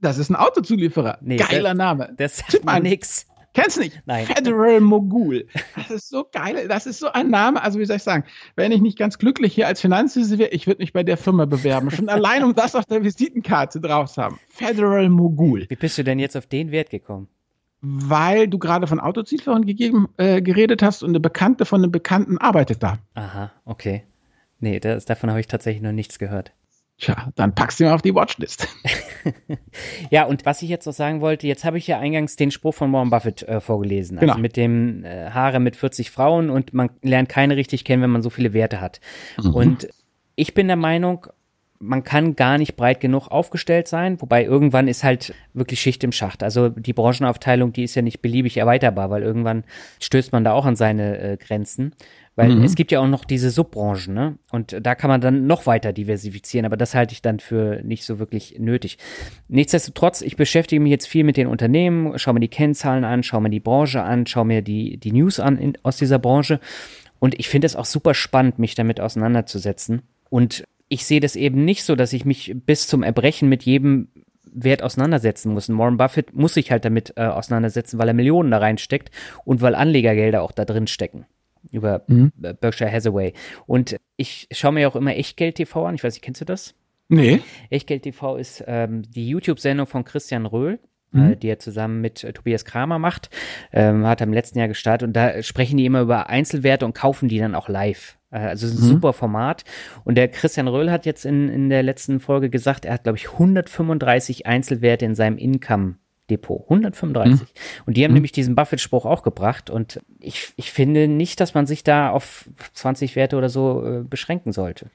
Das 0.00 0.18
ist 0.18 0.30
ein 0.30 0.36
Autozulieferer. 0.36 1.18
Nee, 1.20 1.36
Geiler 1.36 1.70
das- 1.70 1.78
Name. 1.78 2.14
Das 2.16 2.36
sagt 2.38 2.50
Tipp 2.52 2.64
mir 2.64 2.80
nix. 2.80 3.26
Kennst 3.54 3.76
du 3.76 3.82
nicht? 3.82 4.02
Nein. 4.04 4.26
Federal 4.26 4.80
Mogul. 4.92 5.46
Das 5.76 5.90
ist 5.90 6.08
so 6.08 6.26
geil. 6.30 6.66
Das 6.68 6.86
ist 6.86 6.98
so 6.98 7.12
ein 7.12 7.30
Name. 7.30 7.62
Also, 7.62 7.78
wie 7.78 7.84
soll 7.84 7.96
ich 7.96 8.02
sagen? 8.02 8.24
Wenn 8.56 8.72
ich 8.72 8.80
nicht 8.80 8.98
ganz 8.98 9.18
glücklich 9.18 9.54
hier 9.54 9.68
als 9.68 9.80
Finanzwese 9.80 10.38
wäre, 10.38 10.50
ich 10.50 10.66
würde 10.66 10.82
mich 10.82 10.92
bei 10.92 11.04
der 11.04 11.16
Firma 11.16 11.44
bewerben. 11.44 11.90
Schon 11.92 12.08
allein, 12.08 12.42
um 12.42 12.54
das 12.54 12.74
auf 12.74 12.84
der 12.84 13.04
Visitenkarte 13.04 13.80
drauf 13.80 14.12
zu 14.12 14.22
haben. 14.22 14.40
Federal 14.48 15.08
Mogul. 15.08 15.66
Wie 15.68 15.76
bist 15.76 15.96
du 15.98 16.02
denn 16.04 16.18
jetzt 16.18 16.36
auf 16.36 16.46
den 16.46 16.70
Wert 16.72 16.90
gekommen? 16.90 17.28
Weil 17.80 18.48
du 18.48 18.58
gerade 18.58 18.86
von 18.86 18.98
Autozulieferern 18.98 19.66
gegeben, 19.66 20.08
äh, 20.16 20.42
geredet 20.42 20.82
hast 20.82 21.02
und 21.02 21.10
eine 21.10 21.20
Bekannte 21.20 21.64
von 21.64 21.82
einem 21.82 21.92
Bekannten 21.92 22.38
arbeitet 22.38 22.82
da. 22.82 22.98
Aha, 23.14 23.52
okay. 23.64 24.04
Nee, 24.60 24.80
das, 24.80 25.04
davon 25.04 25.30
habe 25.30 25.40
ich 25.40 25.46
tatsächlich 25.46 25.82
noch 25.82 25.92
nichts 25.92 26.18
gehört. 26.18 26.52
Tja, 26.98 27.32
dann 27.34 27.54
packst 27.54 27.80
du 27.80 27.84
ihn 27.84 27.90
auf 27.90 28.02
die 28.02 28.14
Watchlist. 28.14 28.68
Ja, 30.10 30.24
und 30.24 30.44
was 30.46 30.62
ich 30.62 30.68
jetzt 30.68 30.86
noch 30.86 30.92
sagen 30.92 31.20
wollte, 31.20 31.46
jetzt 31.46 31.64
habe 31.64 31.78
ich 31.78 31.86
ja 31.86 31.98
eingangs 31.98 32.36
den 32.36 32.50
Spruch 32.50 32.74
von 32.74 32.92
Warren 32.92 33.10
Buffett 33.10 33.42
äh, 33.42 33.60
vorgelesen. 33.60 34.18
Also 34.18 34.32
Genau. 34.32 34.40
mit 34.40 34.56
dem 34.56 35.04
äh, 35.04 35.30
Haare 35.30 35.60
mit 35.60 35.76
40 35.76 36.10
Frauen 36.10 36.50
und 36.50 36.74
man 36.74 36.90
lernt 37.02 37.28
keine 37.28 37.56
richtig 37.56 37.84
kennen, 37.84 38.02
wenn 38.02 38.10
man 38.10 38.22
so 38.22 38.30
viele 38.30 38.52
Werte 38.52 38.80
hat. 38.80 39.00
Und 39.42 39.88
ich 40.36 40.54
bin 40.54 40.66
der 40.66 40.76
Meinung, 40.76 41.26
man 41.84 42.02
kann 42.02 42.36
gar 42.36 42.58
nicht 42.58 42.76
breit 42.76 43.00
genug 43.00 43.28
aufgestellt 43.28 43.88
sein, 43.88 44.20
wobei 44.20 44.44
irgendwann 44.44 44.88
ist 44.88 45.04
halt 45.04 45.34
wirklich 45.52 45.80
Schicht 45.80 46.02
im 46.02 46.12
Schacht. 46.12 46.42
Also 46.42 46.68
die 46.68 46.92
Branchenaufteilung, 46.92 47.72
die 47.72 47.84
ist 47.84 47.94
ja 47.94 48.02
nicht 48.02 48.22
beliebig 48.22 48.56
erweiterbar, 48.56 49.10
weil 49.10 49.22
irgendwann 49.22 49.64
stößt 50.00 50.32
man 50.32 50.44
da 50.44 50.52
auch 50.52 50.66
an 50.66 50.76
seine 50.76 51.18
äh, 51.18 51.36
Grenzen. 51.36 51.94
Weil 52.36 52.64
es 52.64 52.74
gibt 52.74 52.90
ja 52.90 52.98
auch 52.98 53.06
noch 53.06 53.24
diese 53.24 53.50
Subbranchen, 53.50 54.12
ne? 54.12 54.38
Und 54.50 54.76
da 54.84 54.96
kann 54.96 55.08
man 55.08 55.20
dann 55.20 55.46
noch 55.46 55.66
weiter 55.66 55.92
diversifizieren, 55.92 56.66
aber 56.66 56.76
das 56.76 56.92
halte 56.92 57.12
ich 57.12 57.22
dann 57.22 57.38
für 57.38 57.80
nicht 57.84 58.04
so 58.04 58.18
wirklich 58.18 58.56
nötig. 58.58 58.98
Nichtsdestotrotz, 59.46 60.20
ich 60.20 60.34
beschäftige 60.34 60.80
mich 60.80 60.90
jetzt 60.90 61.06
viel 61.06 61.22
mit 61.22 61.36
den 61.36 61.46
Unternehmen, 61.46 62.18
schaue 62.18 62.34
mir 62.34 62.40
die 62.40 62.48
Kennzahlen 62.48 63.04
an, 63.04 63.22
schaue 63.22 63.42
mir 63.42 63.50
die 63.50 63.60
Branche 63.60 64.02
an, 64.02 64.26
schaue 64.26 64.46
mir 64.46 64.62
die, 64.62 64.96
die 64.96 65.12
News 65.12 65.38
an 65.38 65.58
in, 65.58 65.78
aus 65.84 65.96
dieser 65.96 66.18
Branche. 66.18 66.58
Und 67.20 67.38
ich 67.38 67.48
finde 67.48 67.66
es 67.66 67.76
auch 67.76 67.84
super 67.84 68.14
spannend, 68.14 68.58
mich 68.58 68.74
damit 68.74 68.98
auseinanderzusetzen. 68.98 70.02
Und 70.28 70.64
ich 70.94 71.04
sehe 71.06 71.18
das 71.20 71.34
eben 71.34 71.64
nicht 71.64 71.82
so, 71.82 71.96
dass 71.96 72.12
ich 72.12 72.24
mich 72.24 72.54
bis 72.66 72.86
zum 72.86 73.02
Erbrechen 73.02 73.48
mit 73.48 73.64
jedem 73.64 74.08
Wert 74.52 74.82
auseinandersetzen 74.84 75.52
muss. 75.52 75.68
Und 75.68 75.76
Warren 75.78 75.96
Buffett 75.96 76.32
muss 76.34 76.54
sich 76.54 76.70
halt 76.70 76.84
damit 76.84 77.14
äh, 77.16 77.22
auseinandersetzen, 77.22 77.98
weil 77.98 78.06
er 78.06 78.14
Millionen 78.14 78.52
da 78.52 78.58
reinsteckt 78.58 79.10
und 79.44 79.60
weil 79.60 79.74
Anlegergelder 79.74 80.40
auch 80.42 80.52
da 80.52 80.64
drin 80.64 80.86
stecken. 80.86 81.26
Über 81.72 82.02
Mhm. 82.06 82.30
äh, 82.42 82.54
Berkshire 82.54 82.92
Hathaway. 82.92 83.32
Und 83.66 83.96
ich 84.16 84.46
schaue 84.52 84.72
mir 84.72 84.86
auch 84.88 84.94
immer 84.94 85.16
Echtgeld 85.16 85.56
TV 85.56 85.84
an. 85.86 85.96
Ich 85.96 86.04
weiß 86.04 86.14
nicht, 86.14 86.22
kennst 86.22 86.40
du 86.40 86.44
das? 86.44 86.74
Nee. 87.08 87.40
Echtgeld 87.70 88.04
TV 88.04 88.36
ist 88.36 88.62
ähm, 88.68 89.02
die 89.10 89.28
YouTube-Sendung 89.28 89.86
von 89.88 90.04
Christian 90.04 90.46
Röhl, 90.46 90.78
Mhm. 91.10 91.32
äh, 91.32 91.36
die 91.36 91.48
er 91.48 91.58
zusammen 91.58 92.00
mit 92.00 92.22
äh, 92.22 92.32
Tobias 92.32 92.64
Kramer 92.64 92.98
macht. 93.00 93.30
Ähm, 93.72 94.06
hat 94.06 94.20
er 94.20 94.26
im 94.28 94.32
letzten 94.32 94.58
Jahr 94.60 94.68
gestartet 94.68 95.08
und 95.08 95.12
da 95.14 95.42
sprechen 95.42 95.76
die 95.76 95.86
immer 95.86 96.00
über 96.02 96.28
Einzelwerte 96.28 96.84
und 96.84 96.94
kaufen 96.94 97.28
die 97.28 97.38
dann 97.38 97.54
auch 97.56 97.68
live. 97.68 98.16
Äh, 98.34 98.38
also 98.38 98.66
ein 98.66 98.72
Mhm. 98.74 98.76
super 98.88 99.12
Format. 99.12 99.64
Und 100.04 100.16
der 100.16 100.28
Christian 100.28 100.68
Röhl 100.68 100.90
hat 100.90 101.06
jetzt 101.06 101.24
in, 101.24 101.48
in 101.48 101.70
der 101.70 101.82
letzten 101.82 102.20
Folge 102.20 102.50
gesagt, 102.50 102.84
er 102.84 102.94
hat, 102.94 103.04
glaube 103.04 103.16
ich, 103.18 103.32
135 103.32 104.46
Einzelwerte 104.46 105.04
in 105.04 105.14
seinem 105.14 105.38
Income. 105.38 105.94
Depot, 106.30 106.62
135. 106.70 107.46
Und 107.84 107.98
die 107.98 108.02
haben 108.04 108.12
Mhm. 108.12 108.14
nämlich 108.14 108.32
diesen 108.32 108.54
Buffett-Spruch 108.54 109.04
auch 109.04 109.22
gebracht. 109.22 109.68
Und 109.68 110.00
ich, 110.20 110.54
ich 110.56 110.72
finde 110.72 111.06
nicht, 111.06 111.38
dass 111.38 111.52
man 111.52 111.66
sich 111.66 111.84
da 111.84 112.08
auf 112.10 112.48
20 112.72 113.14
Werte 113.14 113.36
oder 113.36 113.50
so 113.50 113.84
äh, 113.86 114.02
beschränken 114.02 114.50
sollte. 114.52 114.86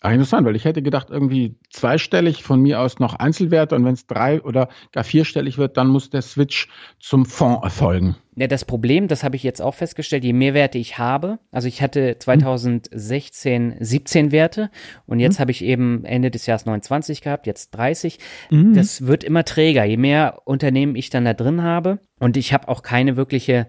Ach, 0.00 0.10
interessant, 0.10 0.44
weil 0.44 0.56
ich 0.56 0.64
hätte 0.64 0.82
gedacht, 0.82 1.10
irgendwie 1.10 1.54
zweistellig 1.70 2.42
von 2.42 2.60
mir 2.60 2.80
aus 2.80 2.98
noch 2.98 3.14
Einzelwerte 3.14 3.76
und 3.76 3.84
wenn 3.84 3.94
es 3.94 4.08
drei 4.08 4.42
oder 4.42 4.68
gar 4.90 5.04
vierstellig 5.04 5.56
wird, 5.58 5.76
dann 5.76 5.86
muss 5.86 6.10
der 6.10 6.22
Switch 6.22 6.66
zum 6.98 7.24
Fonds 7.26 7.62
erfolgen. 7.62 8.16
Ja, 8.34 8.46
das 8.46 8.64
Problem, 8.64 9.08
das 9.08 9.24
habe 9.24 9.36
ich 9.36 9.42
jetzt 9.42 9.60
auch 9.60 9.74
festgestellt, 9.74 10.24
je 10.24 10.32
mehr 10.32 10.54
Werte 10.54 10.78
ich 10.78 10.96
habe, 10.96 11.38
also 11.50 11.68
ich 11.68 11.82
hatte 11.82 12.16
2016 12.18 13.76
17 13.78 14.32
Werte 14.32 14.70
und 15.04 15.20
jetzt 15.20 15.38
habe 15.38 15.50
ich 15.50 15.62
eben 15.62 16.06
Ende 16.06 16.30
des 16.30 16.46
Jahres 16.46 16.64
29 16.64 17.20
gehabt, 17.20 17.46
jetzt 17.46 17.72
30. 17.72 18.18
Mhm. 18.50 18.72
Das 18.72 19.06
wird 19.06 19.22
immer 19.22 19.44
träger, 19.44 19.84
je 19.84 19.98
mehr 19.98 20.40
Unternehmen 20.46 20.96
ich 20.96 21.10
dann 21.10 21.26
da 21.26 21.34
drin 21.34 21.62
habe. 21.62 21.98
Und 22.20 22.36
ich 22.36 22.54
habe 22.54 22.68
auch 22.68 22.82
keine 22.82 23.16
wirkliche 23.16 23.66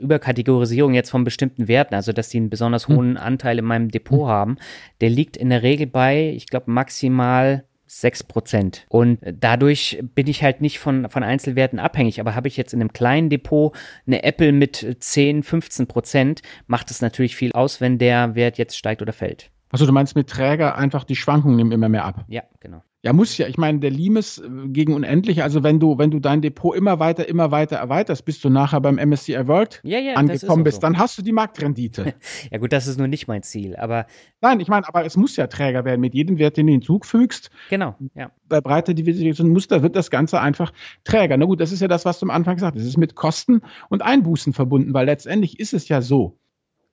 Überkategorisierung 0.00 0.94
jetzt 0.94 1.10
von 1.10 1.24
bestimmten 1.24 1.68
Werten, 1.68 1.94
also 1.94 2.12
dass 2.12 2.28
die 2.28 2.38
einen 2.38 2.48
besonders 2.48 2.88
hohen 2.88 3.16
Anteil 3.16 3.58
in 3.58 3.64
meinem 3.64 3.90
Depot 3.90 4.28
haben. 4.28 4.56
Der 5.00 5.10
liegt 5.10 5.36
in 5.36 5.50
der 5.50 5.62
Regel 5.62 5.88
bei, 5.88 6.32
ich 6.34 6.46
glaube, 6.46 6.70
maximal 6.70 7.64
6 7.88 8.24
Prozent. 8.24 8.86
Und 8.88 9.18
dadurch 9.22 9.98
bin 10.14 10.26
ich 10.26 10.42
halt 10.42 10.60
nicht 10.60 10.78
von, 10.78 11.08
von 11.10 11.22
Einzelwerten 11.22 11.78
abhängig. 11.78 12.20
Aber 12.20 12.34
habe 12.34 12.48
ich 12.48 12.56
jetzt 12.56 12.72
in 12.72 12.80
einem 12.80 12.92
kleinen 12.92 13.30
Depot 13.30 13.74
eine 14.06 14.22
Apple 14.22 14.52
mit 14.52 14.96
10, 15.00 15.42
15 15.42 15.86
Prozent, 15.86 16.42
macht 16.66 16.90
es 16.90 17.00
natürlich 17.00 17.36
viel 17.36 17.52
aus, 17.52 17.80
wenn 17.80 17.98
der 17.98 18.34
Wert 18.34 18.58
jetzt 18.58 18.76
steigt 18.76 19.02
oder 19.02 19.12
fällt. 19.12 19.50
Achso, 19.70 19.84
du 19.84 19.92
meinst 19.92 20.16
mit 20.16 20.28
Träger 20.28 20.76
einfach 20.76 21.04
die 21.04 21.16
Schwankungen 21.16 21.56
nehmen 21.56 21.72
immer 21.72 21.88
mehr 21.88 22.04
ab. 22.04 22.24
Ja, 22.28 22.42
genau. 22.60 22.82
Ja, 23.02 23.12
muss 23.12 23.38
ja. 23.38 23.46
Ich 23.46 23.58
meine, 23.58 23.78
der 23.78 23.90
Limes 23.90 24.38
äh, 24.38 24.48
gegen 24.68 24.92
unendlich, 24.92 25.42
also 25.42 25.62
wenn 25.62 25.78
du, 25.78 25.98
wenn 25.98 26.10
du 26.10 26.18
dein 26.18 26.42
Depot 26.42 26.74
immer 26.76 26.98
weiter, 26.98 27.28
immer 27.28 27.50
weiter 27.50 27.76
erweiterst, 27.76 28.24
bis 28.24 28.40
du 28.40 28.50
nachher 28.50 28.80
beim 28.80 28.96
MSCI 28.96 29.46
World 29.46 29.80
Ja, 29.84 29.98
ja, 29.98 30.14
angekommen 30.14 30.64
bist, 30.64 30.76
so. 30.76 30.80
dann 30.80 30.98
hast 30.98 31.16
du 31.18 31.22
die 31.22 31.32
Marktrendite. 31.32 32.14
Ja 32.50 32.58
gut, 32.58 32.72
das 32.72 32.86
ist 32.86 32.98
nur 32.98 33.08
nicht 33.08 33.28
mein 33.28 33.42
Ziel, 33.42 33.76
aber 33.76 34.06
Nein, 34.40 34.60
ich 34.60 34.68
meine, 34.68 34.86
aber 34.86 35.04
es 35.04 35.16
muss 35.16 35.36
ja 35.36 35.48
Träger 35.48 35.84
werden. 35.84 36.00
Mit 36.00 36.14
jedem 36.14 36.38
Wert, 36.38 36.56
den 36.56 36.66
du 36.66 36.72
hinzufügst, 36.72 37.50
genau, 37.70 37.96
ja. 38.14 38.30
bei 38.48 38.60
breiter 38.60 38.94
Diversifikation 38.94 39.48
muss, 39.48 39.66
da 39.66 39.82
wird 39.82 39.96
das 39.96 40.10
Ganze 40.10 40.40
einfach 40.40 40.72
träger. 41.02 41.36
Na 41.36 41.46
gut, 41.46 41.60
das 41.60 41.72
ist 41.72 41.80
ja 41.80 41.88
das, 41.88 42.04
was 42.04 42.20
du 42.20 42.26
am 42.26 42.30
Anfang 42.30 42.54
gesagt 42.54 42.76
hast. 42.76 42.82
Es 42.82 42.88
ist 42.88 42.98
mit 42.98 43.16
Kosten 43.16 43.62
und 43.88 44.02
Einbußen 44.02 44.52
verbunden, 44.52 44.94
weil 44.94 45.06
letztendlich 45.06 45.58
ist 45.58 45.74
es 45.74 45.88
ja 45.88 46.00
so. 46.00 46.38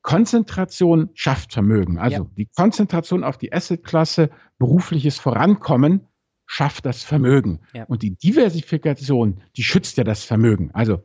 Konzentration 0.05 1.09
schafft 1.15 1.51
Vermögen. 1.51 1.97
Also 1.97 2.23
Ja. 2.23 2.29
die 2.37 2.45
Konzentration 2.45 3.23
auf 3.23 3.39
die 3.39 3.51
Assetklasse, 3.51 4.29
berufliches 4.59 5.17
Vorankommen 5.17 6.07
schafft 6.45 6.85
das 6.85 7.03
Vermögen. 7.03 7.61
Ja. 7.73 7.85
Und 7.85 8.03
die 8.03 8.15
Diversifikation, 8.15 9.41
die 9.57 9.63
schützt 9.63 9.97
ja 9.97 10.03
das 10.03 10.23
Vermögen. 10.23 10.69
Also 10.73 10.99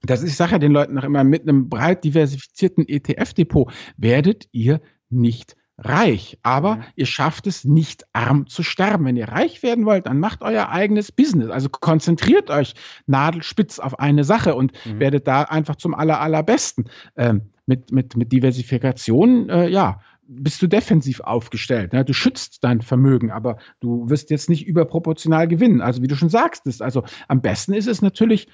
das 0.00 0.22
ist, 0.22 0.30
ich 0.30 0.36
sage 0.36 0.52
ja 0.52 0.58
den 0.58 0.72
Leuten 0.72 0.94
noch 0.94 1.04
immer, 1.04 1.22
mit 1.22 1.42
einem 1.42 1.68
breit 1.68 2.02
diversifizierten 2.02 2.88
ETF-Depot 2.88 3.70
werdet 3.98 4.48
ihr 4.52 4.80
nicht 5.10 5.54
reich. 5.78 6.38
Aber 6.42 6.76
Mhm. 6.76 6.82
ihr 6.96 7.06
schafft 7.06 7.46
es 7.46 7.64
nicht 7.64 8.04
arm 8.12 8.46
zu 8.46 8.62
sterben. 8.62 9.04
Wenn 9.04 9.16
ihr 9.16 9.28
reich 9.28 9.62
werden 9.62 9.84
wollt, 9.84 10.06
dann 10.06 10.18
macht 10.20 10.42
euer 10.42 10.68
eigenes 10.70 11.12
Business. 11.12 11.50
Also 11.50 11.68
konzentriert 11.68 12.50
euch 12.50 12.74
nadelspitz 13.06 13.78
auf 13.78 13.98
eine 13.98 14.24
Sache 14.24 14.54
und 14.54 14.72
Mhm. 14.86 15.00
werdet 15.00 15.26
da 15.26 15.42
einfach 15.42 15.76
zum 15.76 15.94
aller, 15.94 16.20
allerbesten. 16.20 16.88
Ähm, 17.16 17.50
mit, 17.66 17.90
mit, 17.90 18.16
mit 18.16 18.30
Diversifikation, 18.32 19.48
äh, 19.48 19.68
ja, 19.68 20.00
bist 20.28 20.62
du 20.62 20.66
defensiv 20.66 21.20
aufgestellt. 21.20 21.92
Ne? 21.92 22.04
Du 22.04 22.12
schützt 22.12 22.62
dein 22.64 22.80
Vermögen, 22.80 23.30
aber 23.30 23.58
du 23.80 24.08
wirst 24.08 24.30
jetzt 24.30 24.48
nicht 24.48 24.66
überproportional 24.66 25.46
gewinnen. 25.48 25.80
Also 25.80 26.02
wie 26.02 26.08
du 26.08 26.16
schon 26.16 26.28
sagst, 26.28 26.66
ist, 26.66 26.82
also 26.82 27.04
am 27.28 27.42
besten 27.42 27.74
ist 27.74 27.86
es 27.88 28.02
natürlich 28.02 28.48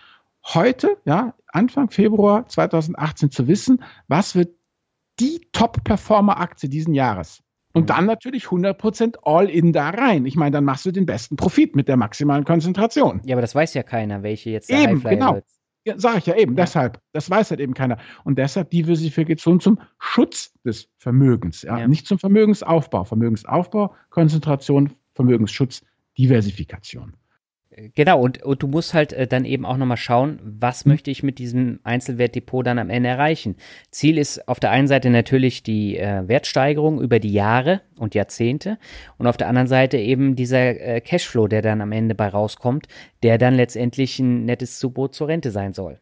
heute, 0.44 0.96
ja, 1.04 1.34
Anfang 1.48 1.90
Februar 1.90 2.46
2018 2.48 3.30
zu 3.30 3.48
wissen, 3.48 3.82
was 4.08 4.34
wird 4.34 4.54
die 5.20 5.48
Top-Performer-Aktie 5.52 6.68
diesen 6.68 6.94
Jahres. 6.94 7.42
Und 7.74 7.82
Mhm. 7.82 7.86
dann 7.86 8.06
natürlich 8.06 8.50
100% 8.50 9.18
All-in 9.24 9.72
da 9.72 9.90
rein. 9.90 10.26
Ich 10.26 10.36
meine, 10.36 10.50
dann 10.52 10.64
machst 10.64 10.84
du 10.84 10.90
den 10.92 11.06
besten 11.06 11.36
Profit 11.36 11.74
mit 11.74 11.88
der 11.88 11.96
maximalen 11.96 12.44
Konzentration. 12.44 13.22
Ja, 13.24 13.34
aber 13.34 13.40
das 13.40 13.54
weiß 13.54 13.72
ja 13.74 13.82
keiner, 13.82 14.22
welche 14.22 14.50
jetzt 14.50 14.68
der 14.68 14.82
Eben, 14.82 14.96
Highflyer 14.96 15.10
genau. 15.14 15.34
wird. 15.34 15.44
Ja, 15.84 15.94
sag 15.98 16.18
ich 16.18 16.26
ja 16.26 16.36
eben, 16.36 16.52
Ja. 16.52 16.64
deshalb. 16.64 17.00
Das 17.12 17.28
weiß 17.30 17.50
halt 17.50 17.60
eben 17.60 17.74
keiner. 17.74 17.98
Und 18.24 18.38
deshalb 18.38 18.70
Diversifikation 18.70 19.58
zum 19.58 19.80
Schutz 19.98 20.52
des 20.64 20.88
Vermögens. 20.98 21.62
Ja? 21.62 21.78
Ja. 21.78 21.88
Nicht 21.88 22.06
zum 22.06 22.18
Vermögensaufbau. 22.18 23.04
Vermögensaufbau, 23.04 23.94
Konzentration, 24.10 24.92
Vermögensschutz, 25.14 25.82
Diversifikation. 26.18 27.14
Genau, 27.94 28.20
und, 28.20 28.42
und 28.42 28.62
du 28.62 28.66
musst 28.66 28.92
halt 28.92 29.12
äh, 29.12 29.26
dann 29.26 29.44
eben 29.44 29.64
auch 29.64 29.76
nochmal 29.76 29.96
schauen, 29.96 30.38
was 30.42 30.84
Mhm. 30.84 30.92
möchte 30.92 31.10
ich 31.10 31.22
mit 31.22 31.38
diesem 31.38 31.80
Einzelwertdepot 31.84 32.66
dann 32.66 32.78
am 32.78 32.90
Ende 32.90 33.08
erreichen. 33.08 33.56
Ziel 33.90 34.18
ist 34.18 34.46
auf 34.46 34.60
der 34.60 34.70
einen 34.70 34.88
Seite 34.88 35.08
natürlich 35.10 35.62
die 35.62 35.96
äh, 35.96 36.26
Wertsteigerung 36.28 37.00
über 37.00 37.18
die 37.18 37.32
Jahre 37.32 37.80
und 37.98 38.14
Jahrzehnte 38.14 38.78
und 39.16 39.26
auf 39.26 39.36
der 39.36 39.48
anderen 39.48 39.68
Seite 39.68 39.96
eben 39.96 40.36
dieser 40.36 40.80
äh, 40.80 41.00
Cashflow, 41.00 41.48
der 41.48 41.62
dann 41.62 41.80
am 41.80 41.92
Ende 41.92 42.14
bei 42.14 42.28
rauskommt, 42.28 42.88
der 43.22 43.38
dann 43.38 43.54
letztendlich 43.54 44.18
ein 44.18 44.44
nettes 44.44 44.78
Zubrot 44.78 45.14
zur 45.14 45.28
Rente 45.28 45.50
sein 45.50 45.72
soll. 45.72 46.00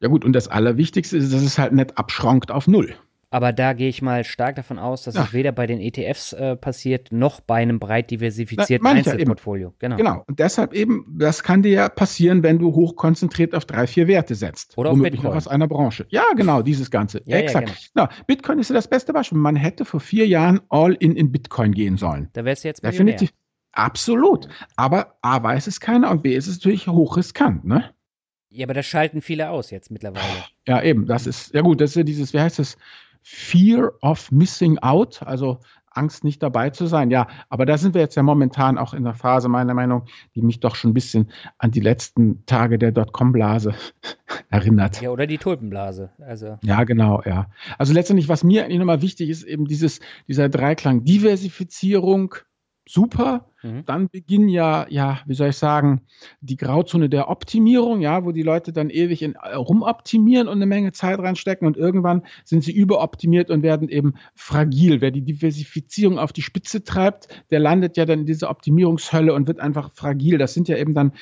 Ja 0.00 0.08
gut, 0.08 0.24
und 0.24 0.32
das 0.32 0.48
Allerwichtigste 0.48 1.16
ist, 1.16 1.32
dass 1.32 1.42
es 1.42 1.58
halt 1.58 1.72
nicht 1.72 1.96
abschrankt 1.96 2.50
auf 2.50 2.66
Null. 2.66 2.96
Aber 3.32 3.54
da 3.54 3.72
gehe 3.72 3.88
ich 3.88 4.02
mal 4.02 4.24
stark 4.24 4.56
davon 4.56 4.78
aus, 4.78 5.04
dass 5.04 5.14
es 5.14 5.32
weder 5.32 5.52
bei 5.52 5.66
den 5.66 5.80
ETFs 5.80 6.34
äh, 6.34 6.54
passiert, 6.54 7.12
noch 7.12 7.40
bei 7.40 7.62
einem 7.62 7.78
breit 7.78 8.10
diversifizierten 8.10 8.84
Na, 8.84 8.90
Einzelportfolio. 8.90 9.68
Ja 9.68 9.74
genau. 9.78 9.96
genau. 9.96 10.24
Und 10.26 10.38
deshalb 10.38 10.74
eben, 10.74 11.06
das 11.18 11.42
kann 11.42 11.62
dir 11.62 11.72
ja 11.72 11.88
passieren, 11.88 12.42
wenn 12.42 12.58
du 12.58 12.74
hochkonzentriert 12.74 13.54
auf 13.54 13.64
drei, 13.64 13.86
vier 13.86 14.06
Werte 14.06 14.34
setzt. 14.34 14.76
Oder 14.76 14.90
auf 14.90 15.00
Bitcoin. 15.00 15.24
noch 15.24 15.34
aus 15.34 15.48
einer 15.48 15.66
Branche. 15.66 16.04
Ja, 16.10 16.24
genau, 16.36 16.60
dieses 16.60 16.90
Ganze. 16.90 17.22
Ja, 17.24 17.38
Exakt. 17.38 17.70
Ja, 17.70 17.74
genau. 17.94 18.06
Na, 18.14 18.24
Bitcoin 18.26 18.58
ist 18.58 18.68
ja 18.68 18.74
das 18.74 18.86
beste 18.86 19.14
Beispiel. 19.14 19.38
Man 19.38 19.56
hätte 19.56 19.86
vor 19.86 20.00
vier 20.00 20.26
Jahren 20.26 20.60
all 20.68 20.92
in 20.92 21.16
in 21.16 21.32
Bitcoin 21.32 21.72
gehen 21.72 21.96
sollen. 21.96 22.28
Da 22.34 22.44
wärst 22.44 22.64
du 22.64 22.68
jetzt 22.68 22.84
Definitiv. 22.84 23.32
Absolut. 23.72 24.46
Aber 24.76 25.16
A 25.22 25.42
weiß 25.42 25.68
es 25.68 25.80
keiner 25.80 26.10
und 26.10 26.22
B 26.22 26.36
ist 26.36 26.48
es 26.48 26.58
natürlich 26.58 26.86
hochriskant, 26.86 27.64
ne? 27.64 27.94
Ja, 28.50 28.66
aber 28.66 28.74
das 28.74 28.84
schalten 28.84 29.22
viele 29.22 29.48
aus 29.48 29.70
jetzt 29.70 29.90
mittlerweile. 29.90 30.26
Ja, 30.68 30.82
eben. 30.82 31.06
Das 31.06 31.26
ist, 31.26 31.54
ja 31.54 31.62
gut, 31.62 31.80
das 31.80 31.90
ist 31.90 31.96
ja 31.96 32.02
dieses, 32.02 32.34
wie 32.34 32.40
heißt 32.40 32.58
das? 32.58 32.76
Fear 33.22 33.92
of 34.00 34.30
Missing 34.30 34.78
Out, 34.78 35.22
also 35.22 35.60
Angst 35.94 36.24
nicht 36.24 36.42
dabei 36.42 36.70
zu 36.70 36.86
sein. 36.86 37.10
Ja, 37.10 37.28
aber 37.48 37.66
da 37.66 37.78
sind 37.78 37.94
wir 37.94 38.00
jetzt 38.00 38.14
ja 38.14 38.22
momentan 38.22 38.78
auch 38.78 38.94
in 38.94 39.04
der 39.04 39.14
Phase, 39.14 39.48
meiner 39.48 39.74
Meinung, 39.74 40.06
die 40.34 40.42
mich 40.42 40.60
doch 40.60 40.74
schon 40.74 40.90
ein 40.90 40.94
bisschen 40.94 41.30
an 41.58 41.70
die 41.70 41.80
letzten 41.80 42.44
Tage 42.46 42.78
der 42.78 42.92
Dotcom-Blase 42.92 43.74
erinnert. 44.50 45.00
Ja, 45.00 45.10
oder 45.10 45.26
die 45.26 45.38
Tulpenblase. 45.38 46.10
Also. 46.18 46.58
Ja, 46.62 46.84
genau, 46.84 47.22
ja. 47.24 47.50
Also 47.78 47.92
letztendlich, 47.92 48.28
was 48.28 48.44
mir 48.44 48.64
eigentlich 48.64 48.78
nochmal 48.78 49.02
wichtig 49.02 49.28
ist, 49.28 49.42
eben 49.44 49.66
dieses, 49.66 50.00
dieser 50.28 50.48
Dreiklang 50.48 51.04
Diversifizierung, 51.04 52.34
super. 52.86 53.51
Mhm. 53.62 53.84
Dann 53.86 54.08
beginnen 54.08 54.48
ja, 54.48 54.86
ja, 54.88 55.20
wie 55.26 55.34
soll 55.34 55.50
ich 55.50 55.56
sagen, 55.56 56.02
die 56.40 56.56
Grauzone 56.56 57.08
der 57.08 57.28
Optimierung, 57.28 58.00
ja, 58.00 58.24
wo 58.24 58.32
die 58.32 58.42
Leute 58.42 58.72
dann 58.72 58.90
ewig 58.90 59.22
in, 59.22 59.34
äh, 59.34 59.54
rumoptimieren 59.54 60.48
und 60.48 60.54
eine 60.54 60.66
Menge 60.66 60.92
Zeit 60.92 61.18
reinstecken 61.18 61.66
und 61.66 61.76
irgendwann 61.76 62.22
sind 62.44 62.64
sie 62.64 62.72
überoptimiert 62.72 63.50
und 63.50 63.62
werden 63.62 63.88
eben 63.88 64.14
fragil. 64.34 65.00
Wer 65.00 65.10
die 65.10 65.22
Diversifizierung 65.22 66.18
auf 66.18 66.32
die 66.32 66.42
Spitze 66.42 66.82
treibt, 66.84 67.28
der 67.50 67.60
landet 67.60 67.96
ja 67.96 68.04
dann 68.04 68.20
in 68.20 68.26
dieser 68.26 68.50
Optimierungshölle 68.50 69.32
und 69.32 69.46
wird 69.46 69.60
einfach 69.60 69.92
fragil. 69.94 70.38
Das 70.38 70.54
sind 70.54 70.68
ja 70.68 70.76
eben 70.76 70.94
dann 70.94 71.12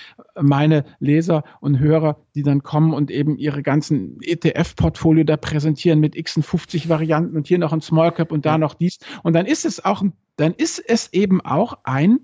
meine 0.40 0.84
Leser 0.98 1.44
und 1.60 1.78
Hörer, 1.78 2.20
die 2.34 2.42
dann 2.42 2.62
kommen 2.62 2.94
und 2.94 3.10
eben 3.10 3.36
ihre 3.36 3.62
ganzen 3.62 4.18
ETF-Portfolio 4.22 5.24
da 5.24 5.36
präsentieren 5.36 6.00
mit 6.00 6.16
x 6.16 6.38
50 6.40 6.88
Varianten 6.88 7.36
und 7.36 7.48
hier 7.48 7.58
noch 7.58 7.72
ein 7.72 7.80
Small 7.80 8.12
Cap 8.12 8.32
und 8.32 8.46
da 8.46 8.56
noch 8.56 8.74
dies. 8.74 8.98
Und 9.22 9.34
dann 9.34 9.46
ist 9.46 9.64
es 9.64 9.84
auch, 9.84 10.02
dann 10.36 10.54
ist 10.54 10.78
es 10.78 11.12
eben 11.12 11.40
auch 11.40 11.78
ein 11.84 12.20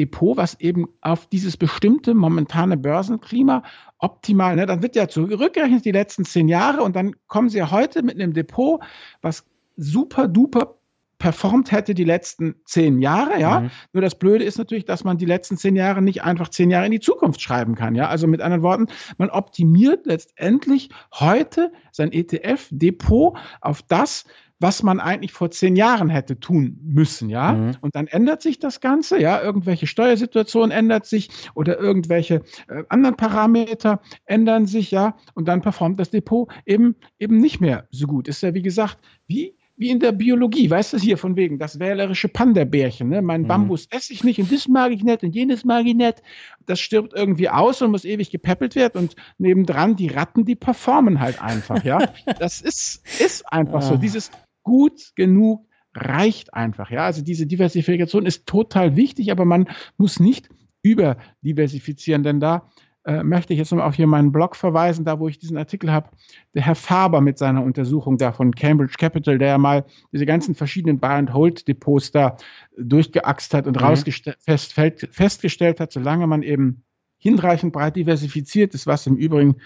Depot, 0.00 0.36
was 0.38 0.58
eben 0.60 0.88
auf 1.02 1.26
dieses 1.26 1.58
bestimmte 1.58 2.14
momentane 2.14 2.78
Börsenklima 2.78 3.62
optimal, 3.98 4.56
ne, 4.56 4.64
dann 4.64 4.82
wird 4.82 4.96
ja 4.96 5.08
zurückgerechnet 5.08 5.84
die 5.84 5.92
letzten 5.92 6.24
zehn 6.24 6.48
Jahre 6.48 6.82
und 6.82 6.96
dann 6.96 7.14
kommen 7.26 7.50
sie 7.50 7.58
ja 7.58 7.70
heute 7.70 8.02
mit 8.02 8.14
einem 8.14 8.32
Depot, 8.32 8.80
was 9.20 9.44
super 9.76 10.26
duper 10.26 10.76
performt 11.18 11.70
hätte 11.70 11.92
die 11.92 12.04
letzten 12.04 12.54
zehn 12.64 12.98
Jahre, 12.98 13.38
ja. 13.38 13.60
Mhm. 13.60 13.70
Nur 13.92 14.00
das 14.00 14.18
Blöde 14.18 14.42
ist 14.42 14.56
natürlich, 14.56 14.86
dass 14.86 15.04
man 15.04 15.18
die 15.18 15.26
letzten 15.26 15.58
zehn 15.58 15.76
Jahre 15.76 16.00
nicht 16.00 16.24
einfach 16.24 16.48
zehn 16.48 16.70
Jahre 16.70 16.86
in 16.86 16.92
die 16.92 17.00
Zukunft 17.00 17.42
schreiben 17.42 17.74
kann, 17.74 17.94
ja. 17.94 18.08
Also 18.08 18.26
mit 18.26 18.40
anderen 18.40 18.62
Worten, 18.62 18.86
man 19.18 19.28
optimiert 19.28 20.06
letztendlich 20.06 20.88
heute 21.12 21.72
sein 21.92 22.10
ETF-Depot 22.10 23.36
auf 23.60 23.82
das, 23.82 24.24
was 24.60 24.82
man 24.82 25.00
eigentlich 25.00 25.32
vor 25.32 25.50
zehn 25.50 25.74
Jahren 25.74 26.10
hätte 26.10 26.38
tun 26.38 26.78
müssen, 26.82 27.30
ja. 27.30 27.52
Mhm. 27.52 27.76
Und 27.80 27.96
dann 27.96 28.06
ändert 28.06 28.42
sich 28.42 28.58
das 28.58 28.80
Ganze, 28.80 29.20
ja. 29.20 29.42
Irgendwelche 29.42 29.86
Steuersituationen 29.86 30.70
ändert 30.70 31.06
sich 31.06 31.30
oder 31.54 31.78
irgendwelche 31.78 32.42
äh, 32.68 32.84
anderen 32.88 33.16
Parameter 33.16 34.00
ändern 34.26 34.66
sich, 34.66 34.90
ja. 34.90 35.16
Und 35.34 35.48
dann 35.48 35.62
performt 35.62 35.98
das 35.98 36.10
Depot 36.10 36.52
eben, 36.66 36.94
eben 37.18 37.38
nicht 37.38 37.60
mehr 37.60 37.88
so 37.90 38.06
gut. 38.06 38.28
Ist 38.28 38.42
ja, 38.42 38.54
wie 38.54 38.62
gesagt, 38.62 38.98
wie 39.26 39.54
wie 39.80 39.88
in 39.88 39.98
der 39.98 40.12
Biologie, 40.12 40.68
weißt 40.68 40.92
du 40.92 40.98
hier 40.98 41.16
von 41.16 41.36
wegen, 41.36 41.58
das 41.58 41.80
wählerische 41.80 42.28
Panda-Bärchen, 42.28 43.08
ne? 43.08 43.22
Mein 43.22 43.42
mhm. 43.42 43.46
Bambus 43.46 43.86
esse 43.90 44.12
ich 44.12 44.22
nicht 44.22 44.38
und 44.38 44.52
das 44.52 44.68
mag 44.68 44.92
ich 44.92 45.02
nicht 45.02 45.22
und 45.22 45.34
jenes 45.34 45.64
mag 45.64 45.86
ich 45.86 45.94
nicht. 45.94 46.22
Das 46.66 46.80
stirbt 46.80 47.14
irgendwie 47.14 47.48
aus 47.48 47.80
und 47.80 47.92
muss 47.92 48.04
ewig 48.04 48.30
gepäppelt 48.30 48.76
werden 48.76 48.98
und 48.98 49.16
nebendran 49.38 49.96
die 49.96 50.08
Ratten, 50.08 50.44
die 50.44 50.54
performen 50.54 51.18
halt 51.18 51.40
einfach, 51.40 51.82
ja. 51.82 51.98
Das 52.38 52.60
ist, 52.60 53.02
ist 53.20 53.50
einfach 53.50 53.80
so. 53.80 53.94
Ah. 53.94 53.96
Dieses 53.96 54.30
gut 54.70 55.12
genug 55.16 55.66
reicht 55.94 56.54
einfach. 56.54 56.92
Ja, 56.92 57.04
also 57.04 57.22
diese 57.22 57.44
Diversifikation 57.44 58.24
ist 58.24 58.46
total 58.46 58.94
wichtig, 58.94 59.32
aber 59.32 59.44
man 59.44 59.68
muss 59.96 60.20
nicht 60.20 60.48
überdiversifizieren, 60.82 62.22
denn 62.22 62.38
da 62.38 62.70
äh, 63.04 63.24
möchte 63.24 63.52
ich 63.52 63.58
jetzt 63.58 63.72
nochmal 63.72 63.88
auf 63.88 63.96
hier 63.96 64.06
meinen 64.06 64.30
Blog 64.30 64.54
verweisen, 64.54 65.04
da 65.04 65.18
wo 65.18 65.26
ich 65.26 65.40
diesen 65.40 65.56
Artikel 65.56 65.90
habe, 65.90 66.10
der 66.54 66.62
Herr 66.62 66.76
Faber 66.76 67.20
mit 67.20 67.36
seiner 67.36 67.64
Untersuchung 67.64 68.16
da 68.16 68.30
von 68.30 68.54
Cambridge 68.54 68.94
Capital, 68.96 69.38
der 69.38 69.48
ja 69.48 69.58
mal 69.58 69.84
diese 70.12 70.24
ganzen 70.24 70.54
verschiedenen 70.54 71.00
Buy-and-Hold-Depots 71.00 72.12
da 72.12 72.36
durchgeaxt 72.78 73.52
hat 73.52 73.66
und 73.66 73.80
mhm. 73.80 74.12
fest, 74.38 74.74
festgestellt 75.10 75.80
hat, 75.80 75.90
solange 75.90 76.28
man 76.28 76.44
eben 76.44 76.84
hinreichend 77.18 77.72
breit 77.72 77.96
diversifiziert 77.96 78.74
ist, 78.74 78.86
was 78.86 79.08
im 79.08 79.16
Übrigen 79.16 79.56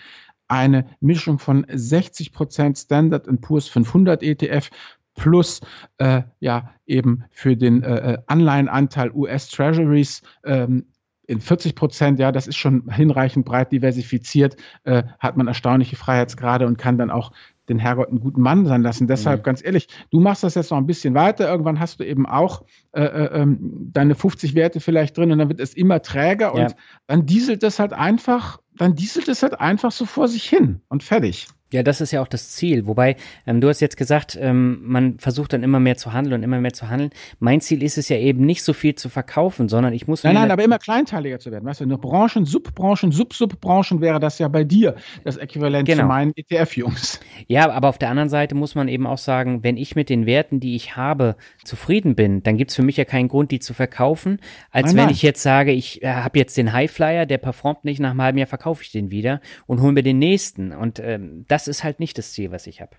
eine 0.58 0.86
Mischung 1.00 1.38
von 1.38 1.64
60% 1.66 2.82
Standard 2.82 3.28
Poor's 3.40 3.68
500 3.68 4.22
ETF 4.22 4.70
plus 5.14 5.60
äh, 5.98 6.22
ja 6.40 6.70
eben 6.86 7.24
für 7.30 7.56
den 7.56 7.82
äh, 7.82 8.14
äh 8.14 8.18
Anleihenanteil 8.26 9.12
US 9.12 9.48
Treasuries 9.48 10.22
ähm, 10.44 10.86
in 11.26 11.40
40 11.40 11.74
Prozent, 11.74 12.18
ja, 12.18 12.32
das 12.32 12.46
ist 12.46 12.56
schon 12.56 12.90
hinreichend 12.90 13.46
breit 13.46 13.72
diversifiziert, 13.72 14.56
äh, 14.84 15.04
hat 15.18 15.36
man 15.36 15.46
erstaunliche 15.46 15.96
Freiheitsgrade 15.96 16.66
und 16.66 16.76
kann 16.76 16.98
dann 16.98 17.10
auch 17.10 17.32
den 17.68 17.78
Herrgott 17.78 18.08
einen 18.08 18.20
guten 18.20 18.42
Mann 18.42 18.66
sein 18.66 18.82
lassen. 18.82 19.06
Deshalb 19.06 19.40
mhm. 19.40 19.44
ganz 19.44 19.64
ehrlich, 19.64 19.88
du 20.10 20.20
machst 20.20 20.42
das 20.42 20.54
jetzt 20.54 20.70
noch 20.70 20.76
ein 20.76 20.86
bisschen 20.86 21.14
weiter. 21.14 21.48
Irgendwann 21.48 21.80
hast 21.80 21.98
du 21.98 22.04
eben 22.04 22.26
auch 22.26 22.62
äh, 22.92 23.02
äh, 23.02 23.40
ähm, 23.40 23.90
deine 23.92 24.14
50 24.14 24.54
Werte 24.54 24.80
vielleicht 24.80 25.16
drin 25.16 25.32
und 25.32 25.38
dann 25.38 25.48
wird 25.48 25.60
es 25.60 25.72
immer 25.72 26.02
träger 26.02 26.54
ja. 26.54 26.64
und 26.64 26.76
dann 27.06 27.24
dieselt 27.24 27.62
das 27.62 27.78
halt 27.78 27.94
einfach, 27.94 28.60
dann 28.76 28.94
dieselt 28.94 29.28
es 29.28 29.42
halt 29.42 29.60
einfach 29.60 29.92
so 29.92 30.06
vor 30.06 30.28
sich 30.28 30.48
hin 30.48 30.80
und 30.88 31.02
fertig. 31.02 31.46
Ja, 31.74 31.82
das 31.82 32.00
ist 32.00 32.12
ja 32.12 32.22
auch 32.22 32.28
das 32.28 32.50
Ziel. 32.50 32.86
Wobei, 32.86 33.16
ähm, 33.48 33.60
du 33.60 33.68
hast 33.68 33.80
jetzt 33.80 33.96
gesagt, 33.96 34.38
ähm, 34.40 34.78
man 34.84 35.18
versucht 35.18 35.52
dann 35.52 35.64
immer 35.64 35.80
mehr 35.80 35.96
zu 35.96 36.12
handeln 36.12 36.34
und 36.34 36.42
immer 36.44 36.60
mehr 36.60 36.72
zu 36.72 36.88
handeln. 36.88 37.10
Mein 37.40 37.60
Ziel 37.60 37.82
ist 37.82 37.98
es 37.98 38.08
ja 38.08 38.16
eben 38.16 38.46
nicht 38.46 38.62
so 38.62 38.72
viel 38.72 38.94
zu 38.94 39.08
verkaufen, 39.08 39.68
sondern 39.68 39.92
ich 39.92 40.06
muss. 40.06 40.22
Nein, 40.22 40.34
nein, 40.34 40.52
aber 40.52 40.62
immer 40.62 40.78
kleinteiliger 40.78 41.40
zu 41.40 41.50
werden. 41.50 41.64
Weißt 41.64 41.80
du, 41.80 41.86
nur 41.86 42.00
Branchen, 42.00 42.44
Subbranchen, 42.44 43.10
Sub-Subbranchen 43.10 44.00
wäre 44.00 44.20
das 44.20 44.38
ja 44.38 44.46
bei 44.46 44.62
dir 44.62 44.94
das 45.24 45.36
Äquivalent 45.36 45.88
genau. 45.88 46.02
zu 46.02 46.06
meinen 46.06 46.32
ETF-Jungs. 46.36 47.18
Ja, 47.48 47.68
aber 47.68 47.88
auf 47.88 47.98
der 47.98 48.10
anderen 48.10 48.28
Seite 48.28 48.54
muss 48.54 48.76
man 48.76 48.86
eben 48.86 49.08
auch 49.08 49.18
sagen, 49.18 49.64
wenn 49.64 49.76
ich 49.76 49.96
mit 49.96 50.10
den 50.10 50.26
Werten, 50.26 50.60
die 50.60 50.76
ich 50.76 50.94
habe, 50.94 51.34
zufrieden 51.64 52.14
bin, 52.14 52.44
dann 52.44 52.56
gibt 52.56 52.70
es 52.70 52.76
für 52.76 52.84
mich 52.84 52.96
ja 52.96 53.04
keinen 53.04 53.26
Grund, 53.26 53.50
die 53.50 53.58
zu 53.58 53.74
verkaufen, 53.74 54.38
als 54.70 54.86
nein, 54.86 54.96
wenn 54.96 55.04
nein. 55.06 55.14
ich 55.14 55.22
jetzt 55.22 55.42
sage, 55.42 55.72
ich 55.72 56.04
äh, 56.04 56.06
habe 56.06 56.38
jetzt 56.38 56.56
den 56.56 56.72
Highflyer, 56.72 57.26
der 57.26 57.38
performt 57.38 57.84
nicht, 57.84 57.98
nach 57.98 58.10
einem 58.10 58.22
halben 58.22 58.38
Jahr 58.38 58.46
verkaufe 58.46 58.84
ich 58.84 58.92
den 58.92 59.10
wieder 59.10 59.40
und 59.66 59.80
hole 59.80 59.92
mir 59.92 60.04
den 60.04 60.20
nächsten. 60.20 60.70
Und 60.70 61.00
ähm, 61.00 61.44
das 61.48 61.63
das 61.64 61.78
ist 61.78 61.84
halt 61.84 62.00
nicht 62.00 62.18
das 62.18 62.32
Ziel, 62.32 62.50
was 62.50 62.66
ich 62.66 62.80
habe. 62.80 62.92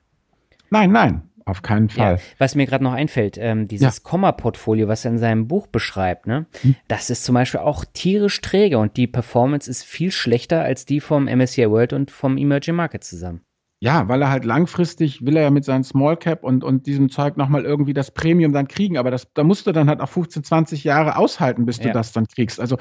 Nein, 0.70 0.92
nein, 0.92 1.30
auf 1.46 1.62
keinen 1.62 1.90
Fall. 1.90 2.16
Ja, 2.16 2.22
was 2.40 2.56
mir 2.56 2.66
gerade 2.66 2.84
noch 2.84 2.94
einfällt, 2.94 3.38
ähm, 3.40 3.68
dieses 3.68 3.98
ja. 3.98 4.04
Komma-Portfolio, 4.04 4.88
was 4.88 5.06
er 5.06 5.12
in 5.12 5.18
seinem 5.20 5.48
Buch 5.48 5.68
beschreibt, 5.68 6.26
ne, 6.26 6.48
hm. 6.62 6.76
das 6.88 7.10
ist 7.10 7.24
zum 7.24 7.36
Beispiel 7.36 7.60
auch 7.60 7.86
tierisch 7.86 8.42
träge 8.42 8.80
und 8.80 8.98
die 8.98 9.08
Performance 9.08 9.70
ist 9.70 9.84
viel 9.84 10.12
schlechter 10.12 10.62
als 10.64 10.86
die 10.86 11.00
vom 11.00 11.26
MSCI 11.26 11.70
World 11.70 11.94
und 11.94 12.12
vom 12.12 12.38
Emerging 12.38 12.76
Market 12.76 13.04
zusammen. 13.04 13.42
Ja, 13.82 14.08
weil 14.08 14.22
er 14.22 14.30
halt 14.32 14.46
langfristig 14.46 15.26
will 15.26 15.36
er 15.36 15.44
ja 15.44 15.50
mit 15.52 15.66
seinem 15.66 15.84
Small 15.84 16.18
Cap 16.18 16.44
und, 16.44 16.64
und 16.64 16.88
diesem 16.88 17.10
Zeug 17.10 17.38
nochmal 17.38 17.66
irgendwie 17.66 17.94
das 17.94 18.10
Premium 18.10 18.54
dann 18.54 18.68
kriegen. 18.68 18.98
Aber 18.98 19.12
das, 19.12 19.32
da 19.34 19.44
musst 19.44 19.68
du 19.68 19.74
dann 19.74 19.90
halt 19.90 20.00
auch 20.00 20.10
15, 20.10 20.44
20 20.44 20.84
Jahre 20.86 21.18
aushalten, 21.18 21.66
bis 21.66 21.80
du 21.80 21.90
ja. 21.90 21.94
das 21.94 22.14
dann 22.14 22.26
kriegst. 22.26 22.60
Also 22.60 22.78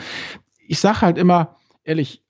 ich 0.66 0.78
sage 0.78 1.02
halt 1.02 1.18
immer, 1.18 1.56
ehrlich, 1.82 2.24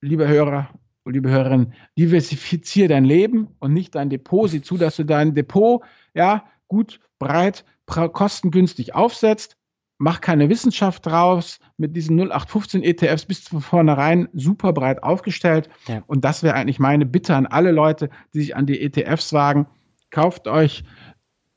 lieber 0.00 0.28
Hörer, 0.28 0.68
liebe 1.06 1.30
Hörerin, 1.30 1.72
diversifiziere 1.98 2.88
dein 2.88 3.04
Leben 3.04 3.48
und 3.58 3.72
nicht 3.72 3.94
dein 3.94 4.10
Depot. 4.10 4.48
Sieh 4.48 4.62
zu, 4.62 4.76
dass 4.76 4.96
du 4.96 5.04
dein 5.04 5.34
Depot 5.34 5.82
ja 6.14 6.44
gut, 6.68 7.00
breit, 7.18 7.64
kostengünstig 7.86 8.94
aufsetzt. 8.94 9.56
Mach 9.98 10.20
keine 10.22 10.48
Wissenschaft 10.48 11.04
draus. 11.04 11.58
Mit 11.76 11.94
diesen 11.94 12.18
0815 12.18 12.82
ETFs 12.82 13.26
bist 13.26 13.46
du 13.46 13.50
von 13.50 13.60
vornherein 13.60 14.28
super 14.32 14.72
breit 14.72 15.02
aufgestellt. 15.02 15.68
Ja. 15.88 16.02
Und 16.06 16.24
das 16.24 16.42
wäre 16.42 16.54
eigentlich 16.54 16.78
meine 16.78 17.04
Bitte 17.04 17.34
an 17.34 17.46
alle 17.46 17.70
Leute, 17.70 18.08
die 18.32 18.40
sich 18.40 18.56
an 18.56 18.66
die 18.66 18.80
ETFs 18.80 19.32
wagen. 19.32 19.66
Kauft 20.10 20.48
euch 20.48 20.84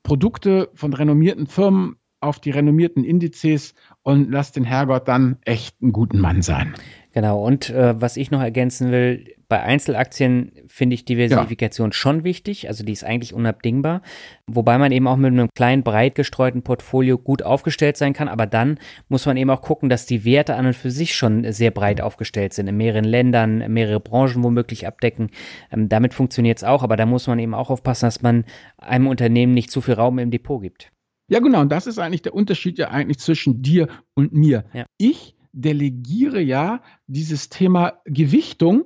Produkte 0.02 0.68
von 0.74 0.92
renommierten 0.92 1.46
Firmen 1.46 1.96
auf 2.20 2.40
die 2.40 2.50
renommierten 2.50 3.04
Indizes 3.04 3.74
und 4.02 4.30
lasst 4.30 4.56
den 4.56 4.64
Herrgott 4.64 5.08
dann 5.08 5.38
echt 5.44 5.80
einen 5.80 5.92
guten 5.92 6.20
Mann 6.20 6.42
sein. 6.42 6.74
Genau, 7.14 7.46
und 7.46 7.70
äh, 7.70 7.94
was 8.00 8.16
ich 8.16 8.32
noch 8.32 8.40
ergänzen 8.40 8.90
will, 8.90 9.36
bei 9.48 9.62
Einzelaktien 9.62 10.50
finde 10.66 10.94
ich 10.94 11.04
Diversifikation 11.04 11.90
ja. 11.90 11.92
schon 11.92 12.24
wichtig, 12.24 12.66
also 12.66 12.84
die 12.84 12.92
ist 12.92 13.04
eigentlich 13.04 13.32
unabdingbar, 13.32 14.02
wobei 14.48 14.78
man 14.78 14.90
eben 14.90 15.06
auch 15.06 15.16
mit 15.16 15.30
einem 15.30 15.48
kleinen, 15.54 15.84
breit 15.84 16.16
gestreuten 16.16 16.62
Portfolio 16.62 17.16
gut 17.16 17.44
aufgestellt 17.44 17.96
sein 17.96 18.14
kann, 18.14 18.26
aber 18.26 18.46
dann 18.46 18.80
muss 19.08 19.26
man 19.26 19.36
eben 19.36 19.50
auch 19.50 19.62
gucken, 19.62 19.88
dass 19.88 20.06
die 20.06 20.24
Werte 20.24 20.56
an 20.56 20.66
und 20.66 20.74
für 20.74 20.90
sich 20.90 21.14
schon 21.14 21.52
sehr 21.52 21.70
breit 21.70 22.00
aufgestellt 22.00 22.52
sind, 22.52 22.66
in 22.66 22.76
mehreren 22.76 23.04
Ländern, 23.04 23.72
mehrere 23.72 24.00
Branchen 24.00 24.42
womöglich 24.42 24.88
abdecken. 24.88 25.30
Ähm, 25.70 25.88
damit 25.88 26.14
funktioniert 26.14 26.58
es 26.58 26.64
auch, 26.64 26.82
aber 26.82 26.96
da 26.96 27.06
muss 27.06 27.28
man 27.28 27.38
eben 27.38 27.54
auch 27.54 27.70
aufpassen, 27.70 28.06
dass 28.06 28.22
man 28.22 28.44
einem 28.76 29.06
Unternehmen 29.06 29.54
nicht 29.54 29.70
zu 29.70 29.80
viel 29.80 29.94
Raum 29.94 30.18
im 30.18 30.32
Depot 30.32 30.60
gibt. 30.60 30.90
Ja, 31.28 31.38
genau, 31.38 31.60
und 31.60 31.70
das 31.70 31.86
ist 31.86 32.00
eigentlich 32.00 32.22
der 32.22 32.34
Unterschied 32.34 32.76
ja 32.76 32.88
eigentlich 32.88 33.20
zwischen 33.20 33.62
dir 33.62 33.86
und 34.14 34.32
mir. 34.32 34.64
Ja. 34.74 34.84
Ich 34.98 35.33
delegiere 35.54 36.40
ja 36.40 36.82
dieses 37.06 37.48
Thema 37.48 37.94
Gewichtung 38.04 38.84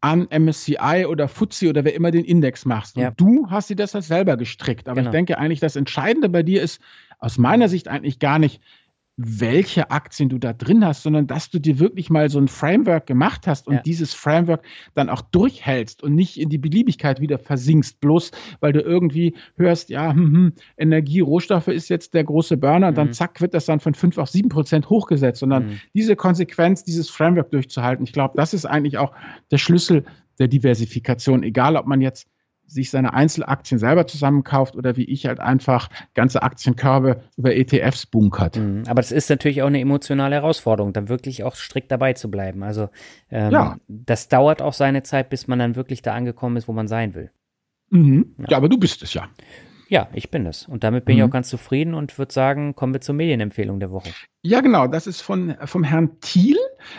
an 0.00 0.28
MSCI 0.30 1.06
oder 1.08 1.28
FTSE 1.28 1.68
oder 1.68 1.84
wer 1.84 1.94
immer 1.94 2.10
den 2.10 2.24
Index 2.24 2.64
machst. 2.64 2.96
Und 2.96 3.02
ja. 3.02 3.10
du 3.10 3.48
hast 3.50 3.70
dir 3.70 3.76
das 3.76 3.94
halt 3.94 4.04
selber 4.04 4.36
gestrickt. 4.36 4.88
Aber 4.88 4.96
genau. 4.96 5.10
ich 5.10 5.12
denke 5.12 5.38
eigentlich, 5.38 5.60
das 5.60 5.76
Entscheidende 5.76 6.28
bei 6.28 6.42
dir 6.42 6.62
ist 6.62 6.80
aus 7.18 7.38
meiner 7.38 7.68
Sicht 7.68 7.88
eigentlich 7.88 8.18
gar 8.18 8.38
nicht, 8.38 8.60
welche 9.16 9.90
Aktien 9.90 10.28
du 10.28 10.38
da 10.38 10.52
drin 10.52 10.84
hast, 10.84 11.02
sondern 11.02 11.26
dass 11.26 11.48
du 11.48 11.58
dir 11.58 11.78
wirklich 11.78 12.10
mal 12.10 12.28
so 12.28 12.38
ein 12.38 12.48
Framework 12.48 13.06
gemacht 13.06 13.46
hast 13.46 13.66
und 13.66 13.76
ja. 13.76 13.82
dieses 13.82 14.12
Framework 14.12 14.62
dann 14.94 15.08
auch 15.08 15.22
durchhältst 15.22 16.02
und 16.02 16.14
nicht 16.14 16.38
in 16.38 16.50
die 16.50 16.58
Beliebigkeit 16.58 17.20
wieder 17.20 17.38
versinkst, 17.38 18.00
bloß 18.00 18.30
weil 18.60 18.74
du 18.74 18.80
irgendwie 18.80 19.34
hörst, 19.56 19.88
ja, 19.88 20.12
hm, 20.12 20.32
hm, 20.32 20.52
Energie, 20.76 21.20
Rohstoffe 21.20 21.68
ist 21.68 21.88
jetzt 21.88 22.12
der 22.12 22.24
große 22.24 22.58
Burner, 22.58 22.90
mhm. 22.90 22.94
dann 22.94 23.12
zack, 23.14 23.40
wird 23.40 23.54
das 23.54 23.64
dann 23.64 23.80
von 23.80 23.94
5 23.94 24.18
auf 24.18 24.28
7 24.28 24.50
Prozent 24.50 24.90
hochgesetzt, 24.90 25.40
sondern 25.40 25.66
mhm. 25.66 25.80
diese 25.94 26.14
Konsequenz, 26.14 26.84
dieses 26.84 27.08
Framework 27.08 27.50
durchzuhalten, 27.50 28.04
ich 28.04 28.12
glaube, 28.12 28.34
das 28.36 28.52
ist 28.52 28.66
eigentlich 28.66 28.98
auch 28.98 29.12
der 29.50 29.58
Schlüssel 29.58 30.04
der 30.38 30.48
Diversifikation, 30.48 31.42
egal 31.42 31.76
ob 31.76 31.86
man 31.86 32.02
jetzt 32.02 32.28
sich 32.66 32.90
seine 32.90 33.14
Einzelaktien 33.14 33.78
selber 33.78 34.06
zusammenkauft 34.06 34.76
oder 34.76 34.96
wie 34.96 35.04
ich 35.04 35.26
halt 35.26 35.40
einfach 35.40 35.88
ganze 36.14 36.42
Aktienkörbe 36.42 37.22
über 37.36 37.54
ETFs 37.54 38.06
bunkert. 38.06 38.56
Mhm, 38.56 38.84
aber 38.86 39.00
das 39.00 39.12
ist 39.12 39.30
natürlich 39.30 39.62
auch 39.62 39.68
eine 39.68 39.80
emotionale 39.80 40.36
Herausforderung, 40.36 40.92
dann 40.92 41.08
wirklich 41.08 41.44
auch 41.44 41.54
strikt 41.54 41.90
dabei 41.90 42.12
zu 42.12 42.30
bleiben. 42.30 42.62
Also 42.62 42.88
ähm, 43.30 43.52
ja. 43.52 43.76
das 43.88 44.28
dauert 44.28 44.62
auch 44.62 44.72
seine 44.72 45.02
Zeit, 45.02 45.30
bis 45.30 45.46
man 45.46 45.58
dann 45.58 45.76
wirklich 45.76 46.02
da 46.02 46.14
angekommen 46.14 46.56
ist, 46.56 46.68
wo 46.68 46.72
man 46.72 46.88
sein 46.88 47.14
will. 47.14 47.30
Mhm. 47.90 48.34
Ja. 48.38 48.46
ja. 48.50 48.56
aber 48.56 48.68
du 48.68 48.78
bist 48.78 49.02
es 49.02 49.14
ja. 49.14 49.28
Ja, 49.88 50.08
ich 50.12 50.30
bin 50.30 50.46
es. 50.46 50.66
Und 50.66 50.82
damit 50.82 51.04
bin 51.04 51.14
mhm. 51.14 51.20
ich 51.20 51.24
auch 51.28 51.30
ganz 51.30 51.48
zufrieden 51.48 51.94
und 51.94 52.18
würde 52.18 52.32
sagen, 52.32 52.74
kommen 52.74 52.92
wir 52.92 53.00
zur 53.00 53.14
Medienempfehlung 53.14 53.78
der 53.78 53.92
Woche. 53.92 54.10
Ja, 54.42 54.60
genau. 54.60 54.88
Das 54.88 55.06
ist 55.06 55.20
von, 55.20 55.54
vom 55.64 55.84
Herrn 55.84 56.18
Thiel, 56.20 56.56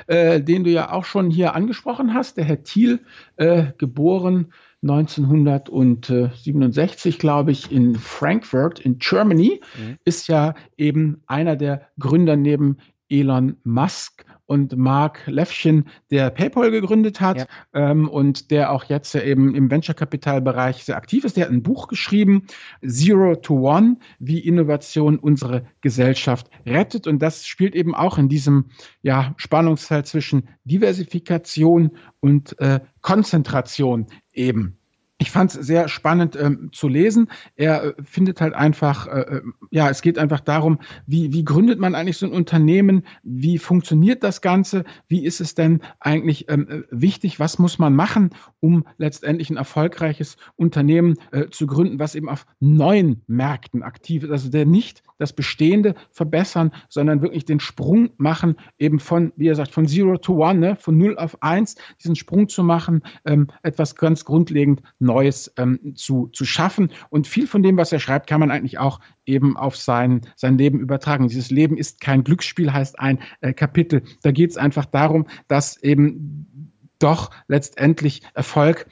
äh, 0.08 0.42
den 0.42 0.64
du 0.64 0.70
ja 0.70 0.92
auch 0.94 1.04
schon 1.04 1.30
hier 1.30 1.54
angesprochen 1.54 2.14
hast. 2.14 2.38
Der 2.38 2.46
Herr 2.46 2.64
Thiel, 2.64 3.02
äh, 3.36 3.74
geboren 3.78 4.54
1967, 4.84 7.20
glaube 7.20 7.52
ich, 7.52 7.72
in 7.72 7.96
Frankfurt 7.96 8.80
in 8.80 9.00
Germany, 9.00 9.62
mhm. 9.78 9.98
ist 10.06 10.28
ja 10.28 10.54
eben 10.78 11.24
einer 11.26 11.56
der 11.56 11.88
Gründer 12.00 12.36
neben 12.36 12.78
Elon 13.10 13.58
Musk 13.64 14.26
und 14.48 14.78
Mark 14.78 15.24
Levchin, 15.28 15.86
der 16.10 16.30
PayPal 16.30 16.72
gegründet 16.72 17.22
hat 17.22 17.38
ja. 17.38 17.46
ähm, 17.74 18.10
und 18.10 18.50
der 18.50 18.72
auch 18.72 18.86
jetzt 18.86 19.14
eben 19.14 19.54
im 19.54 19.70
Venture-Kapital-Bereich 19.70 20.84
sehr 20.84 20.98
aktiv 20.98 21.26
ist. 21.26 21.38
Der 21.38 21.46
hat 21.46 21.52
ein 21.52 21.64
Buch 21.64 21.88
geschrieben, 21.88 22.48
Zero 22.86 23.36
to 23.36 23.70
One, 23.70 23.98
wie 24.20 24.40
Innovation 24.40 25.20
unsere 25.20 25.66
Gesellschaft 25.82 26.50
rettet. 26.66 27.08
Und 27.08 27.20
das 27.20 27.46
spielt 27.46 27.76
eben 27.76 27.94
auch 27.94 28.18
in 28.18 28.30
diesem 28.30 28.66
ja, 29.02 29.34
Spannungsfeld 29.38 30.08
zwischen 30.08 30.48
Diversifikation 30.64 31.92
und 32.20 32.60
äh, 32.60 32.80
Konzentration 33.02 34.08
eben. 34.32 34.78
Ich 35.20 35.32
fand 35.32 35.54
es 35.54 35.66
sehr 35.66 35.88
spannend 35.88 36.36
ähm, 36.36 36.70
zu 36.72 36.88
lesen. 36.88 37.30
Er 37.56 37.84
äh, 37.84 37.94
findet 38.04 38.40
halt 38.40 38.54
einfach, 38.54 39.08
äh, 39.08 39.22
äh, 39.22 39.42
ja, 39.72 39.90
es 39.90 40.04
geht 40.04 40.20
einfach 40.20 40.42
darum, 40.42 40.78
wie, 41.08 41.34
wie 41.34 41.44
gründet 41.44 41.80
man 41.80 41.96
eigentlich 41.96 42.18
so 42.18 42.28
ein 42.28 42.32
Unternehmen? 42.32 43.04
Wie 43.24 43.58
funktioniert 43.58 44.24
das 44.24 44.42
Ganze? 44.42 44.84
Wie 45.08 45.26
ist 45.26 45.42
es 45.42 45.56
denn 45.56 45.82
eigentlich 46.00 46.50
ähm, 46.50 46.68
äh, 46.70 46.82
wichtig? 46.92 47.40
Was 47.40 47.58
muss 47.58 47.80
man 47.80 47.96
machen, 47.96 48.30
um 48.60 48.86
letztendlich 48.98 49.50
ein 49.50 49.58
erfolgreiches 49.58 50.38
Unternehmen 50.56 51.16
äh, 51.32 51.50
zu 51.50 51.66
gründen, 51.66 51.98
was 51.98 52.14
eben 52.14 52.30
auf 52.30 52.46
neuen 52.60 53.24
Märkten 53.26 53.82
aktiv 53.82 54.24
ist? 54.24 54.30
Also 54.30 54.50
der 54.50 54.68
nicht 54.68 55.02
das 55.18 55.34
Bestehende 55.34 55.96
verbessern, 56.12 56.72
sondern 56.90 57.22
wirklich 57.22 57.46
den 57.46 57.60
Sprung 57.60 58.12
machen, 58.18 58.56
eben 58.78 59.00
von, 59.00 59.34
wie 59.36 59.48
er 59.48 59.56
sagt, 59.56 59.72
von 59.72 59.88
Zero 59.88 60.18
to 60.18 60.46
One, 60.46 60.60
ne, 60.60 60.76
von 60.76 60.98
Null 60.98 61.18
auf 61.18 61.42
Eins, 61.42 61.76
diesen 62.04 62.16
Sprung 62.16 62.50
zu 62.50 62.64
machen, 62.64 63.02
ähm, 63.26 63.48
etwas 63.64 63.96
ganz 63.96 64.26
grundlegend 64.26 64.82
Neues 65.08 65.52
ähm, 65.58 65.96
zu, 65.96 66.28
zu 66.28 66.46
schaffen. 66.46 66.92
Und 67.10 67.26
viel 67.26 67.48
von 67.48 67.64
dem, 67.64 67.78
was 67.78 67.92
er 67.92 68.00
schreibt, 68.00 68.28
kann 68.28 68.40
man 68.40 68.52
eigentlich 68.52 68.78
auch 68.78 69.00
eben 69.26 69.58
auf 69.58 69.76
sein, 69.76 70.22
sein 70.36 70.58
Leben 70.60 70.80
übertragen. 70.80 71.28
Dieses 71.28 71.50
Leben 71.50 71.78
ist 71.78 72.00
kein 72.00 72.24
Glücksspiel, 72.24 72.72
heißt 72.72 73.00
ein 73.00 73.20
äh, 73.42 73.54
Kapitel. 73.54 74.04
Da 74.22 74.32
geht 74.32 74.52
es 74.52 74.58
einfach 74.58 74.86
darum, 74.86 75.26
dass 75.48 75.82
eben 75.82 76.72
doch 77.00 77.32
letztendlich 77.48 78.22
Erfolg 78.34 78.88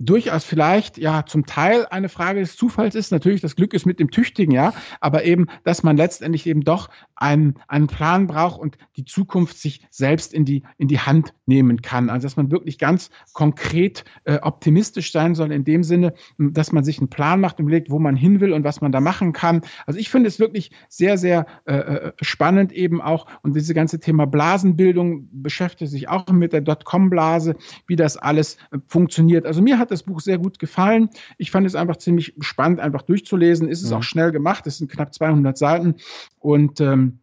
durchaus 0.00 0.44
vielleicht 0.44 0.98
ja 0.98 1.24
zum 1.26 1.46
Teil 1.46 1.86
eine 1.90 2.08
Frage 2.08 2.40
des 2.40 2.56
Zufalls 2.56 2.94
ist. 2.94 3.12
Natürlich, 3.12 3.42
das 3.42 3.54
Glück 3.54 3.74
ist 3.74 3.86
mit 3.86 4.00
dem 4.00 4.10
Tüchtigen, 4.10 4.52
ja, 4.52 4.72
aber 5.00 5.24
eben, 5.24 5.46
dass 5.62 5.82
man 5.82 5.96
letztendlich 5.96 6.46
eben 6.46 6.62
doch 6.62 6.88
einen, 7.20 7.54
einen 7.68 7.86
Plan 7.86 8.26
braucht 8.26 8.58
und 8.58 8.78
die 8.96 9.04
Zukunft 9.04 9.58
sich 9.58 9.86
selbst 9.90 10.32
in 10.32 10.46
die, 10.46 10.62
in 10.78 10.88
die 10.88 11.00
Hand 11.00 11.34
nehmen 11.44 11.82
kann. 11.82 12.08
Also, 12.08 12.24
dass 12.24 12.36
man 12.36 12.50
wirklich 12.50 12.78
ganz 12.78 13.10
konkret 13.34 14.04
äh, 14.24 14.38
optimistisch 14.40 15.12
sein 15.12 15.34
soll, 15.34 15.52
in 15.52 15.64
dem 15.64 15.82
Sinne, 15.82 16.14
dass 16.38 16.72
man 16.72 16.82
sich 16.82 16.98
einen 16.98 17.10
Plan 17.10 17.40
macht 17.40 17.58
und 17.58 17.66
überlegt, 17.66 17.90
wo 17.90 17.98
man 17.98 18.16
hin 18.16 18.40
will 18.40 18.52
und 18.52 18.64
was 18.64 18.80
man 18.80 18.92
da 18.92 19.00
machen 19.00 19.34
kann. 19.34 19.60
Also, 19.86 20.00
ich 20.00 20.08
finde 20.08 20.28
es 20.28 20.40
wirklich 20.40 20.70
sehr, 20.88 21.18
sehr 21.18 21.46
äh, 21.66 21.74
äh 21.74 22.12
spannend 22.22 22.72
eben 22.72 23.02
auch. 23.02 23.26
Und 23.42 23.54
diese 23.54 23.74
ganze 23.74 24.00
Thema 24.00 24.26
Blasenbildung 24.26 25.28
beschäftigt 25.30 25.90
sich 25.90 26.08
auch 26.08 26.26
mit 26.28 26.54
der 26.54 26.62
Dotcom-Blase, 26.62 27.56
wie 27.86 27.96
das 27.96 28.16
alles 28.16 28.56
äh, 28.70 28.78
funktioniert. 28.86 29.44
Also, 29.44 29.60
mir 29.60 29.78
hat 29.78 29.89
das 29.90 30.02
Buch 30.02 30.20
sehr 30.20 30.38
gut 30.38 30.58
gefallen. 30.58 31.10
Ich 31.38 31.50
fand 31.50 31.66
es 31.66 31.74
einfach 31.74 31.96
ziemlich 31.96 32.34
spannend, 32.40 32.80
einfach 32.80 33.02
durchzulesen. 33.02 33.68
Ist 33.68 33.82
es 33.82 33.90
mhm. 33.90 33.96
auch 33.96 34.02
schnell 34.02 34.32
gemacht. 34.32 34.66
Es 34.66 34.78
sind 34.78 34.90
knapp 34.90 35.14
200 35.14 35.56
Seiten 35.56 35.96
und 36.38 36.80
ähm, 36.80 37.20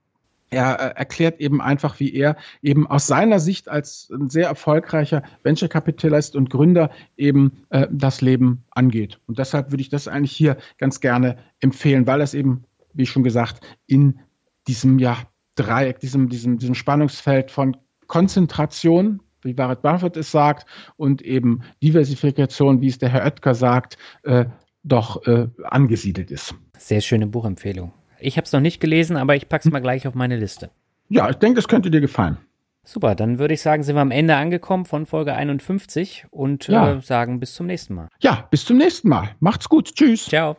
er 0.49 0.79
äh, 0.79 0.97
erklärt 0.97 1.39
eben 1.41 1.61
einfach, 1.61 1.99
wie 1.99 2.13
er 2.13 2.37
eben 2.61 2.87
aus 2.87 3.07
seiner 3.07 3.39
Sicht 3.39 3.67
als 3.67 4.09
ein 4.09 4.29
sehr 4.29 4.47
erfolgreicher 4.47 5.23
Venture-Kapitalist 5.43 6.35
und 6.35 6.49
Gründer 6.49 6.89
eben 7.17 7.63
äh, 7.69 7.87
das 7.91 8.21
Leben 8.21 8.63
angeht. 8.71 9.19
Und 9.27 9.39
deshalb 9.39 9.71
würde 9.71 9.81
ich 9.81 9.89
das 9.89 10.07
eigentlich 10.07 10.31
hier 10.31 10.57
ganz 10.77 10.99
gerne 11.01 11.37
empfehlen, 11.59 12.07
weil 12.07 12.21
es 12.21 12.33
eben, 12.33 12.63
wie 12.93 13.05
schon 13.05 13.23
gesagt, 13.23 13.65
in 13.87 14.19
diesem 14.67 14.99
ja, 14.99 15.17
Dreieck, 15.55 15.99
diesem, 15.99 16.29
diesem, 16.29 16.59
diesem 16.59 16.75
Spannungsfeld 16.75 17.51
von 17.51 17.75
Konzentration, 18.07 19.21
wie 19.41 19.57
Warren 19.57 19.77
Buffett 19.81 20.17
es 20.17 20.31
sagt, 20.31 20.67
und 20.95 21.21
eben 21.21 21.61
Diversifikation, 21.81 22.81
wie 22.81 22.87
es 22.87 22.97
der 22.97 23.09
Herr 23.09 23.25
Oetker 23.25 23.55
sagt, 23.55 23.97
äh, 24.23 24.45
doch 24.83 25.25
äh, 25.27 25.47
angesiedelt 25.63 26.31
ist. 26.31 26.55
Sehr 26.77 27.01
schöne 27.01 27.27
Buchempfehlung. 27.27 27.93
Ich 28.19 28.37
habe 28.37 28.45
es 28.45 28.53
noch 28.53 28.61
nicht 28.61 28.79
gelesen, 28.79 29.17
aber 29.17 29.35
ich 29.35 29.49
packe 29.49 29.67
es 29.67 29.71
mal 29.71 29.79
gleich 29.79 30.07
auf 30.07 30.15
meine 30.15 30.37
Liste. 30.37 30.69
Ja, 31.09 31.29
ich 31.29 31.35
denke, 31.35 31.55
das 31.55 31.67
könnte 31.67 31.91
dir 31.91 32.01
gefallen. 32.01 32.37
Super, 32.83 33.15
dann 33.15 33.37
würde 33.37 33.53
ich 33.53 33.61
sagen, 33.61 33.83
sind 33.83 33.95
wir 33.95 34.01
am 34.01 34.11
Ende 34.11 34.37
angekommen 34.37 34.85
von 34.85 35.05
Folge 35.05 35.33
51 35.33 36.25
und 36.31 36.67
ja. 36.67 36.93
äh, 36.93 37.01
sagen 37.01 37.39
bis 37.39 37.53
zum 37.53 37.67
nächsten 37.67 37.95
Mal. 37.95 38.07
Ja, 38.21 38.47
bis 38.49 38.63
zum 38.63 38.77
nächsten 38.77 39.09
Mal. 39.09 39.35
Macht's 39.39 39.67
gut. 39.67 39.93
Tschüss. 39.93 40.25
Ciao. 40.25 40.55